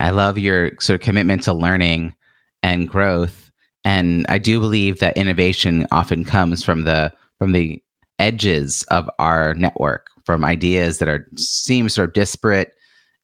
I 0.00 0.10
love 0.10 0.38
your 0.38 0.72
sort 0.80 1.00
of 1.00 1.04
commitment 1.04 1.42
to 1.44 1.52
learning 1.52 2.14
and 2.62 2.88
growth, 2.88 3.50
and 3.84 4.24
I 4.28 4.38
do 4.38 4.60
believe 4.60 5.00
that 5.00 5.16
innovation 5.16 5.86
often 5.92 6.24
comes 6.24 6.64
from 6.64 6.84
the 6.84 7.12
from 7.38 7.52
the 7.52 7.82
edges 8.18 8.82
of 8.84 9.08
our 9.18 9.54
network, 9.54 10.08
from 10.24 10.44
ideas 10.44 10.98
that 10.98 11.08
are 11.08 11.28
seem 11.36 11.88
sort 11.88 12.08
of 12.08 12.14
disparate 12.14 12.72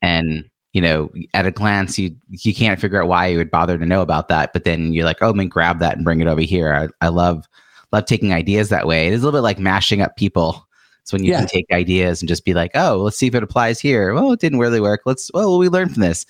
and 0.02 0.44
you 0.74 0.80
know, 0.80 1.08
at 1.34 1.46
a 1.46 1.52
glance, 1.52 1.98
you 1.98 2.14
you 2.28 2.52
can't 2.52 2.80
figure 2.80 3.00
out 3.00 3.08
why 3.08 3.28
you 3.28 3.38
would 3.38 3.50
bother 3.50 3.78
to 3.78 3.86
know 3.86 4.02
about 4.02 4.28
that. 4.28 4.52
But 4.52 4.64
then 4.64 4.92
you're 4.92 5.04
like, 5.04 5.18
oh, 5.22 5.32
me 5.32 5.46
grab 5.46 5.78
that 5.78 5.94
and 5.94 6.04
bring 6.04 6.20
it 6.20 6.26
over 6.26 6.40
here. 6.40 6.74
I, 6.74 7.06
I 7.06 7.08
love 7.08 7.46
love 7.92 8.06
taking 8.06 8.34
ideas 8.34 8.70
that 8.70 8.88
way. 8.88 9.06
It 9.06 9.12
is 9.12 9.22
a 9.22 9.24
little 9.24 9.38
bit 9.38 9.44
like 9.44 9.60
mashing 9.60 10.02
up 10.02 10.16
people 10.16 10.66
it's 11.04 11.12
when 11.12 11.22
you 11.22 11.32
yeah. 11.32 11.40
can 11.40 11.48
take 11.48 11.66
ideas 11.70 12.22
and 12.22 12.28
just 12.30 12.46
be 12.46 12.54
like, 12.54 12.70
oh, 12.74 12.96
let's 12.96 13.18
see 13.18 13.26
if 13.26 13.34
it 13.34 13.42
applies 13.42 13.78
here. 13.78 14.14
Well, 14.14 14.32
it 14.32 14.40
didn't 14.40 14.58
really 14.58 14.80
work. 14.80 15.02
Let's 15.04 15.30
well, 15.34 15.58
we 15.58 15.68
learned 15.68 15.92
from 15.92 16.00
this. 16.00 16.24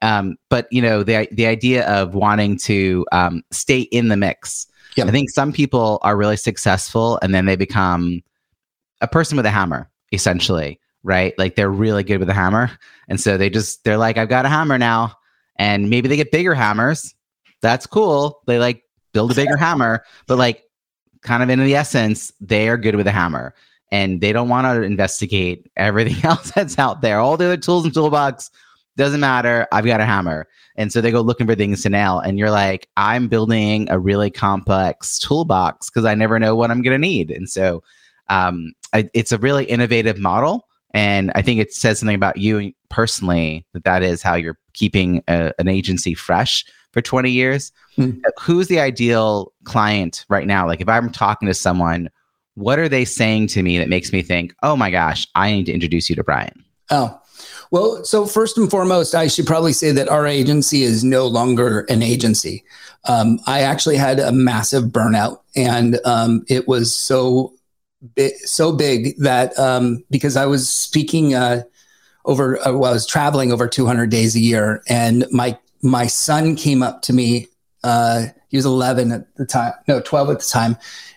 Um, 0.00 0.38
but 0.48 0.66
you 0.70 0.80
know, 0.80 1.02
the 1.02 1.28
the 1.30 1.44
idea 1.44 1.86
of 1.86 2.14
wanting 2.14 2.56
to 2.60 3.04
um, 3.12 3.42
stay 3.50 3.80
in 3.80 4.08
the 4.08 4.16
mix. 4.16 4.66
Yep. 4.96 5.08
I 5.08 5.10
think 5.10 5.28
some 5.28 5.52
people 5.52 5.98
are 6.00 6.16
really 6.16 6.38
successful 6.38 7.18
and 7.20 7.34
then 7.34 7.44
they 7.44 7.54
become 7.54 8.22
a 9.02 9.08
person 9.08 9.36
with 9.36 9.44
a 9.44 9.50
hammer, 9.50 9.90
essentially, 10.10 10.80
right? 11.02 11.38
Like 11.38 11.54
they're 11.54 11.70
really 11.70 12.02
good 12.02 12.18
with 12.18 12.30
a 12.30 12.34
hammer. 12.34 12.70
And 13.08 13.20
so 13.20 13.36
they 13.36 13.50
just 13.50 13.84
they're 13.84 13.98
like, 13.98 14.16
I've 14.16 14.30
got 14.30 14.46
a 14.46 14.48
hammer 14.48 14.78
now. 14.78 15.18
And 15.56 15.90
maybe 15.90 16.08
they 16.08 16.16
get 16.16 16.32
bigger 16.32 16.54
hammers. 16.54 17.14
That's 17.60 17.86
cool. 17.86 18.40
They 18.46 18.58
like 18.58 18.84
build 19.12 19.32
a 19.32 19.34
bigger 19.34 19.58
hammer, 19.58 20.02
but 20.26 20.38
like 20.38 20.62
kind 21.20 21.42
of 21.42 21.50
in 21.50 21.62
the 21.62 21.74
essence, 21.74 22.32
they 22.40 22.70
are 22.70 22.78
good 22.78 22.96
with 22.96 23.06
a 23.06 23.12
hammer 23.12 23.54
and 23.90 24.20
they 24.20 24.32
don't 24.32 24.48
want 24.48 24.66
to 24.66 24.82
investigate 24.82 25.70
everything 25.76 26.24
else 26.28 26.50
that's 26.52 26.78
out 26.78 27.00
there. 27.00 27.20
All 27.20 27.36
the 27.36 27.46
other 27.46 27.56
tools 27.56 27.84
and 27.84 27.94
toolbox 27.94 28.50
doesn't 28.96 29.20
matter. 29.20 29.66
I've 29.72 29.84
got 29.84 30.00
a 30.00 30.04
hammer. 30.04 30.46
And 30.76 30.92
so 30.92 31.00
they 31.00 31.10
go 31.10 31.20
looking 31.20 31.46
for 31.46 31.54
things 31.54 31.82
to 31.82 31.90
nail. 31.90 32.18
And 32.18 32.38
you're 32.38 32.50
like, 32.50 32.88
I'm 32.96 33.28
building 33.28 33.88
a 33.90 33.98
really 33.98 34.30
complex 34.30 35.18
toolbox 35.18 35.90
because 35.90 36.04
I 36.04 36.14
never 36.14 36.38
know 36.38 36.56
what 36.56 36.70
I'm 36.70 36.82
going 36.82 37.00
to 37.00 37.06
need. 37.06 37.30
And 37.30 37.48
so 37.48 37.82
um, 38.28 38.72
I, 38.92 39.08
it's 39.14 39.32
a 39.32 39.38
really 39.38 39.64
innovative 39.64 40.18
model. 40.18 40.68
And 40.92 41.32
I 41.34 41.42
think 41.42 41.60
it 41.60 41.72
says 41.72 41.98
something 41.98 42.14
about 42.14 42.36
you 42.36 42.72
personally 42.88 43.66
that 43.72 43.84
that 43.84 44.02
is 44.02 44.22
how 44.22 44.34
you're 44.34 44.58
keeping 44.74 45.22
a, 45.26 45.52
an 45.58 45.68
agency 45.68 46.14
fresh 46.14 46.64
for 46.92 47.02
20 47.02 47.30
years. 47.30 47.72
Mm. 47.98 48.20
Who's 48.40 48.68
the 48.68 48.78
ideal 48.78 49.52
client 49.64 50.24
right 50.28 50.46
now? 50.46 50.66
Like 50.66 50.80
if 50.80 50.88
I'm 50.88 51.10
talking 51.10 51.48
to 51.48 51.54
someone, 51.54 52.08
what 52.54 52.78
are 52.78 52.88
they 52.88 53.04
saying 53.04 53.48
to 53.48 53.62
me 53.62 53.78
that 53.78 53.88
makes 53.88 54.12
me 54.12 54.22
think, 54.22 54.54
oh 54.62 54.76
my 54.76 54.90
gosh, 54.90 55.26
I 55.34 55.52
need 55.52 55.66
to 55.66 55.72
introduce 55.72 56.08
you 56.08 56.16
to 56.16 56.24
Bryan? 56.24 56.64
Oh, 56.90 57.20
well, 57.70 58.04
so 58.04 58.26
first 58.26 58.56
and 58.56 58.70
foremost, 58.70 59.14
I 59.14 59.26
should 59.26 59.46
probably 59.46 59.72
say 59.72 59.90
that 59.92 60.08
our 60.08 60.26
agency 60.26 60.82
is 60.82 61.02
no 61.02 61.26
longer 61.26 61.80
an 61.88 62.02
agency. 62.02 62.64
Um, 63.04 63.40
I 63.46 63.60
actually 63.60 63.96
had 63.96 64.20
a 64.20 64.32
massive 64.32 64.84
burnout, 64.84 65.40
and 65.56 65.98
um, 66.04 66.44
it 66.48 66.68
was 66.68 66.94
so 66.94 67.54
so 68.44 68.70
big 68.70 69.16
that 69.18 69.58
um, 69.58 70.04
because 70.10 70.36
I 70.36 70.46
was 70.46 70.68
speaking 70.68 71.34
uh, 71.34 71.62
over, 72.26 72.58
uh, 72.66 72.72
well, 72.72 72.90
I 72.90 72.94
was 72.94 73.06
traveling 73.06 73.50
over 73.50 73.66
200 73.66 74.10
days 74.10 74.36
a 74.36 74.40
year, 74.40 74.82
and 74.88 75.26
my 75.30 75.58
my 75.82 76.06
son 76.06 76.56
came 76.56 76.82
up 76.82 77.02
to 77.02 77.12
me. 77.12 77.48
Uh, 77.82 78.26
he 78.48 78.56
was 78.56 78.64
11 78.64 79.12
at 79.12 79.34
the 79.36 79.44
time, 79.44 79.72
no, 79.88 80.00
12 80.00 80.30
at 80.30 80.38
the 80.38 80.46
time, 80.46 80.76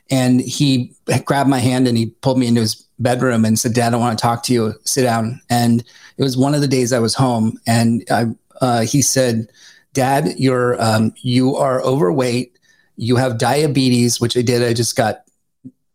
and 0.09 0.41
he 0.41 0.93
grabbed 1.25 1.49
my 1.49 1.59
hand 1.59 1.87
and 1.87 1.97
he 1.97 2.07
pulled 2.07 2.39
me 2.39 2.47
into 2.47 2.61
his 2.61 2.75
bedroom 2.99 3.45
and 3.45 3.59
said, 3.59 3.73
"Dad, 3.73 3.93
I 3.93 3.97
want 3.97 4.17
to 4.17 4.21
talk 4.21 4.43
to 4.43 4.53
you. 4.53 4.73
Sit 4.83 5.03
down." 5.03 5.41
And 5.49 5.83
it 6.17 6.23
was 6.23 6.37
one 6.37 6.55
of 6.55 6.61
the 6.61 6.67
days 6.67 6.93
I 6.93 6.99
was 6.99 7.13
home, 7.13 7.59
and 7.67 8.03
I, 8.09 8.25
uh, 8.61 8.81
he 8.81 9.01
said, 9.01 9.47
"Dad, 9.93 10.35
you're 10.37 10.81
um, 10.81 11.13
you 11.21 11.55
are 11.55 11.81
overweight. 11.81 12.57
You 12.95 13.15
have 13.17 13.37
diabetes, 13.37 14.19
which 14.19 14.37
I 14.37 14.41
did. 14.41 14.63
I 14.63 14.73
just 14.73 14.95
got 14.95 15.23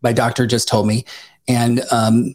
my 0.03 0.13
doctor 0.13 0.47
just 0.47 0.69
told 0.69 0.87
me, 0.87 1.05
and 1.49 1.83
um, 1.91 2.35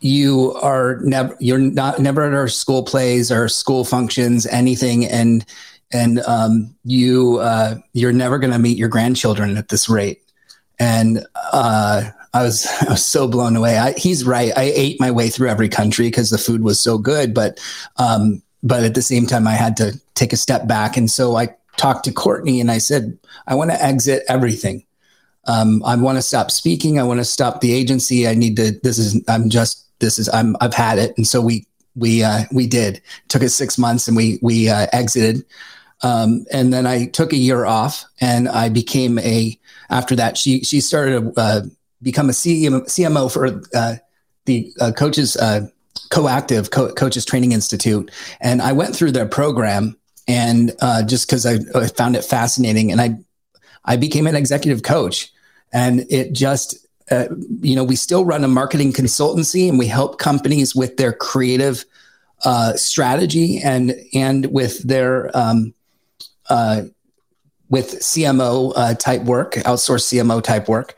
you 0.00 0.52
are 0.62 0.98
never 1.02 1.36
you're 1.40 1.58
not 1.58 1.98
never 1.98 2.22
at 2.22 2.34
our 2.34 2.48
school 2.48 2.82
plays 2.82 3.32
or 3.32 3.48
school 3.48 3.84
functions, 3.84 4.46
anything, 4.46 5.06
and 5.06 5.44
and 5.92 6.20
um, 6.20 6.74
you 6.84 7.38
uh, 7.38 7.76
you're 7.92 8.12
never 8.12 8.38
going 8.38 8.52
to 8.52 8.58
meet 8.58 8.78
your 8.78 8.88
grandchildren 8.88 9.56
at 9.56 9.68
this 9.68 9.88
rate." 9.88 10.25
And 10.78 11.24
uh, 11.52 12.10
I 12.34 12.42
was 12.42 12.66
I 12.86 12.90
was 12.90 13.04
so 13.04 13.28
blown 13.28 13.56
away. 13.56 13.78
I, 13.78 13.92
he's 13.92 14.24
right. 14.24 14.52
I 14.56 14.72
ate 14.74 15.00
my 15.00 15.10
way 15.10 15.28
through 15.28 15.48
every 15.48 15.68
country 15.68 16.06
because 16.06 16.30
the 16.30 16.38
food 16.38 16.62
was 16.62 16.80
so 16.80 16.98
good, 16.98 17.34
but 17.34 17.60
um, 17.96 18.42
but 18.62 18.84
at 18.84 18.94
the 18.94 19.02
same 19.02 19.26
time, 19.26 19.46
I 19.46 19.52
had 19.52 19.76
to 19.78 20.00
take 20.14 20.32
a 20.32 20.36
step 20.36 20.66
back, 20.66 20.96
and 20.96 21.10
so 21.10 21.36
I 21.36 21.54
talked 21.76 22.04
to 22.04 22.12
Courtney 22.12 22.60
and 22.60 22.70
I 22.70 22.78
said, 22.78 23.18
I 23.46 23.54
want 23.54 23.70
to 23.70 23.82
exit 23.82 24.24
everything. 24.28 24.84
Um, 25.46 25.82
I 25.84 25.94
want 25.96 26.18
to 26.18 26.22
stop 26.22 26.50
speaking. 26.50 26.98
I 26.98 27.04
want 27.04 27.20
to 27.20 27.24
stop 27.24 27.60
the 27.60 27.72
agency. 27.72 28.26
I 28.26 28.34
need 28.34 28.56
to. 28.56 28.72
This 28.82 28.98
is. 28.98 29.22
I'm 29.28 29.48
just. 29.48 29.86
This 30.00 30.18
is. 30.18 30.28
I'm. 30.30 30.56
I've 30.60 30.74
had 30.74 30.98
it. 30.98 31.16
And 31.16 31.26
so 31.26 31.40
we 31.40 31.66
we 31.94 32.24
uh, 32.24 32.44
we 32.52 32.66
did. 32.66 32.96
It 32.96 33.02
took 33.28 33.44
us 33.44 33.54
six 33.54 33.78
months, 33.78 34.08
and 34.08 34.16
we 34.16 34.40
we 34.42 34.68
uh, 34.68 34.88
exited. 34.92 35.44
Um, 36.02 36.44
and 36.52 36.72
then 36.72 36.86
I 36.86 37.06
took 37.06 37.32
a 37.32 37.36
year 37.36 37.64
off, 37.64 38.04
and 38.20 38.48
I 38.48 38.68
became 38.68 39.18
a. 39.20 39.58
After 39.90 40.16
that, 40.16 40.36
she 40.36 40.62
she 40.64 40.80
started 40.80 41.34
to 41.34 41.40
uh, 41.40 41.60
become 42.02 42.28
a 42.28 42.32
CMO, 42.32 43.32
for 43.32 43.60
uh, 43.74 43.96
the 44.44 44.72
uh, 44.80 44.92
coaches 44.92 45.36
uh, 45.36 45.66
coactive 46.10 46.70
Co- 46.70 46.92
coaches 46.92 47.24
training 47.24 47.52
institute, 47.52 48.10
and 48.40 48.62
I 48.62 48.72
went 48.72 48.94
through 48.94 49.12
their 49.12 49.26
program, 49.26 49.96
and 50.28 50.72
just 51.06 51.28
because 51.28 51.46
I, 51.46 51.58
I 51.74 51.88
found 51.88 52.16
it 52.16 52.24
fascinating, 52.24 52.92
and 52.92 53.00
I 53.00 53.18
I 53.86 53.96
became 53.96 54.26
an 54.26 54.34
executive 54.34 54.82
coach. 54.82 55.32
And 55.72 56.04
it 56.10 56.32
just, 56.32 56.86
uh, 57.10 57.26
you 57.60 57.76
know, 57.76 57.84
we 57.84 57.96
still 57.96 58.24
run 58.24 58.44
a 58.44 58.48
marketing 58.48 58.92
consultancy 58.92 59.68
and 59.68 59.78
we 59.78 59.86
help 59.86 60.18
companies 60.18 60.74
with 60.74 60.96
their 60.96 61.12
creative 61.12 61.84
uh, 62.44 62.74
strategy 62.74 63.60
and 63.62 63.94
and 64.12 64.46
with 64.46 64.82
their 64.82 65.36
um, 65.36 65.72
uh, 66.50 66.82
with 67.68 68.00
CMO 68.00 68.72
uh, 68.76 68.94
type 68.94 69.22
work, 69.22 69.54
outsourced 69.54 70.12
CMO 70.12 70.42
type 70.42 70.68
work. 70.68 70.96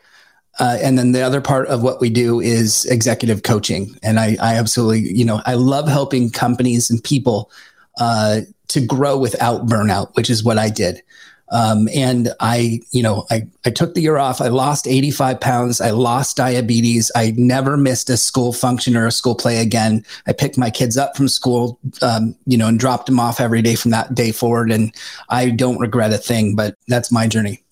Uh, 0.60 0.76
and 0.82 0.98
then 0.98 1.12
the 1.12 1.22
other 1.22 1.40
part 1.40 1.68
of 1.68 1.82
what 1.82 2.00
we 2.00 2.10
do 2.10 2.40
is 2.40 2.84
executive 2.86 3.44
coaching. 3.44 3.96
And 4.02 4.18
I, 4.18 4.36
I 4.40 4.56
absolutely, 4.56 5.00
you 5.12 5.24
know, 5.24 5.40
I 5.46 5.54
love 5.54 5.86
helping 5.86 6.30
companies 6.30 6.90
and 6.90 7.02
people 7.02 7.50
uh, 7.98 8.40
to 8.68 8.80
grow 8.80 9.16
without 9.16 9.66
burnout, 9.66 10.14
which 10.16 10.28
is 10.28 10.42
what 10.42 10.58
I 10.58 10.68
did. 10.68 11.02
Um, 11.50 11.88
and 11.94 12.30
I, 12.40 12.80
you 12.90 13.02
know, 13.02 13.26
I, 13.30 13.46
I 13.64 13.70
took 13.70 13.94
the 13.94 14.00
year 14.00 14.18
off. 14.18 14.40
I 14.40 14.48
lost 14.48 14.86
85 14.86 15.40
pounds. 15.40 15.80
I 15.80 15.90
lost 15.90 16.36
diabetes. 16.36 17.10
I 17.16 17.32
never 17.36 17.76
missed 17.76 18.10
a 18.10 18.16
school 18.16 18.52
function 18.52 18.96
or 18.96 19.06
a 19.06 19.12
school 19.12 19.34
play 19.34 19.58
again. 19.58 20.04
I 20.26 20.32
picked 20.32 20.58
my 20.58 20.70
kids 20.70 20.96
up 20.96 21.16
from 21.16 21.28
school, 21.28 21.78
um, 22.02 22.34
you 22.46 22.58
know, 22.58 22.68
and 22.68 22.78
dropped 22.78 23.06
them 23.06 23.20
off 23.20 23.40
every 23.40 23.62
day 23.62 23.74
from 23.74 23.90
that 23.92 24.14
day 24.14 24.32
forward. 24.32 24.70
And 24.70 24.94
I 25.28 25.50
don't 25.50 25.78
regret 25.78 26.12
a 26.12 26.18
thing, 26.18 26.54
but 26.54 26.76
that's 26.86 27.10
my 27.10 27.26
journey. 27.26 27.62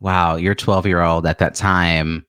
Wow. 0.00 0.36
Your 0.36 0.54
12 0.54 0.86
year 0.86 1.00
old 1.00 1.26
at 1.26 1.38
that 1.38 1.54
time 1.54 2.26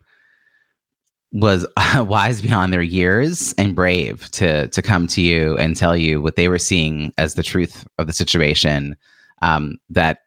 was 1.31 1.65
wise 1.95 2.41
beyond 2.41 2.71
their 2.71 2.83
years 2.83 3.53
and 3.57 3.75
brave 3.75 4.29
to 4.31 4.67
to 4.67 4.81
come 4.81 5.07
to 5.07 5.21
you 5.21 5.57
and 5.57 5.75
tell 5.75 5.97
you 5.97 6.21
what 6.21 6.35
they 6.35 6.47
were 6.47 6.59
seeing 6.59 7.11
as 7.17 7.33
the 7.33 7.43
truth 7.43 7.85
of 7.97 8.05
the 8.05 8.13
situation 8.13 8.95
um, 9.41 9.77
that 9.89 10.19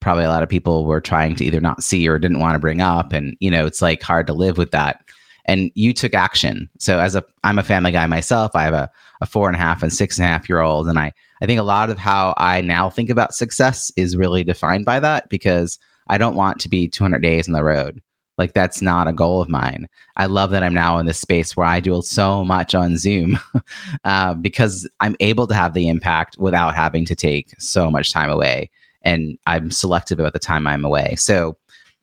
probably 0.00 0.24
a 0.24 0.28
lot 0.28 0.42
of 0.42 0.48
people 0.48 0.84
were 0.84 1.00
trying 1.00 1.36
to 1.36 1.44
either 1.44 1.60
not 1.60 1.82
see 1.82 2.08
or 2.08 2.18
didn't 2.18 2.40
want 2.40 2.54
to 2.54 2.58
bring 2.58 2.80
up 2.80 3.12
and 3.12 3.36
you 3.40 3.50
know 3.50 3.66
it's 3.66 3.82
like 3.82 4.02
hard 4.02 4.26
to 4.26 4.32
live 4.32 4.58
with 4.58 4.70
that. 4.72 5.04
And 5.46 5.70
you 5.74 5.92
took 5.92 6.14
action. 6.14 6.68
So 6.78 6.98
as 6.98 7.14
a 7.14 7.24
i'm 7.44 7.58
a 7.58 7.62
family 7.62 7.92
guy 7.92 8.06
myself 8.06 8.52
i 8.54 8.62
have 8.62 8.74
a, 8.74 8.90
a 9.20 9.26
four 9.26 9.48
and 9.48 9.56
a 9.56 9.60
half 9.60 9.82
and 9.82 9.92
six 9.92 10.18
and 10.18 10.24
a 10.24 10.28
half 10.28 10.48
year 10.48 10.60
old 10.60 10.88
and 10.88 10.98
i 10.98 11.12
i 11.42 11.46
think 11.46 11.60
a 11.60 11.64
lot 11.64 11.90
of 11.90 11.98
how 11.98 12.34
i 12.36 12.60
now 12.60 12.90
think 12.90 13.10
about 13.10 13.34
success 13.34 13.92
is 13.96 14.16
really 14.16 14.44
defined 14.44 14.84
by 14.84 15.00
that 15.00 15.28
because 15.28 15.78
i 16.08 16.18
don't 16.18 16.36
want 16.36 16.60
to 16.60 16.68
be 16.68 16.88
200 16.88 17.20
days 17.22 17.48
on 17.48 17.54
the 17.54 17.64
road. 17.64 18.00
Like 18.38 18.54
that's 18.54 18.80
not 18.80 19.06
a 19.06 19.12
goal 19.12 19.42
of 19.42 19.50
mine. 19.50 19.86
I 20.16 20.24
love 20.24 20.50
that 20.50 20.62
i'm 20.62 20.74
now 20.74 20.98
in 20.98 21.06
this 21.06 21.20
space 21.20 21.56
where 21.56 21.66
i 21.66 21.80
do 21.80 22.00
so 22.02 22.44
much 22.44 22.74
on 22.74 22.96
zoom 22.96 23.38
uh, 24.04 24.34
because 24.34 24.88
i'm 25.00 25.16
able 25.20 25.46
to 25.46 25.54
have 25.54 25.74
the 25.74 25.88
impact 25.88 26.38
without 26.38 26.74
having 26.74 27.04
to 27.06 27.14
take 27.14 27.54
so 27.58 27.90
much 27.90 28.12
time 28.12 28.30
away 28.30 28.70
and 29.02 29.38
I'm 29.46 29.70
selective 29.70 30.20
about 30.20 30.32
the 30.32 30.38
time 30.38 30.66
I'm 30.66 30.84
away. 30.84 31.14
So 31.16 31.56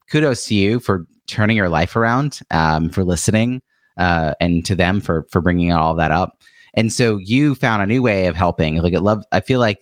kudos 0.10 0.46
to 0.48 0.56
you 0.56 0.80
for 0.80 1.06
turning 1.28 1.58
your 1.58 1.70
life 1.70 1.96
around, 1.96 2.40
um, 2.52 2.90
for 2.90 3.04
listening, 3.04 3.62
uh, 3.98 4.34
and 4.40 4.66
to 4.66 4.76
them 4.76 5.02
for 5.02 5.26
for 5.32 5.42
bringing 5.42 5.72
all 5.72 5.96
that 5.96 6.12
up. 6.12 6.42
And 6.74 6.94
so 6.94 7.18
you 7.18 7.56
found 7.56 7.82
a 7.82 7.88
new 7.88 8.02
way 8.02 8.28
of 8.28 8.36
helping. 8.36 8.78
Like 8.78 8.94
I 8.94 9.00
love, 9.00 9.24
I 9.32 9.40
feel 9.40 9.60
like 9.60 9.80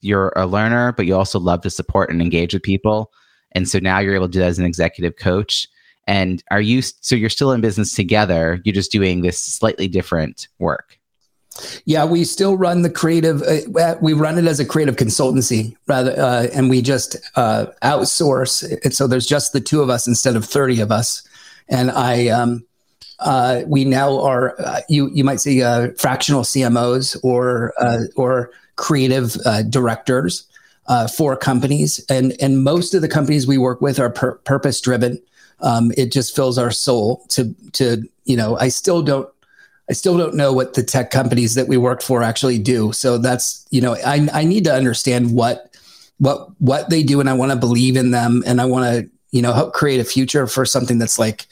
you're 0.00 0.32
a 0.34 0.46
learner, 0.46 0.92
but 0.92 1.06
you 1.06 1.14
also 1.16 1.38
love 1.38 1.60
to 1.62 1.70
support 1.70 2.10
and 2.10 2.20
engage 2.20 2.52
with 2.52 2.64
people. 2.64 3.12
And 3.52 3.68
so 3.68 3.78
now 3.78 4.00
you're 4.00 4.14
able 4.14 4.26
to 4.26 4.32
do 4.32 4.40
that 4.40 4.48
as 4.48 4.58
an 4.58 4.64
executive 4.64 5.16
coach. 5.16 5.68
And 6.08 6.42
are 6.50 6.60
you 6.60 6.82
so 6.82 7.14
you're 7.14 7.30
still 7.30 7.52
in 7.52 7.60
business 7.60 7.94
together? 7.94 8.60
You're 8.64 8.74
just 8.74 8.90
doing 8.90 9.22
this 9.22 9.40
slightly 9.40 9.86
different 9.86 10.48
work. 10.58 10.98
Yeah, 11.84 12.04
we 12.04 12.24
still 12.24 12.56
run 12.56 12.82
the 12.82 12.90
creative. 12.90 13.42
Uh, 13.42 13.96
we 14.00 14.12
run 14.12 14.38
it 14.38 14.46
as 14.46 14.60
a 14.60 14.64
creative 14.64 14.96
consultancy 14.96 15.76
rather, 15.86 16.12
uh, 16.18 16.46
and 16.52 16.70
we 16.70 16.82
just 16.82 17.16
uh, 17.36 17.66
outsource. 17.82 18.92
So 18.92 19.06
there's 19.06 19.26
just 19.26 19.52
the 19.52 19.60
two 19.60 19.82
of 19.82 19.90
us 19.90 20.06
instead 20.06 20.36
of 20.36 20.44
thirty 20.44 20.80
of 20.80 20.90
us. 20.90 21.22
And 21.68 21.90
I, 21.90 22.28
um, 22.28 22.64
uh, 23.18 23.62
we 23.66 23.84
now 23.84 24.20
are 24.20 24.60
uh, 24.60 24.80
you 24.88 25.10
you 25.12 25.24
might 25.24 25.40
say 25.40 25.60
uh, 25.60 25.88
fractional 25.98 26.42
CMOs 26.42 27.18
or 27.22 27.72
or 28.16 28.50
creative 28.76 29.36
directors 29.68 30.46
for 31.16 31.36
companies. 31.36 32.04
And 32.08 32.34
and 32.40 32.64
most 32.64 32.94
of 32.94 33.02
the 33.02 33.08
companies 33.08 33.46
we 33.46 33.58
work 33.58 33.80
with 33.80 33.98
are 33.98 34.10
pur- 34.10 34.36
purpose 34.44 34.80
driven. 34.80 35.20
Um, 35.60 35.92
it 35.96 36.10
just 36.10 36.34
fills 36.34 36.58
our 36.58 36.70
soul 36.70 37.24
to 37.28 37.54
to 37.72 38.02
you 38.24 38.36
know. 38.36 38.56
I 38.58 38.68
still 38.68 39.02
don't 39.02 39.28
I 39.90 39.94
still 39.94 40.16
don't 40.16 40.34
know 40.34 40.52
what 40.52 40.74
the 40.74 40.82
tech 40.82 41.10
companies 41.10 41.54
that 41.54 41.68
we 41.68 41.76
work 41.76 42.02
for 42.02 42.22
actually 42.22 42.58
do. 42.58 42.92
So 42.92 43.18
that's, 43.18 43.66
you 43.70 43.80
know, 43.80 43.94
I, 43.94 44.28
I 44.32 44.44
need 44.44 44.64
to 44.64 44.74
understand 44.74 45.34
what, 45.34 45.76
what, 46.18 46.48
what 46.60 46.88
they 46.88 47.02
do. 47.02 47.20
And 47.20 47.28
I 47.28 47.34
want 47.34 47.52
to 47.52 47.58
believe 47.58 47.96
in 47.96 48.10
them. 48.10 48.42
And 48.46 48.60
I 48.60 48.64
want 48.64 48.84
to, 48.84 49.10
you 49.32 49.42
know, 49.42 49.52
help 49.52 49.74
create 49.74 50.00
a 50.00 50.04
future 50.04 50.46
for 50.46 50.64
something 50.64 50.98
that's 50.98 51.18
like 51.18 51.46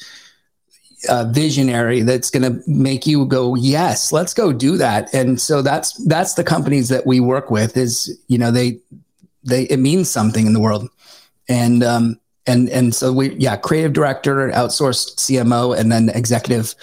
uh, 1.08 1.24
visionary 1.30 2.02
that's 2.02 2.30
going 2.30 2.42
to 2.42 2.62
make 2.68 3.06
you 3.06 3.26
go, 3.26 3.56
yes, 3.56 4.12
let's 4.12 4.34
go 4.34 4.52
do 4.52 4.76
that. 4.76 5.12
And 5.12 5.40
so 5.40 5.60
that's, 5.60 5.92
that's 6.06 6.34
the 6.34 6.44
companies 6.44 6.88
that 6.88 7.06
we 7.06 7.20
work 7.20 7.50
with 7.50 7.76
is, 7.76 8.16
you 8.28 8.38
know, 8.38 8.50
they, 8.50 8.78
they, 9.42 9.64
it 9.64 9.78
means 9.78 10.10
something 10.10 10.46
in 10.46 10.52
the 10.52 10.60
world. 10.60 10.88
And, 11.48 11.82
um, 11.82 12.20
and 12.46 12.68
and 12.70 12.94
so 12.94 13.12
we 13.12 13.34
yeah 13.34 13.56
creative 13.56 13.92
director 13.92 14.50
outsourced 14.50 15.16
cmo 15.16 15.76
and 15.76 15.92
then 15.92 16.08
executive 16.10 16.74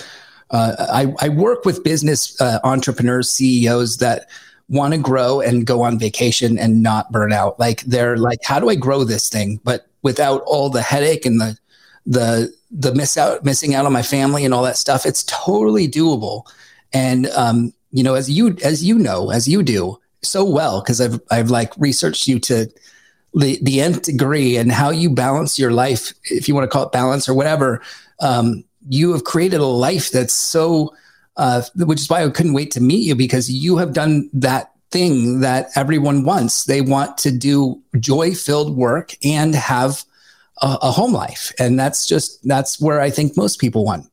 uh, 0.51 0.75
I, 0.79 1.13
I 1.25 1.29
work 1.29 1.65
with 1.65 1.83
business 1.83 2.39
uh, 2.39 2.59
entrepreneurs 2.63 3.29
ceos 3.29 3.97
that 3.97 4.29
want 4.69 4.93
to 4.93 4.99
grow 4.99 5.39
and 5.39 5.65
go 5.65 5.81
on 5.81 5.97
vacation 5.99 6.57
and 6.57 6.83
not 6.83 7.11
burn 7.11 7.31
out. 7.31 7.59
Like 7.59 7.81
they're 7.81 8.17
like 8.17 8.39
how 8.43 8.59
do 8.59 8.69
i 8.69 8.75
grow 8.75 9.03
this 9.03 9.29
thing? 9.29 9.59
But 9.63 9.87
without 10.01 10.41
all 10.45 10.69
the 10.69 10.81
headache 10.81 11.25
and 11.25 11.39
the 11.39 11.57
the 12.05 12.53
the 12.71 12.93
miss 12.93 13.17
out 13.17 13.43
missing 13.43 13.75
out 13.75 13.85
on 13.85 13.93
my 13.93 14.01
family 14.01 14.43
and 14.43 14.53
all 14.53 14.63
that 14.63 14.77
stuff 14.77 15.05
it's 15.05 15.23
totally 15.23 15.87
doable. 15.87 16.43
And 16.93 17.27
um 17.27 17.73
you 17.91 18.03
know 18.03 18.15
as 18.15 18.29
you 18.29 18.57
as 18.63 18.83
you 18.83 18.97
know 18.97 19.31
as 19.31 19.47
you 19.47 19.63
do 19.63 19.99
so 20.23 20.43
well 20.43 20.81
because 20.81 20.99
i've 20.99 21.21
i've 21.31 21.49
like 21.49 21.71
researched 21.77 22.27
you 22.27 22.39
to 22.39 22.67
the 23.33 23.59
the 23.61 23.81
nth 23.81 24.03
degree 24.03 24.57
and 24.57 24.71
how 24.71 24.89
you 24.89 25.09
balance 25.09 25.59
your 25.59 25.71
life, 25.71 26.13
if 26.23 26.47
you 26.47 26.55
want 26.55 26.65
to 26.65 26.69
call 26.69 26.83
it 26.83 26.91
balance 26.91 27.29
or 27.29 27.33
whatever, 27.33 27.81
um, 28.19 28.63
you 28.89 29.11
have 29.13 29.23
created 29.23 29.59
a 29.59 29.65
life 29.65 30.11
that's 30.11 30.33
so. 30.33 30.93
Uh, 31.35 31.61
which 31.75 31.99
is 32.01 32.09
why 32.09 32.23
I 32.23 32.29
couldn't 32.31 32.53
wait 32.53 32.71
to 32.71 32.81
meet 32.81 33.05
you 33.05 33.13
because 33.13 33.47
you 33.47 33.77
have 33.77 33.93
done 33.93 34.27
that 34.33 34.71
thing 34.91 35.41
that 35.41 35.69
everyone 35.75 36.23
wants. 36.23 36.63
They 36.63 36.81
want 36.81 37.17
to 37.19 37.31
do 37.31 37.81
joy 37.99 38.33
filled 38.33 38.75
work 38.75 39.13
and 39.23 39.53
have 39.55 40.03
a, 40.61 40.77
a, 40.81 40.91
home 40.91 41.13
life. 41.13 41.53
And 41.59 41.79
that's 41.79 42.07
just, 42.07 42.39
that's 42.47 42.79
where 42.79 43.01
I 43.01 43.09
think 43.09 43.37
most 43.37 43.59
people 43.59 43.85
want. 43.85 44.07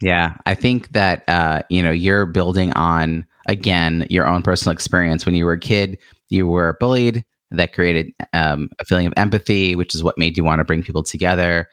Yeah. 0.00 0.36
I 0.46 0.54
think 0.54 0.92
that, 0.92 1.24
uh, 1.28 1.62
you 1.70 1.82
know, 1.82 1.92
you're 1.92 2.26
building 2.26 2.72
on, 2.72 3.24
again, 3.46 4.06
your 4.10 4.26
own 4.26 4.42
personal 4.42 4.72
experience. 4.72 5.24
When 5.24 5.34
you 5.34 5.44
were 5.44 5.52
a 5.52 5.60
kid, 5.60 5.98
you 6.28 6.46
were 6.46 6.76
bullied, 6.80 7.24
that 7.50 7.72
created 7.72 8.12
um, 8.32 8.68
a 8.80 8.84
feeling 8.84 9.06
of 9.06 9.14
empathy, 9.16 9.76
which 9.76 9.94
is 9.94 10.02
what 10.02 10.18
made 10.18 10.36
you 10.36 10.44
want 10.44 10.58
to 10.58 10.64
bring 10.64 10.82
people 10.82 11.02
together. 11.02 11.68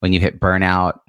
When 0.00 0.12
you 0.12 0.20
hit 0.20 0.40
burnout, 0.40 1.00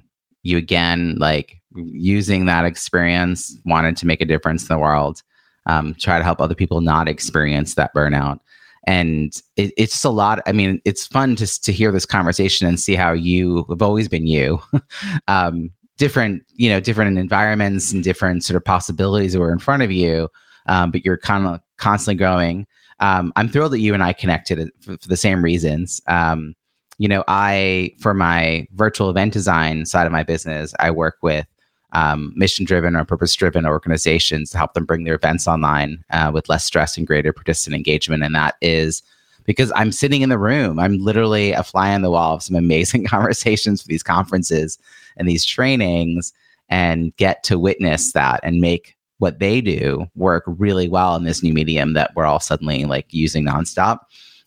you 0.42 0.56
again, 0.56 1.16
like 1.18 1.60
using 1.74 2.46
that 2.46 2.64
experience, 2.64 3.56
wanted 3.64 3.96
to 3.98 4.06
make 4.06 4.20
a 4.20 4.26
difference 4.26 4.62
in 4.62 4.68
the 4.68 4.78
world, 4.78 5.22
um, 5.66 5.94
try 5.94 6.18
to 6.18 6.24
help 6.24 6.40
other 6.40 6.54
people 6.54 6.80
not 6.80 7.08
experience 7.08 7.74
that 7.74 7.94
burnout. 7.94 8.38
And 8.86 9.34
it, 9.56 9.72
it's 9.76 9.92
just 9.92 10.04
a 10.04 10.10
lot. 10.10 10.40
I 10.46 10.52
mean, 10.52 10.80
it's 10.84 11.06
fun 11.06 11.36
just 11.36 11.62
to 11.64 11.72
hear 11.72 11.92
this 11.92 12.06
conversation 12.06 12.66
and 12.66 12.80
see 12.80 12.94
how 12.94 13.12
you 13.12 13.66
have 13.68 13.82
always 13.82 14.08
been 14.08 14.26
you. 14.26 14.60
um, 15.28 15.70
different, 15.98 16.44
you 16.54 16.70
know, 16.70 16.80
different 16.80 17.18
environments 17.18 17.92
and 17.92 18.04
different 18.04 18.44
sort 18.44 18.56
of 18.56 18.64
possibilities 18.64 19.32
that 19.32 19.40
were 19.40 19.52
in 19.52 19.58
front 19.58 19.82
of 19.82 19.90
you, 19.90 20.28
um, 20.66 20.90
but 20.90 21.04
you're 21.04 21.18
kind 21.18 21.46
of 21.46 21.60
constantly 21.76 22.16
growing 22.16 22.66
um, 23.00 23.32
I'm 23.36 23.48
thrilled 23.48 23.72
that 23.72 23.80
you 23.80 23.94
and 23.94 24.02
I 24.02 24.12
connected 24.12 24.70
for, 24.80 24.96
for 24.98 25.08
the 25.08 25.16
same 25.16 25.42
reasons. 25.42 26.00
Um, 26.06 26.54
you 26.98 27.08
know, 27.08 27.24
I, 27.28 27.92
for 27.98 28.12
my 28.12 28.66
virtual 28.74 29.08
event 29.08 29.32
design 29.32 29.86
side 29.86 30.06
of 30.06 30.12
my 30.12 30.22
business, 30.22 30.74
I 30.78 30.90
work 30.90 31.16
with 31.22 31.46
um, 31.92 32.32
mission 32.36 32.64
driven 32.64 32.96
or 32.96 33.04
purpose 33.04 33.34
driven 33.34 33.64
organizations 33.64 34.50
to 34.50 34.58
help 34.58 34.74
them 34.74 34.84
bring 34.84 35.04
their 35.04 35.14
events 35.14 35.48
online 35.48 36.04
uh, 36.10 36.30
with 36.34 36.48
less 36.48 36.64
stress 36.64 36.98
and 36.98 37.06
greater 37.06 37.32
participant 37.32 37.76
engagement. 37.76 38.22
And 38.22 38.34
that 38.34 38.56
is 38.60 39.02
because 39.44 39.72
I'm 39.74 39.92
sitting 39.92 40.20
in 40.20 40.28
the 40.28 40.38
room. 40.38 40.78
I'm 40.78 40.98
literally 40.98 41.52
a 41.52 41.62
fly 41.62 41.94
on 41.94 42.02
the 42.02 42.10
wall 42.10 42.34
of 42.34 42.42
some 42.42 42.56
amazing 42.56 43.04
conversations 43.06 43.80
for 43.80 43.88
these 43.88 44.02
conferences 44.02 44.78
and 45.16 45.28
these 45.28 45.44
trainings 45.44 46.32
and 46.68 47.16
get 47.16 47.42
to 47.44 47.58
witness 47.58 48.12
that 48.12 48.40
and 48.42 48.60
make 48.60 48.94
what 49.18 49.38
they 49.38 49.60
do 49.60 50.06
work 50.14 50.44
really 50.46 50.88
well 50.88 51.16
in 51.16 51.24
this 51.24 51.42
new 51.42 51.52
medium 51.52 51.94
that 51.94 52.14
we're 52.14 52.26
all 52.26 52.40
suddenly 52.40 52.84
like 52.84 53.06
using 53.10 53.46
nonstop. 53.46 54.00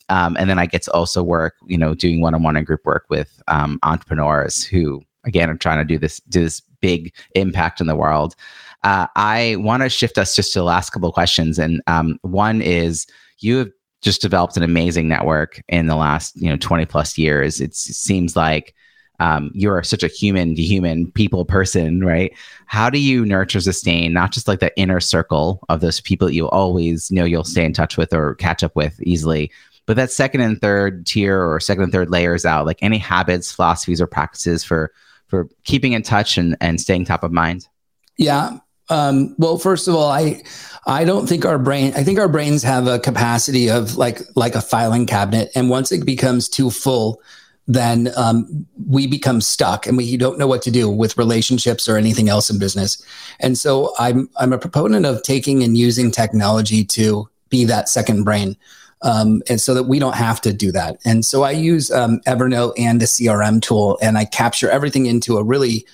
Um, 0.09 0.35
and 0.39 0.49
then 0.49 0.59
I 0.59 0.65
get 0.65 0.81
to 0.83 0.91
also 0.91 1.23
work, 1.23 1.55
you 1.67 1.77
know, 1.77 1.93
doing 1.93 2.21
one-on-one 2.21 2.57
and 2.57 2.65
group 2.65 2.85
work 2.85 3.05
with 3.09 3.41
um, 3.47 3.79
entrepreneurs 3.83 4.63
who, 4.63 5.01
again, 5.23 5.49
are 5.49 5.57
trying 5.57 5.79
to 5.79 5.85
do 5.85 5.97
this 5.97 6.19
do 6.29 6.43
this 6.43 6.61
big 6.81 7.13
impact 7.35 7.79
in 7.79 7.87
the 7.87 7.95
world. 7.95 8.35
Uh, 8.83 9.07
I 9.15 9.57
want 9.59 9.83
to 9.83 9.89
shift 9.89 10.17
us 10.17 10.35
just 10.35 10.53
to 10.53 10.59
the 10.59 10.65
last 10.65 10.89
couple 10.89 11.07
of 11.07 11.13
questions, 11.13 11.59
and 11.59 11.81
um, 11.87 12.17
one 12.23 12.61
is 12.61 13.05
you 13.39 13.57
have 13.57 13.69
just 14.01 14.21
developed 14.21 14.57
an 14.57 14.63
amazing 14.63 15.07
network 15.07 15.61
in 15.69 15.85
the 15.85 15.95
last 15.95 16.35
you 16.35 16.49
know 16.49 16.57
20 16.57 16.85
plus 16.85 17.17
years. 17.17 17.61
It 17.61 17.75
seems 17.75 18.35
like 18.35 18.73
um, 19.21 19.51
you're 19.53 19.83
such 19.83 20.01
a 20.01 20.07
human 20.07 20.55
to 20.55 20.63
human 20.63 21.11
people 21.11 21.45
person, 21.45 22.03
right? 22.03 22.35
How 22.65 22.89
do 22.89 22.97
you 22.97 23.23
nurture, 23.23 23.61
sustain 23.61 24.13
not 24.13 24.31
just 24.31 24.47
like 24.47 24.61
the 24.61 24.75
inner 24.79 24.99
circle 24.99 25.63
of 25.69 25.79
those 25.79 26.01
people 26.01 26.27
that 26.27 26.33
you 26.33 26.49
always 26.49 27.11
know 27.11 27.23
you'll 27.23 27.43
stay 27.43 27.63
in 27.63 27.71
touch 27.71 27.97
with 27.97 28.13
or 28.13 28.33
catch 28.35 28.63
up 28.63 28.75
with 28.75 28.99
easily, 29.03 29.51
but 29.85 29.95
that 29.95 30.11
second 30.11 30.41
and 30.41 30.59
third 30.59 31.05
tier 31.05 31.41
or 31.41 31.59
second 31.59 31.83
and 31.83 31.91
third 31.91 32.09
layers 32.09 32.45
out, 32.45 32.65
like 32.65 32.79
any 32.81 32.97
habits, 32.97 33.51
philosophies, 33.51 34.01
or 34.01 34.07
practices 34.07 34.63
for 34.63 34.91
for 35.27 35.47
keeping 35.63 35.93
in 35.93 36.03
touch 36.03 36.37
and, 36.37 36.57
and 36.59 36.79
staying 36.79 37.05
top 37.05 37.23
of 37.23 37.31
mind? 37.31 37.67
Yeah. 38.17 38.57
Um, 38.89 39.35
well, 39.37 39.57
first 39.57 39.87
of 39.87 39.95
all, 39.95 40.09
I 40.11 40.43
I 40.85 41.05
don't 41.05 41.27
think 41.27 41.45
our 41.45 41.57
brain. 41.57 41.93
I 41.95 42.03
think 42.03 42.19
our 42.19 42.27
brains 42.27 42.63
have 42.63 42.87
a 42.87 42.99
capacity 42.99 43.69
of 43.69 43.95
like 43.95 44.21
like 44.35 44.55
a 44.55 44.61
filing 44.61 45.05
cabinet, 45.05 45.49
and 45.55 45.69
once 45.69 45.91
it 45.91 46.05
becomes 46.05 46.49
too 46.49 46.69
full, 46.69 47.21
then 47.67 48.09
um, 48.17 48.65
we 48.87 49.07
become 49.07 49.39
stuck 49.39 49.87
and 49.87 49.95
we 49.95 50.17
don't 50.17 50.37
know 50.37 50.47
what 50.47 50.61
to 50.63 50.71
do 50.71 50.89
with 50.89 51.17
relationships 51.17 51.87
or 51.87 51.95
anything 51.95 52.27
else 52.27 52.49
in 52.49 52.59
business. 52.59 53.01
And 53.39 53.57
so 53.57 53.93
I'm 53.97 54.29
I'm 54.37 54.51
a 54.51 54.57
proponent 54.57 55.05
of 55.05 55.23
taking 55.23 55.63
and 55.63 55.77
using 55.77 56.11
technology 56.11 56.83
to 56.85 57.29
be 57.49 57.63
that 57.65 57.87
second 57.87 58.23
brain. 58.23 58.57
Um, 59.03 59.41
and 59.49 59.59
so 59.59 59.73
that 59.73 59.83
we 59.83 59.97
don't 59.97 60.15
have 60.15 60.41
to 60.41 60.53
do 60.53 60.71
that. 60.73 60.99
And 61.05 61.25
so 61.25 61.41
I 61.41 61.51
use 61.51 61.89
um, 61.89 62.19
Evernote 62.27 62.73
and 62.77 63.01
a 63.01 63.05
CRM 63.05 63.61
tool, 63.61 63.97
and 64.01 64.17
I 64.17 64.25
capture 64.25 64.69
everything 64.69 65.07
into 65.07 65.37
a 65.37 65.43
really, 65.43 65.85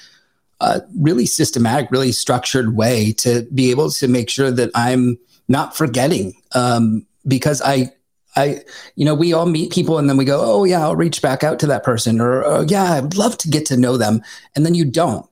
uh, 0.59 0.81
really 0.99 1.25
systematic, 1.25 1.89
really 1.89 2.11
structured 2.11 2.75
way 2.75 3.13
to 3.13 3.47
be 3.53 3.71
able 3.71 3.91
to 3.91 4.07
make 4.07 4.29
sure 4.29 4.51
that 4.51 4.71
I'm 4.75 5.17
not 5.47 5.75
forgetting. 5.75 6.33
Um, 6.53 7.05
because 7.25 7.61
I 7.61 7.91
I, 8.37 8.63
you 8.95 9.03
know, 9.03 9.15
we 9.15 9.33
all 9.33 9.47
meet 9.47 9.71
people 9.71 9.97
and 9.97 10.07
then 10.07 10.15
we 10.15 10.23
go, 10.23 10.39
oh, 10.39 10.63
yeah, 10.63 10.81
I'll 10.81 10.95
reach 10.95 11.21
back 11.23 11.43
out 11.43 11.59
to 11.59 11.67
that 11.67 11.83
person. 11.83 12.21
Or, 12.21 12.45
oh, 12.45 12.61
yeah, 12.61 12.93
I'd 12.93 13.15
love 13.15 13.37
to 13.39 13.49
get 13.49 13.65
to 13.67 13.77
know 13.77 13.97
them. 13.97 14.21
And 14.55 14.63
then 14.63 14.75
you 14.75 14.85
don't. 14.85 15.25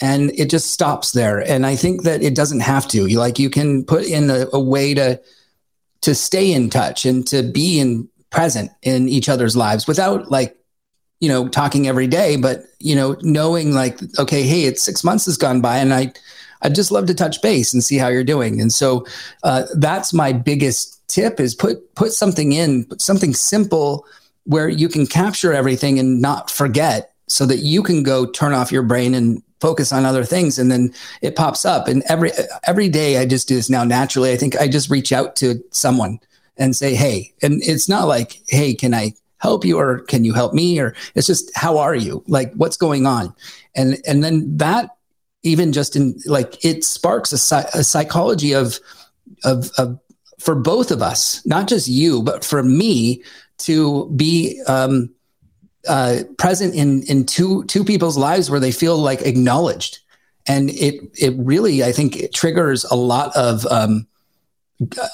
And 0.00 0.30
it 0.32 0.50
just 0.50 0.72
stops 0.72 1.12
there. 1.12 1.38
And 1.38 1.64
I 1.64 1.76
think 1.76 2.02
that 2.02 2.20
it 2.20 2.34
doesn't 2.34 2.60
have 2.60 2.88
to. 2.88 3.06
You 3.06 3.20
like, 3.20 3.38
you 3.38 3.48
can 3.48 3.84
put 3.84 4.04
in 4.04 4.28
a, 4.28 4.46
a 4.52 4.60
way 4.60 4.92
to, 4.94 5.20
to 6.02 6.14
stay 6.14 6.52
in 6.52 6.70
touch 6.70 7.04
and 7.04 7.26
to 7.26 7.42
be 7.42 7.78
in 7.78 8.08
present 8.30 8.70
in 8.82 9.08
each 9.08 9.28
other's 9.28 9.56
lives 9.56 9.86
without 9.86 10.30
like, 10.30 10.56
you 11.20 11.28
know, 11.28 11.48
talking 11.48 11.88
every 11.88 12.06
day, 12.06 12.36
but, 12.36 12.62
you 12.78 12.94
know, 12.94 13.16
knowing 13.22 13.72
like, 13.72 13.98
okay, 14.18 14.42
hey, 14.42 14.64
it's 14.64 14.82
six 14.82 15.02
months 15.02 15.24
has 15.24 15.36
gone 15.36 15.60
by 15.60 15.78
and 15.78 15.92
I, 15.92 16.12
I'd 16.62 16.74
just 16.74 16.90
love 16.90 17.06
to 17.06 17.14
touch 17.14 17.42
base 17.42 17.72
and 17.72 17.82
see 17.82 17.96
how 17.96 18.08
you're 18.08 18.24
doing. 18.24 18.60
And 18.60 18.72
so 18.72 19.06
uh, 19.42 19.64
that's 19.76 20.12
my 20.12 20.32
biggest 20.32 21.06
tip 21.08 21.40
is 21.40 21.54
put 21.54 21.94
put 21.94 22.12
something 22.12 22.52
in, 22.52 22.86
something 22.98 23.34
simple 23.34 24.06
where 24.44 24.68
you 24.68 24.88
can 24.88 25.06
capture 25.06 25.52
everything 25.52 25.98
and 25.98 26.20
not 26.20 26.50
forget 26.50 27.12
so 27.28 27.46
that 27.46 27.58
you 27.58 27.82
can 27.82 28.02
go 28.02 28.26
turn 28.26 28.52
off 28.52 28.72
your 28.72 28.82
brain 28.82 29.14
and 29.14 29.42
focus 29.60 29.92
on 29.92 30.04
other 30.04 30.24
things 30.24 30.58
and 30.58 30.70
then 30.70 30.92
it 31.22 31.36
pops 31.36 31.64
up. 31.64 31.88
And 31.88 32.02
every 32.08 32.30
every 32.66 32.88
day 32.88 33.18
I 33.18 33.26
just 33.26 33.48
do 33.48 33.56
this 33.56 33.70
now 33.70 33.84
naturally. 33.84 34.32
I 34.32 34.36
think 34.36 34.56
I 34.56 34.68
just 34.68 34.90
reach 34.90 35.12
out 35.12 35.36
to 35.36 35.62
someone 35.70 36.20
and 36.56 36.74
say 36.74 36.94
hey 36.94 37.32
and 37.42 37.62
it's 37.62 37.88
not 37.88 38.08
like 38.08 38.40
hey 38.48 38.74
can 38.74 38.94
I 38.94 39.12
help 39.38 39.64
you 39.64 39.78
or 39.78 40.00
can 40.00 40.24
you 40.24 40.34
help 40.34 40.52
me? 40.52 40.78
Or 40.80 40.94
it's 41.14 41.26
just 41.26 41.50
how 41.56 41.78
are 41.78 41.94
you? 41.94 42.24
Like 42.26 42.52
what's 42.54 42.76
going 42.76 43.06
on? 43.06 43.34
And 43.74 43.98
and 44.06 44.22
then 44.22 44.56
that 44.58 44.90
even 45.42 45.72
just 45.72 45.96
in 45.96 46.18
like 46.26 46.64
it 46.64 46.84
sparks 46.84 47.32
a, 47.32 47.56
a 47.74 47.84
psychology 47.84 48.52
of 48.54 48.78
of 49.44 49.70
of 49.78 49.98
for 50.38 50.54
both 50.54 50.90
of 50.90 51.02
us, 51.02 51.44
not 51.46 51.68
just 51.68 51.88
you, 51.88 52.22
but 52.22 52.44
for 52.44 52.62
me 52.62 53.22
to 53.58 54.08
be 54.14 54.60
um, 54.68 55.10
uh, 55.88 56.22
present 56.38 56.74
in 56.74 57.02
in 57.04 57.24
two 57.24 57.64
two 57.64 57.84
people's 57.84 58.16
lives 58.16 58.50
where 58.50 58.60
they 58.60 58.72
feel 58.72 58.96
like 58.96 59.22
acknowledged, 59.22 59.98
and 60.46 60.70
it 60.70 61.00
it 61.14 61.34
really 61.36 61.82
I 61.82 61.92
think 61.92 62.16
it 62.16 62.34
triggers 62.34 62.84
a 62.84 62.94
lot 62.94 63.34
of 63.36 63.66
um, 63.66 64.06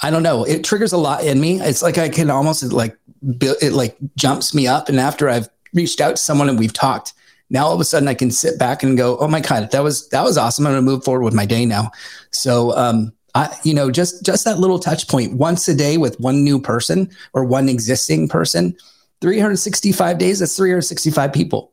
I 0.03 0.11
don't 0.11 0.22
know 0.22 0.45
it 0.45 0.64
triggers 0.64 0.93
a 0.93 0.99
lot 0.99 1.25
in 1.25 1.41
me. 1.41 1.61
It's 1.61 1.83
like 1.83 1.99
I 1.99 2.09
can 2.09 2.31
almost 2.31 2.62
like 2.72 2.97
it 3.22 3.72
like 3.72 3.97
jumps 4.16 4.55
me 4.55 4.66
up, 4.66 4.89
and 4.89 5.01
after 5.01 5.29
I've 5.29 5.49
reached 5.72 6.01
out 6.01 6.16
to 6.16 6.22
someone 6.22 6.49
and 6.49 6.59
we've 6.59 6.72
talked, 6.72 7.14
now 7.51 7.66
all 7.66 7.75
of 7.75 7.81
a 7.81 7.85
sudden 7.85 8.09
I 8.09 8.14
can 8.14 8.31
sit 8.31 8.59
back 8.59 8.83
and 8.83 8.97
go, 8.97 9.18
oh 9.18 9.29
my 9.29 9.41
god, 9.41 9.70
that 9.70 9.83
was 9.83 10.09
that 10.09 10.22
was 10.22 10.37
awesome. 10.39 10.66
I'm 10.66 10.72
going 10.72 10.85
to 10.85 10.91
move 10.91 11.05
forward 11.05 11.25
with 11.25 11.35
my 11.35 11.47
day 11.47 11.64
now. 11.66 11.91
So 12.31 12.77
um, 12.77 13.12
I, 13.35 13.55
you 13.64 13.75
know, 13.75 13.91
just 13.91 14.25
just 14.25 14.45
that 14.45 14.59
little 14.59 14.79
touch 14.79 15.09
point 15.09 15.35
once 15.35 15.68
a 15.68 15.75
day 15.75 15.97
with 15.97 16.18
one 16.20 16.45
new 16.45 16.61
person 16.61 17.11
or 17.33 17.45
one 17.45 17.68
existing 17.68 18.29
person, 18.29 18.77
365 19.25 20.18
days, 20.18 20.41
that's 20.41 20.55
365 20.55 21.33
people. 21.33 21.72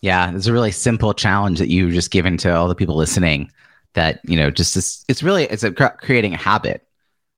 Yeah, 0.00 0.34
it's 0.34 0.48
a 0.48 0.52
really 0.52 0.72
simple 0.72 1.14
challenge 1.14 1.60
that 1.60 1.68
you've 1.68 1.94
just 1.94 2.10
given 2.10 2.36
to 2.38 2.52
all 2.52 2.66
the 2.66 2.74
people 2.74 2.96
listening. 2.96 3.52
That 3.92 4.18
you 4.24 4.36
know, 4.36 4.50
just 4.50 4.74
this, 4.74 5.04
it's 5.06 5.22
really 5.22 5.44
it's 5.44 5.62
a 5.62 5.70
creating 5.70 6.34
a 6.34 6.36
habit, 6.36 6.88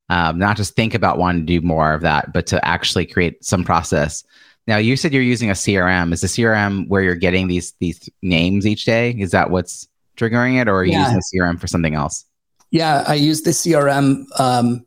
um, 0.09 0.39
not 0.39 0.57
just 0.57 0.75
think 0.77 0.95
about 0.95 1.19
wanting 1.19 1.43
to 1.43 1.61
do 1.61 1.61
more 1.61 1.93
of 1.93 2.01
that, 2.01 2.33
but 2.33 2.47
to 2.47 2.65
actually 2.67 3.05
create 3.05 3.45
some 3.45 3.65
process 3.65 4.25
Now 4.67 4.79
you 4.79 4.97
said 4.97 5.13
you're 5.13 5.23
using 5.23 5.51
a 5.51 5.53
CRM. 5.53 6.15
Is 6.15 6.23
the 6.23 6.27
CRM 6.27 6.89
where 6.89 7.03
you're 7.03 7.17
getting 7.17 7.49
these 7.49 7.75
these 7.81 8.09
names 8.23 8.67
each 8.67 8.87
day? 8.87 9.11
Is 9.11 9.33
that 9.33 9.51
what's 9.51 9.87
triggering 10.17 10.59
it, 10.59 10.69
or 10.69 10.77
are 10.77 10.85
you 10.87 10.93
yeah. 10.93 11.03
using 11.03 11.17
the 11.17 11.39
CRM 11.39 11.61
for 11.61 11.67
something 11.67 11.95
else? 11.95 12.25
Yeah, 12.71 13.05
I 13.07 13.17
use 13.17 13.43
the 13.43 13.51
CRM 13.51 14.25
um, 14.41 14.87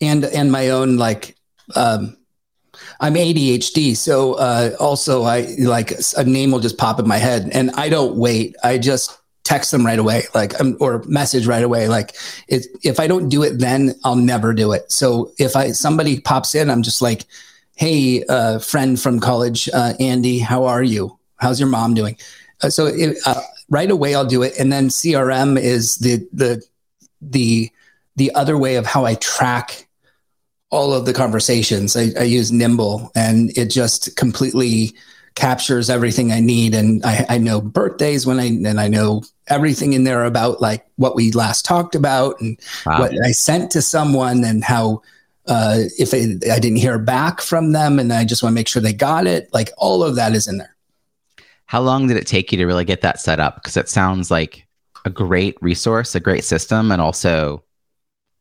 and 0.00 0.24
and 0.24 0.50
my 0.50 0.70
own 0.70 0.96
like 0.96 1.36
um, 1.76 2.16
I'm 3.00 3.14
ADHD, 3.14 3.96
so 3.96 4.34
uh, 4.34 4.74
also 4.80 5.24
I 5.24 5.54
like 5.58 5.92
a 6.16 6.24
name 6.24 6.50
will 6.50 6.60
just 6.60 6.78
pop 6.78 6.98
in 6.98 7.06
my 7.06 7.18
head, 7.18 7.50
and 7.52 7.70
I 7.72 7.88
don't 7.88 8.16
wait. 8.16 8.56
I 8.64 8.78
just 8.78 9.18
text 9.44 9.70
them 9.70 9.84
right 9.84 9.98
away, 9.98 10.24
like 10.34 10.58
um, 10.60 10.76
or 10.80 11.02
message 11.06 11.46
right 11.46 11.62
away. 11.62 11.88
Like 11.88 12.16
it, 12.48 12.66
if 12.82 12.98
I 12.98 13.06
don't 13.06 13.28
do 13.28 13.42
it, 13.42 13.58
then 13.58 13.94
I'll 14.04 14.16
never 14.16 14.52
do 14.52 14.72
it. 14.72 14.90
So 14.90 15.32
if 15.38 15.56
I 15.56 15.72
somebody 15.72 16.20
pops 16.20 16.54
in, 16.54 16.70
I'm 16.70 16.82
just 16.82 17.02
like, 17.02 17.24
"Hey, 17.74 18.24
uh, 18.24 18.58
friend 18.58 19.00
from 19.00 19.20
college, 19.20 19.68
uh, 19.72 19.92
Andy, 20.00 20.38
how 20.38 20.64
are 20.64 20.82
you? 20.82 21.18
How's 21.36 21.60
your 21.60 21.68
mom 21.68 21.94
doing?" 21.94 22.16
Uh, 22.62 22.70
so 22.70 22.86
it, 22.86 23.18
uh, 23.26 23.42
right 23.68 23.90
away, 23.90 24.14
I'll 24.14 24.24
do 24.24 24.42
it, 24.42 24.54
and 24.58 24.72
then 24.72 24.88
CRM 24.88 25.60
is 25.60 25.96
the 25.96 26.26
the 26.32 26.62
the 27.20 27.70
the 28.16 28.34
other 28.34 28.56
way 28.56 28.76
of 28.76 28.86
how 28.86 29.04
I 29.04 29.14
track 29.16 29.85
all 30.70 30.92
of 30.92 31.06
the 31.06 31.12
conversations. 31.12 31.96
I, 31.96 32.10
I 32.18 32.24
use 32.24 32.52
Nimble, 32.52 33.10
and 33.14 33.56
it 33.56 33.70
just 33.70 34.16
completely 34.16 34.94
captures 35.36 35.90
everything 35.90 36.32
I 36.32 36.40
need. 36.40 36.74
And 36.74 37.04
I, 37.04 37.26
I, 37.28 37.38
know 37.38 37.60
birthdays 37.60 38.26
when 38.26 38.40
I, 38.40 38.46
and 38.46 38.80
I 38.80 38.88
know 38.88 39.22
everything 39.48 39.92
in 39.92 40.04
there 40.04 40.24
about 40.24 40.62
like 40.62 40.84
what 40.96 41.14
we 41.14 41.30
last 41.32 41.66
talked 41.66 41.94
about 41.94 42.40
and 42.40 42.58
wow. 42.86 43.00
what 43.00 43.12
I 43.22 43.32
sent 43.32 43.70
to 43.72 43.82
someone 43.82 44.42
and 44.44 44.64
how, 44.64 45.02
uh, 45.46 45.80
if 45.98 46.14
I, 46.14 46.50
I 46.50 46.58
didn't 46.58 46.78
hear 46.78 46.98
back 46.98 47.42
from 47.42 47.72
them 47.72 47.98
and 47.98 48.14
I 48.14 48.24
just 48.24 48.42
want 48.42 48.52
to 48.52 48.54
make 48.54 48.66
sure 48.66 48.80
they 48.80 48.94
got 48.94 49.26
it, 49.26 49.52
like 49.52 49.70
all 49.76 50.02
of 50.02 50.16
that 50.16 50.34
is 50.34 50.48
in 50.48 50.56
there. 50.56 50.74
How 51.66 51.82
long 51.82 52.06
did 52.06 52.16
it 52.16 52.26
take 52.26 52.50
you 52.50 52.58
to 52.58 52.64
really 52.64 52.86
get 52.86 53.02
that 53.02 53.20
set 53.20 53.38
up? 53.38 53.56
Because 53.56 53.76
it 53.76 53.90
sounds 53.90 54.30
like 54.30 54.66
a 55.04 55.10
great 55.10 55.58
resource, 55.60 56.14
a 56.14 56.20
great 56.20 56.44
system, 56.44 56.90
and 56.90 57.02
also 57.02 57.62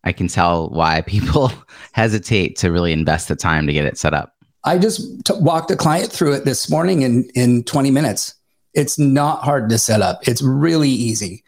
I 0.06 0.14
can 0.14 0.28
tell 0.28 0.70
why 0.70 1.02
people 1.02 1.52
hesitate 1.92 2.56
to 2.58 2.72
really 2.72 2.94
invest 2.94 3.28
the 3.28 3.36
time 3.36 3.68
to 3.68 3.74
get 3.74 3.86
it 3.86 3.98
set 3.98 4.14
up. 4.14 4.36
I 4.64 4.78
just 4.78 5.26
t- 5.26 5.34
walked 5.36 5.70
a 5.72 5.76
client 5.76 6.12
through 6.12 6.34
it 6.34 6.46
this 6.46 6.70
morning 6.70 7.02
in 7.02 7.30
in 7.36 7.64
20 7.64 7.92
minutes. 7.92 8.34
It's 8.74 8.98
not 9.00 9.44
hard 9.44 9.70
to 9.70 9.78
set 9.78 10.02
up. 10.02 10.28
It's 10.28 10.42
really 10.42 10.90
easy. 10.90 11.44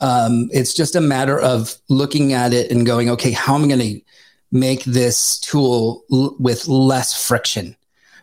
Um, 0.00 0.48
it's 0.52 0.74
just 0.74 0.94
a 0.94 1.00
matter 1.00 1.40
of 1.40 1.74
looking 1.88 2.32
at 2.32 2.52
it 2.52 2.70
and 2.70 2.86
going, 2.86 3.10
okay, 3.10 3.32
how 3.32 3.56
am 3.56 3.64
I 3.64 3.68
going 3.68 3.80
to 3.80 4.00
make 4.52 4.84
this 4.84 5.40
tool 5.40 6.04
l- 6.12 6.36
with 6.38 6.68
less 6.68 7.26
friction? 7.26 7.74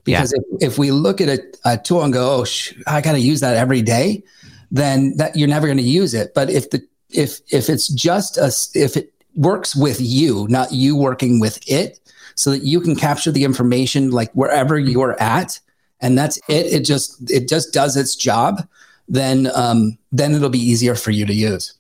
Because 0.06 0.34
yeah. 0.34 0.58
if, 0.60 0.74
if 0.74 0.78
we 0.78 0.92
look 0.92 1.20
at 1.20 1.28
a, 1.28 1.40
a 1.66 1.78
tool 1.78 2.04
and 2.04 2.14
go, 2.14 2.36
oh, 2.36 2.46
sh- 2.46 2.74
I 2.88 3.02
got 3.02 3.14
to 3.14 3.20
use 3.20 3.42
that 3.42 3.58
every 3.58 3.82
day, 3.82 4.24
then 4.72 5.18
that 5.18 5.36
you're 5.36 5.50
never 5.50 5.68
going 5.68 5.78
to 5.78 5.84
use 5.84 6.14
it. 6.14 6.34
But 6.34 6.50
if 6.50 6.70
the 6.70 6.82
if 7.10 7.40
if 7.52 7.70
it's 7.70 7.88
just 7.90 8.38
a 8.38 8.52
if 8.74 8.96
it 8.96 9.14
works 9.36 9.76
with 9.76 10.00
you, 10.02 10.48
not 10.50 10.72
you 10.72 10.96
working 10.96 11.40
with 11.40 11.60
it, 11.70 12.00
so 12.36 12.52
that 12.52 12.64
you 12.64 12.82
can 12.82 12.96
capture 12.96 13.32
the 13.32 13.44
information 13.44 14.12
like 14.12 14.32
wherever 14.34 14.78
you're 14.78 15.22
at 15.22 15.60
and 16.02 16.18
that's 16.18 16.38
it. 16.50 16.66
It 16.68 16.86
just 16.86 17.32
it 17.32 17.48
just 17.48 17.74
does 17.74 17.96
its 17.96 18.16
job 18.16 18.68
then 19.08 19.50
um, 19.54 19.98
then 20.12 20.34
it'll 20.34 20.50
be 20.50 20.60
easier 20.60 20.96
for 20.96 21.12
you 21.12 21.26
to 21.26 21.34
use. 21.34 21.74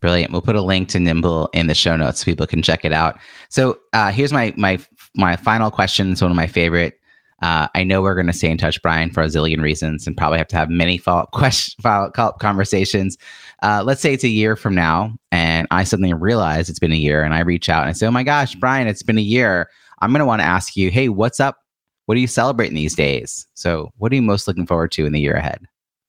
Brilliant. 0.00 0.32
We'll 0.32 0.42
put 0.42 0.56
a 0.56 0.62
link 0.62 0.88
to 0.90 1.00
nimble 1.00 1.48
in 1.52 1.68
the 1.68 1.74
show 1.74 1.96
notes 1.96 2.20
so 2.20 2.24
people 2.24 2.46
can 2.46 2.62
check 2.62 2.84
it 2.84 2.92
out. 2.92 3.18
So 3.48 3.78
uh, 3.92 4.10
here's 4.10 4.32
my 4.32 4.52
my 4.56 4.78
my 5.14 5.36
final 5.36 5.70
question. 5.70 6.12
It's 6.12 6.22
one 6.22 6.30
of 6.30 6.36
my 6.36 6.46
favorite. 6.46 6.98
Uh, 7.40 7.66
I 7.74 7.82
know 7.82 8.02
we're 8.02 8.14
going 8.14 8.28
to 8.28 8.32
stay 8.32 8.50
in 8.50 8.56
touch, 8.56 8.80
Bryan, 8.82 9.10
for 9.10 9.20
a 9.20 9.26
zillion 9.26 9.60
reasons, 9.62 10.06
and 10.06 10.16
probably 10.16 10.38
have 10.38 10.46
to 10.48 10.56
have 10.56 10.70
many 10.70 10.96
follow-up 10.96 11.30
question, 11.32 11.74
follow-up 11.82 12.38
conversations. 12.38 13.18
Uh, 13.64 13.82
let's 13.84 14.00
say 14.00 14.12
it's 14.12 14.22
a 14.22 14.28
year 14.28 14.54
from 14.54 14.76
now, 14.76 15.16
and 15.32 15.51
I 15.72 15.84
suddenly 15.84 16.12
realize 16.12 16.68
it's 16.68 16.78
been 16.78 16.92
a 16.92 16.96
year, 16.96 17.22
and 17.22 17.34
I 17.34 17.40
reach 17.40 17.68
out 17.68 17.82
and 17.82 17.90
I 17.90 17.92
say, 17.92 18.06
"Oh 18.06 18.10
my 18.10 18.22
gosh, 18.22 18.54
Bryan, 18.54 18.88
it's 18.88 19.02
been 19.02 19.18
a 19.18 19.22
year. 19.22 19.68
I'm 20.02 20.10
going 20.10 20.18
to 20.20 20.26
want 20.26 20.42
to 20.42 20.46
ask 20.46 20.76
you, 20.76 20.90
hey, 20.90 21.08
what's 21.08 21.38
up? 21.38 21.58
What 22.06 22.16
are 22.16 22.20
you 22.20 22.26
celebrating 22.26 22.74
these 22.74 22.96
days? 22.96 23.46
So, 23.54 23.92
what 23.98 24.10
are 24.10 24.16
you 24.16 24.22
most 24.22 24.48
looking 24.48 24.66
forward 24.66 24.90
to 24.92 25.06
in 25.06 25.12
the 25.12 25.20
year 25.20 25.36
ahead? 25.36 25.64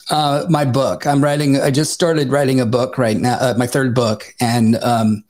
Uh, 0.09 0.45
my 0.49 0.65
book. 0.65 1.05
I'm 1.05 1.23
writing. 1.23 1.61
I 1.61 1.69
just 1.69 1.93
started 1.93 2.29
writing 2.29 2.59
a 2.59 2.65
book 2.65 2.97
right 2.97 3.15
now. 3.15 3.37
Uh, 3.39 3.53
my 3.55 3.67
third 3.67 3.93
book, 3.93 4.33
and 4.41 4.75
um, 4.77 5.23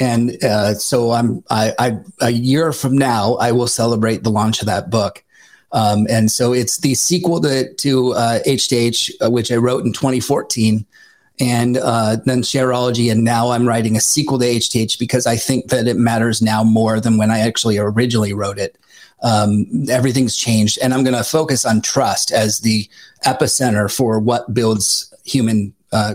and 0.00 0.42
uh, 0.42 0.74
so 0.74 1.12
I'm. 1.12 1.44
I, 1.50 1.74
I 1.78 1.98
a 2.22 2.30
year 2.30 2.72
from 2.72 2.96
now, 2.96 3.34
I 3.34 3.52
will 3.52 3.68
celebrate 3.68 4.24
the 4.24 4.30
launch 4.30 4.60
of 4.60 4.66
that 4.66 4.90
book. 4.90 5.22
Um, 5.72 6.06
and 6.10 6.32
so 6.32 6.52
it's 6.52 6.78
the 6.78 6.94
sequel 6.94 7.40
to 7.42 7.72
to 7.74 8.14
uh, 8.14 8.38
H 8.46 8.68
to 8.68 8.76
H, 8.76 9.12
uh, 9.22 9.30
which 9.30 9.52
I 9.52 9.56
wrote 9.56 9.84
in 9.84 9.92
2014 9.92 10.86
and 11.40 11.78
uh, 11.78 12.16
then 12.24 12.42
Shareology. 12.42 13.10
And 13.10 13.24
now 13.24 13.50
I'm 13.50 13.66
writing 13.66 13.96
a 13.96 14.00
sequel 14.00 14.38
to 14.38 14.44
H2H 14.44 14.98
because 14.98 15.26
I 15.26 15.36
think 15.36 15.68
that 15.68 15.88
it 15.88 15.96
matters 15.96 16.42
now 16.42 16.62
more 16.62 17.00
than 17.00 17.16
when 17.16 17.30
I 17.30 17.40
actually 17.40 17.78
originally 17.78 18.32
wrote 18.32 18.58
it. 18.58 18.76
Um, 19.22 19.66
everything's 19.90 20.36
changed, 20.36 20.78
and 20.82 20.94
I'm 20.94 21.04
going 21.04 21.16
to 21.16 21.24
focus 21.24 21.66
on 21.66 21.82
trust 21.82 22.32
as 22.32 22.60
the 22.60 22.88
epicenter 23.26 23.94
for 23.94 24.18
what 24.18 24.54
builds 24.54 25.12
human 25.24 25.74
uh, 25.92 26.14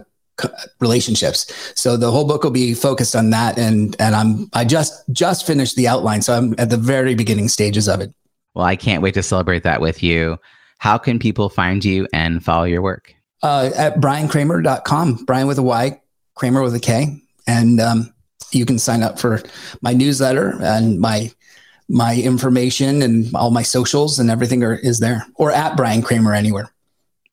relationships. 0.80 1.46
So 1.76 1.98
the 1.98 2.12
whole 2.12 2.26
book 2.26 2.44
will 2.44 2.52
be 2.52 2.74
focused 2.74 3.16
on 3.16 3.30
that, 3.30 3.58
and 3.58 3.96
and 4.00 4.16
I'm 4.16 4.50
I 4.54 4.66
just 4.66 5.04
just 5.12 5.46
finished 5.46 5.76
the 5.76 5.88
outline, 5.88 6.22
so 6.22 6.34
I'm 6.34 6.56
at 6.58 6.70
the 6.70 6.78
very 6.78 7.16
beginning 7.16 7.48
stages 7.48 7.88
of 7.88 8.02
it. 8.02 8.14
Well, 8.56 8.66
I 8.66 8.76
can't 8.76 9.04
wait 9.04 9.14
to 9.16 9.24
celebrate 9.24 9.64
that 9.64 9.82
with 9.82 10.02
you. 10.02 10.38
How 10.80 10.98
can 10.98 11.20
people 11.20 11.50
find 11.50 11.84
you 11.84 12.08
and 12.14 12.44
follow 12.44 12.64
your 12.64 12.82
work? 12.82 13.15
Uh, 13.46 13.70
at 13.76 13.98
bryankramer.com, 13.98 15.24
Bryan 15.26 15.46
with 15.46 15.60
a 15.60 15.62
Y, 15.62 16.02
Kramer 16.34 16.64
with 16.64 16.74
a 16.74 16.80
K. 16.80 17.22
And 17.46 17.80
um, 17.80 18.12
you 18.52 18.66
can 18.66 18.80
sign 18.80 19.04
up 19.04 19.20
for 19.20 19.44
my 19.82 19.94
newsletter 19.94 20.58
and 20.64 21.00
my 21.00 21.32
my 21.88 22.16
information 22.16 23.04
and 23.04 23.36
all 23.36 23.52
my 23.52 23.62
socials 23.62 24.18
and 24.18 24.32
everything 24.32 24.64
are, 24.64 24.74
is 24.74 25.00
there 25.00 25.24
or 25.36 25.52
at 25.52 25.78
Bryan 25.78 26.02
Kramer 26.02 26.34
anywhere. 26.34 26.72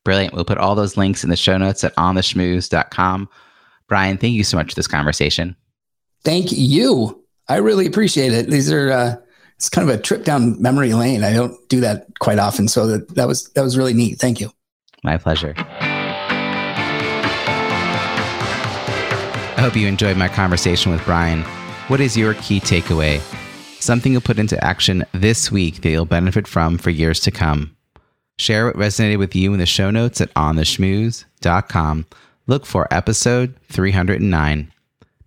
Brilliant. 0.03 0.35
We'll 0.35 0.45
put 0.45 0.59
all 0.59 0.75
those 0.75 0.97
links 0.97 1.23
in 1.23 1.31
the 1.31 1.35
show 1.35 1.57
notes 1.57 1.83
at 1.83 1.95
ontheschmooze.com. 1.95 3.27
Bryan, 3.87 4.17
thank 4.19 4.35
you 4.35 4.43
so 4.43 4.55
much 4.55 4.69
for 4.69 4.75
this 4.75 4.85
conversation. 4.85 5.55
Thank 6.23 6.51
you. 6.51 7.23
I 7.47 7.55
really 7.55 7.87
appreciate 7.87 8.33
it. 8.33 8.51
These 8.51 8.71
are 8.71 8.91
uh, 8.91 9.15
it's 9.55 9.67
kind 9.67 9.89
of 9.89 9.95
a 9.95 9.99
trip 9.99 10.25
down 10.25 10.61
memory 10.61 10.93
lane. 10.93 11.23
I 11.23 11.33
don't 11.33 11.57
do 11.69 11.79
that 11.79 12.19
quite 12.19 12.37
often, 12.37 12.67
so 12.67 12.85
that, 12.85 13.15
that 13.15 13.27
was 13.27 13.49
that 13.53 13.63
was 13.63 13.79
really 13.79 13.95
neat. 13.95 14.19
Thank 14.19 14.39
you. 14.39 14.51
My 15.03 15.17
pleasure. 15.17 15.55
Hope 19.63 19.77
you 19.77 19.87
enjoyed 19.87 20.17
my 20.17 20.27
conversation 20.27 20.91
with 20.91 21.05
Bryan. 21.05 21.41
What 21.87 22.01
is 22.01 22.17
your 22.17 22.33
key 22.33 22.59
takeaway? 22.59 23.21
Something 23.79 24.11
you'll 24.11 24.19
put 24.19 24.37
into 24.37 24.61
action 24.61 25.05
this 25.13 25.53
week 25.53 25.75
that 25.75 25.89
you'll 25.89 26.03
benefit 26.03 26.49
from 26.49 26.77
for 26.77 26.89
years 26.89 27.21
to 27.21 27.31
come. 27.31 27.73
Share 28.37 28.65
what 28.65 28.75
resonated 28.75 29.19
with 29.19 29.37
you 29.37 29.53
in 29.53 29.59
the 29.59 29.65
show 29.65 29.89
notes 29.89 30.19
at 30.19 30.33
ontheschmooze.com. 30.33 32.05
Look 32.45 32.65
for 32.65 32.93
episode 32.93 33.55
309. 33.69 34.73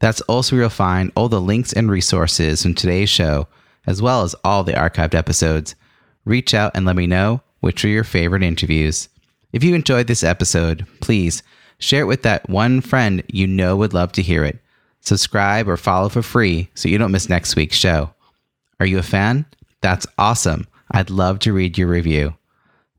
That's 0.01 0.21
also 0.21 0.55
where 0.55 0.65
you'll 0.65 0.69
find 0.69 1.13
all 1.17 1.31
the 1.31 1.41
links 1.41 1.73
and 1.73 1.91
resources 1.91 2.63
from 2.63 2.75
today's 2.75 3.09
show, 3.09 3.49
as 3.87 4.03
well 4.03 4.21
as 4.23 4.35
all 4.45 4.65
the 4.65 4.75
archived 4.75 5.15
episodes. 5.15 5.75
Reach 6.27 6.53
out 6.53 6.73
and 6.75 6.85
let 6.85 6.97
me 6.97 7.07
know 7.07 7.41
which 7.61 7.87
are 7.87 7.89
your 7.89 8.05
favorite 8.05 8.43
interviews. 8.43 9.09
If 9.55 9.65
you 9.65 9.75
enjoyed 9.75 10.09
this 10.09 10.23
episode, 10.23 10.87
please 11.01 11.43
Share 11.79 12.03
it 12.03 12.07
with 12.07 12.23
that 12.23 12.49
one 12.49 12.81
friend 12.81 13.23
you 13.29 13.47
know 13.47 13.77
would 13.77 13.93
love 13.93 14.13
to 14.13 14.23
hear 14.23 14.45
it. 14.45 14.59
Subscribe 15.01 15.69
or 15.69 15.77
follow 15.77 16.09
for 16.09 16.23
free 16.23 16.69
so 16.75 16.89
you 16.89 16.99
don't 16.99 17.13
miss 17.13 17.29
next 17.29 17.55
week's 17.55 17.77
show. 17.77 18.13
Are 18.81 18.87
you 18.87 18.99
a 18.99 19.03
fan? 19.03 19.47
That's 19.81 20.07
awesome. 20.19 20.67
I'd 20.91 21.11
love 21.11 21.39
to 21.41 21.53
read 21.53 21.79
your 21.79 21.89
review. 21.89 22.35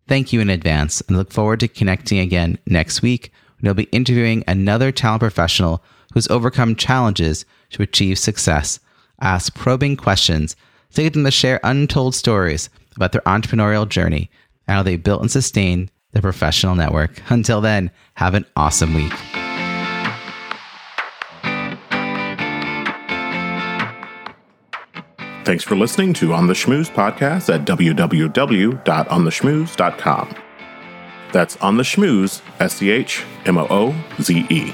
Thank 0.08 0.32
you 0.32 0.40
in 0.40 0.50
advance 0.50 1.02
and 1.02 1.18
look 1.18 1.32
forward 1.32 1.60
to 1.60 1.68
connecting 1.68 2.20
again 2.20 2.58
next 2.66 3.02
week 3.02 3.32
when 3.60 3.68
I'll 3.68 3.74
be 3.74 3.84
interviewing 3.86 4.44
another 4.48 4.92
talent 4.92 5.22
professional 5.22 5.84
who's 6.14 6.30
overcome 6.30 6.76
challenges 6.76 7.46
to 7.72 7.84
achieve 7.84 8.18
success. 8.20 8.80
ask 9.20 9.54
probing 9.56 9.98
questions 9.98 10.56
to 10.94 11.04
get 11.04 11.14
them 11.14 11.24
to 11.24 11.32
share 11.32 11.60
untold 11.64 12.16
stories 12.16 12.70
about 12.96 13.12
their 13.12 13.22
entrepreneurial 13.22 13.88
journey 13.88 14.30
and 14.68 14.76
how 14.76 14.84
they 14.84 14.96
built 14.96 15.22
and 15.22 15.32
sustained 15.32 15.92
the 16.18 16.22
professional 16.22 16.76
network. 16.76 17.22
Until 17.30 17.62
then, 17.62 17.90
have 18.16 18.34
an 18.34 18.46
awesome 18.56 18.94
week. 18.94 19.14
Thanks 25.46 25.64
for 25.64 25.78
listening 25.78 26.14
to 26.16 26.34
On 26.34 26.48
the 26.48 26.54
Schmooze 26.54 26.92
podcast 26.92 27.54
at 27.54 27.66
www.ontheschmooze.com. 27.66 30.36
That's 31.32 31.56
On 31.58 31.78
the 31.78 31.84
Schmooze, 31.84 32.42
S 32.60 32.74
C 32.76 32.90
H 32.90 33.24
M 33.46 33.58
O 33.58 33.68
O 33.70 33.96
Z 34.22 34.46
E. 34.50 34.74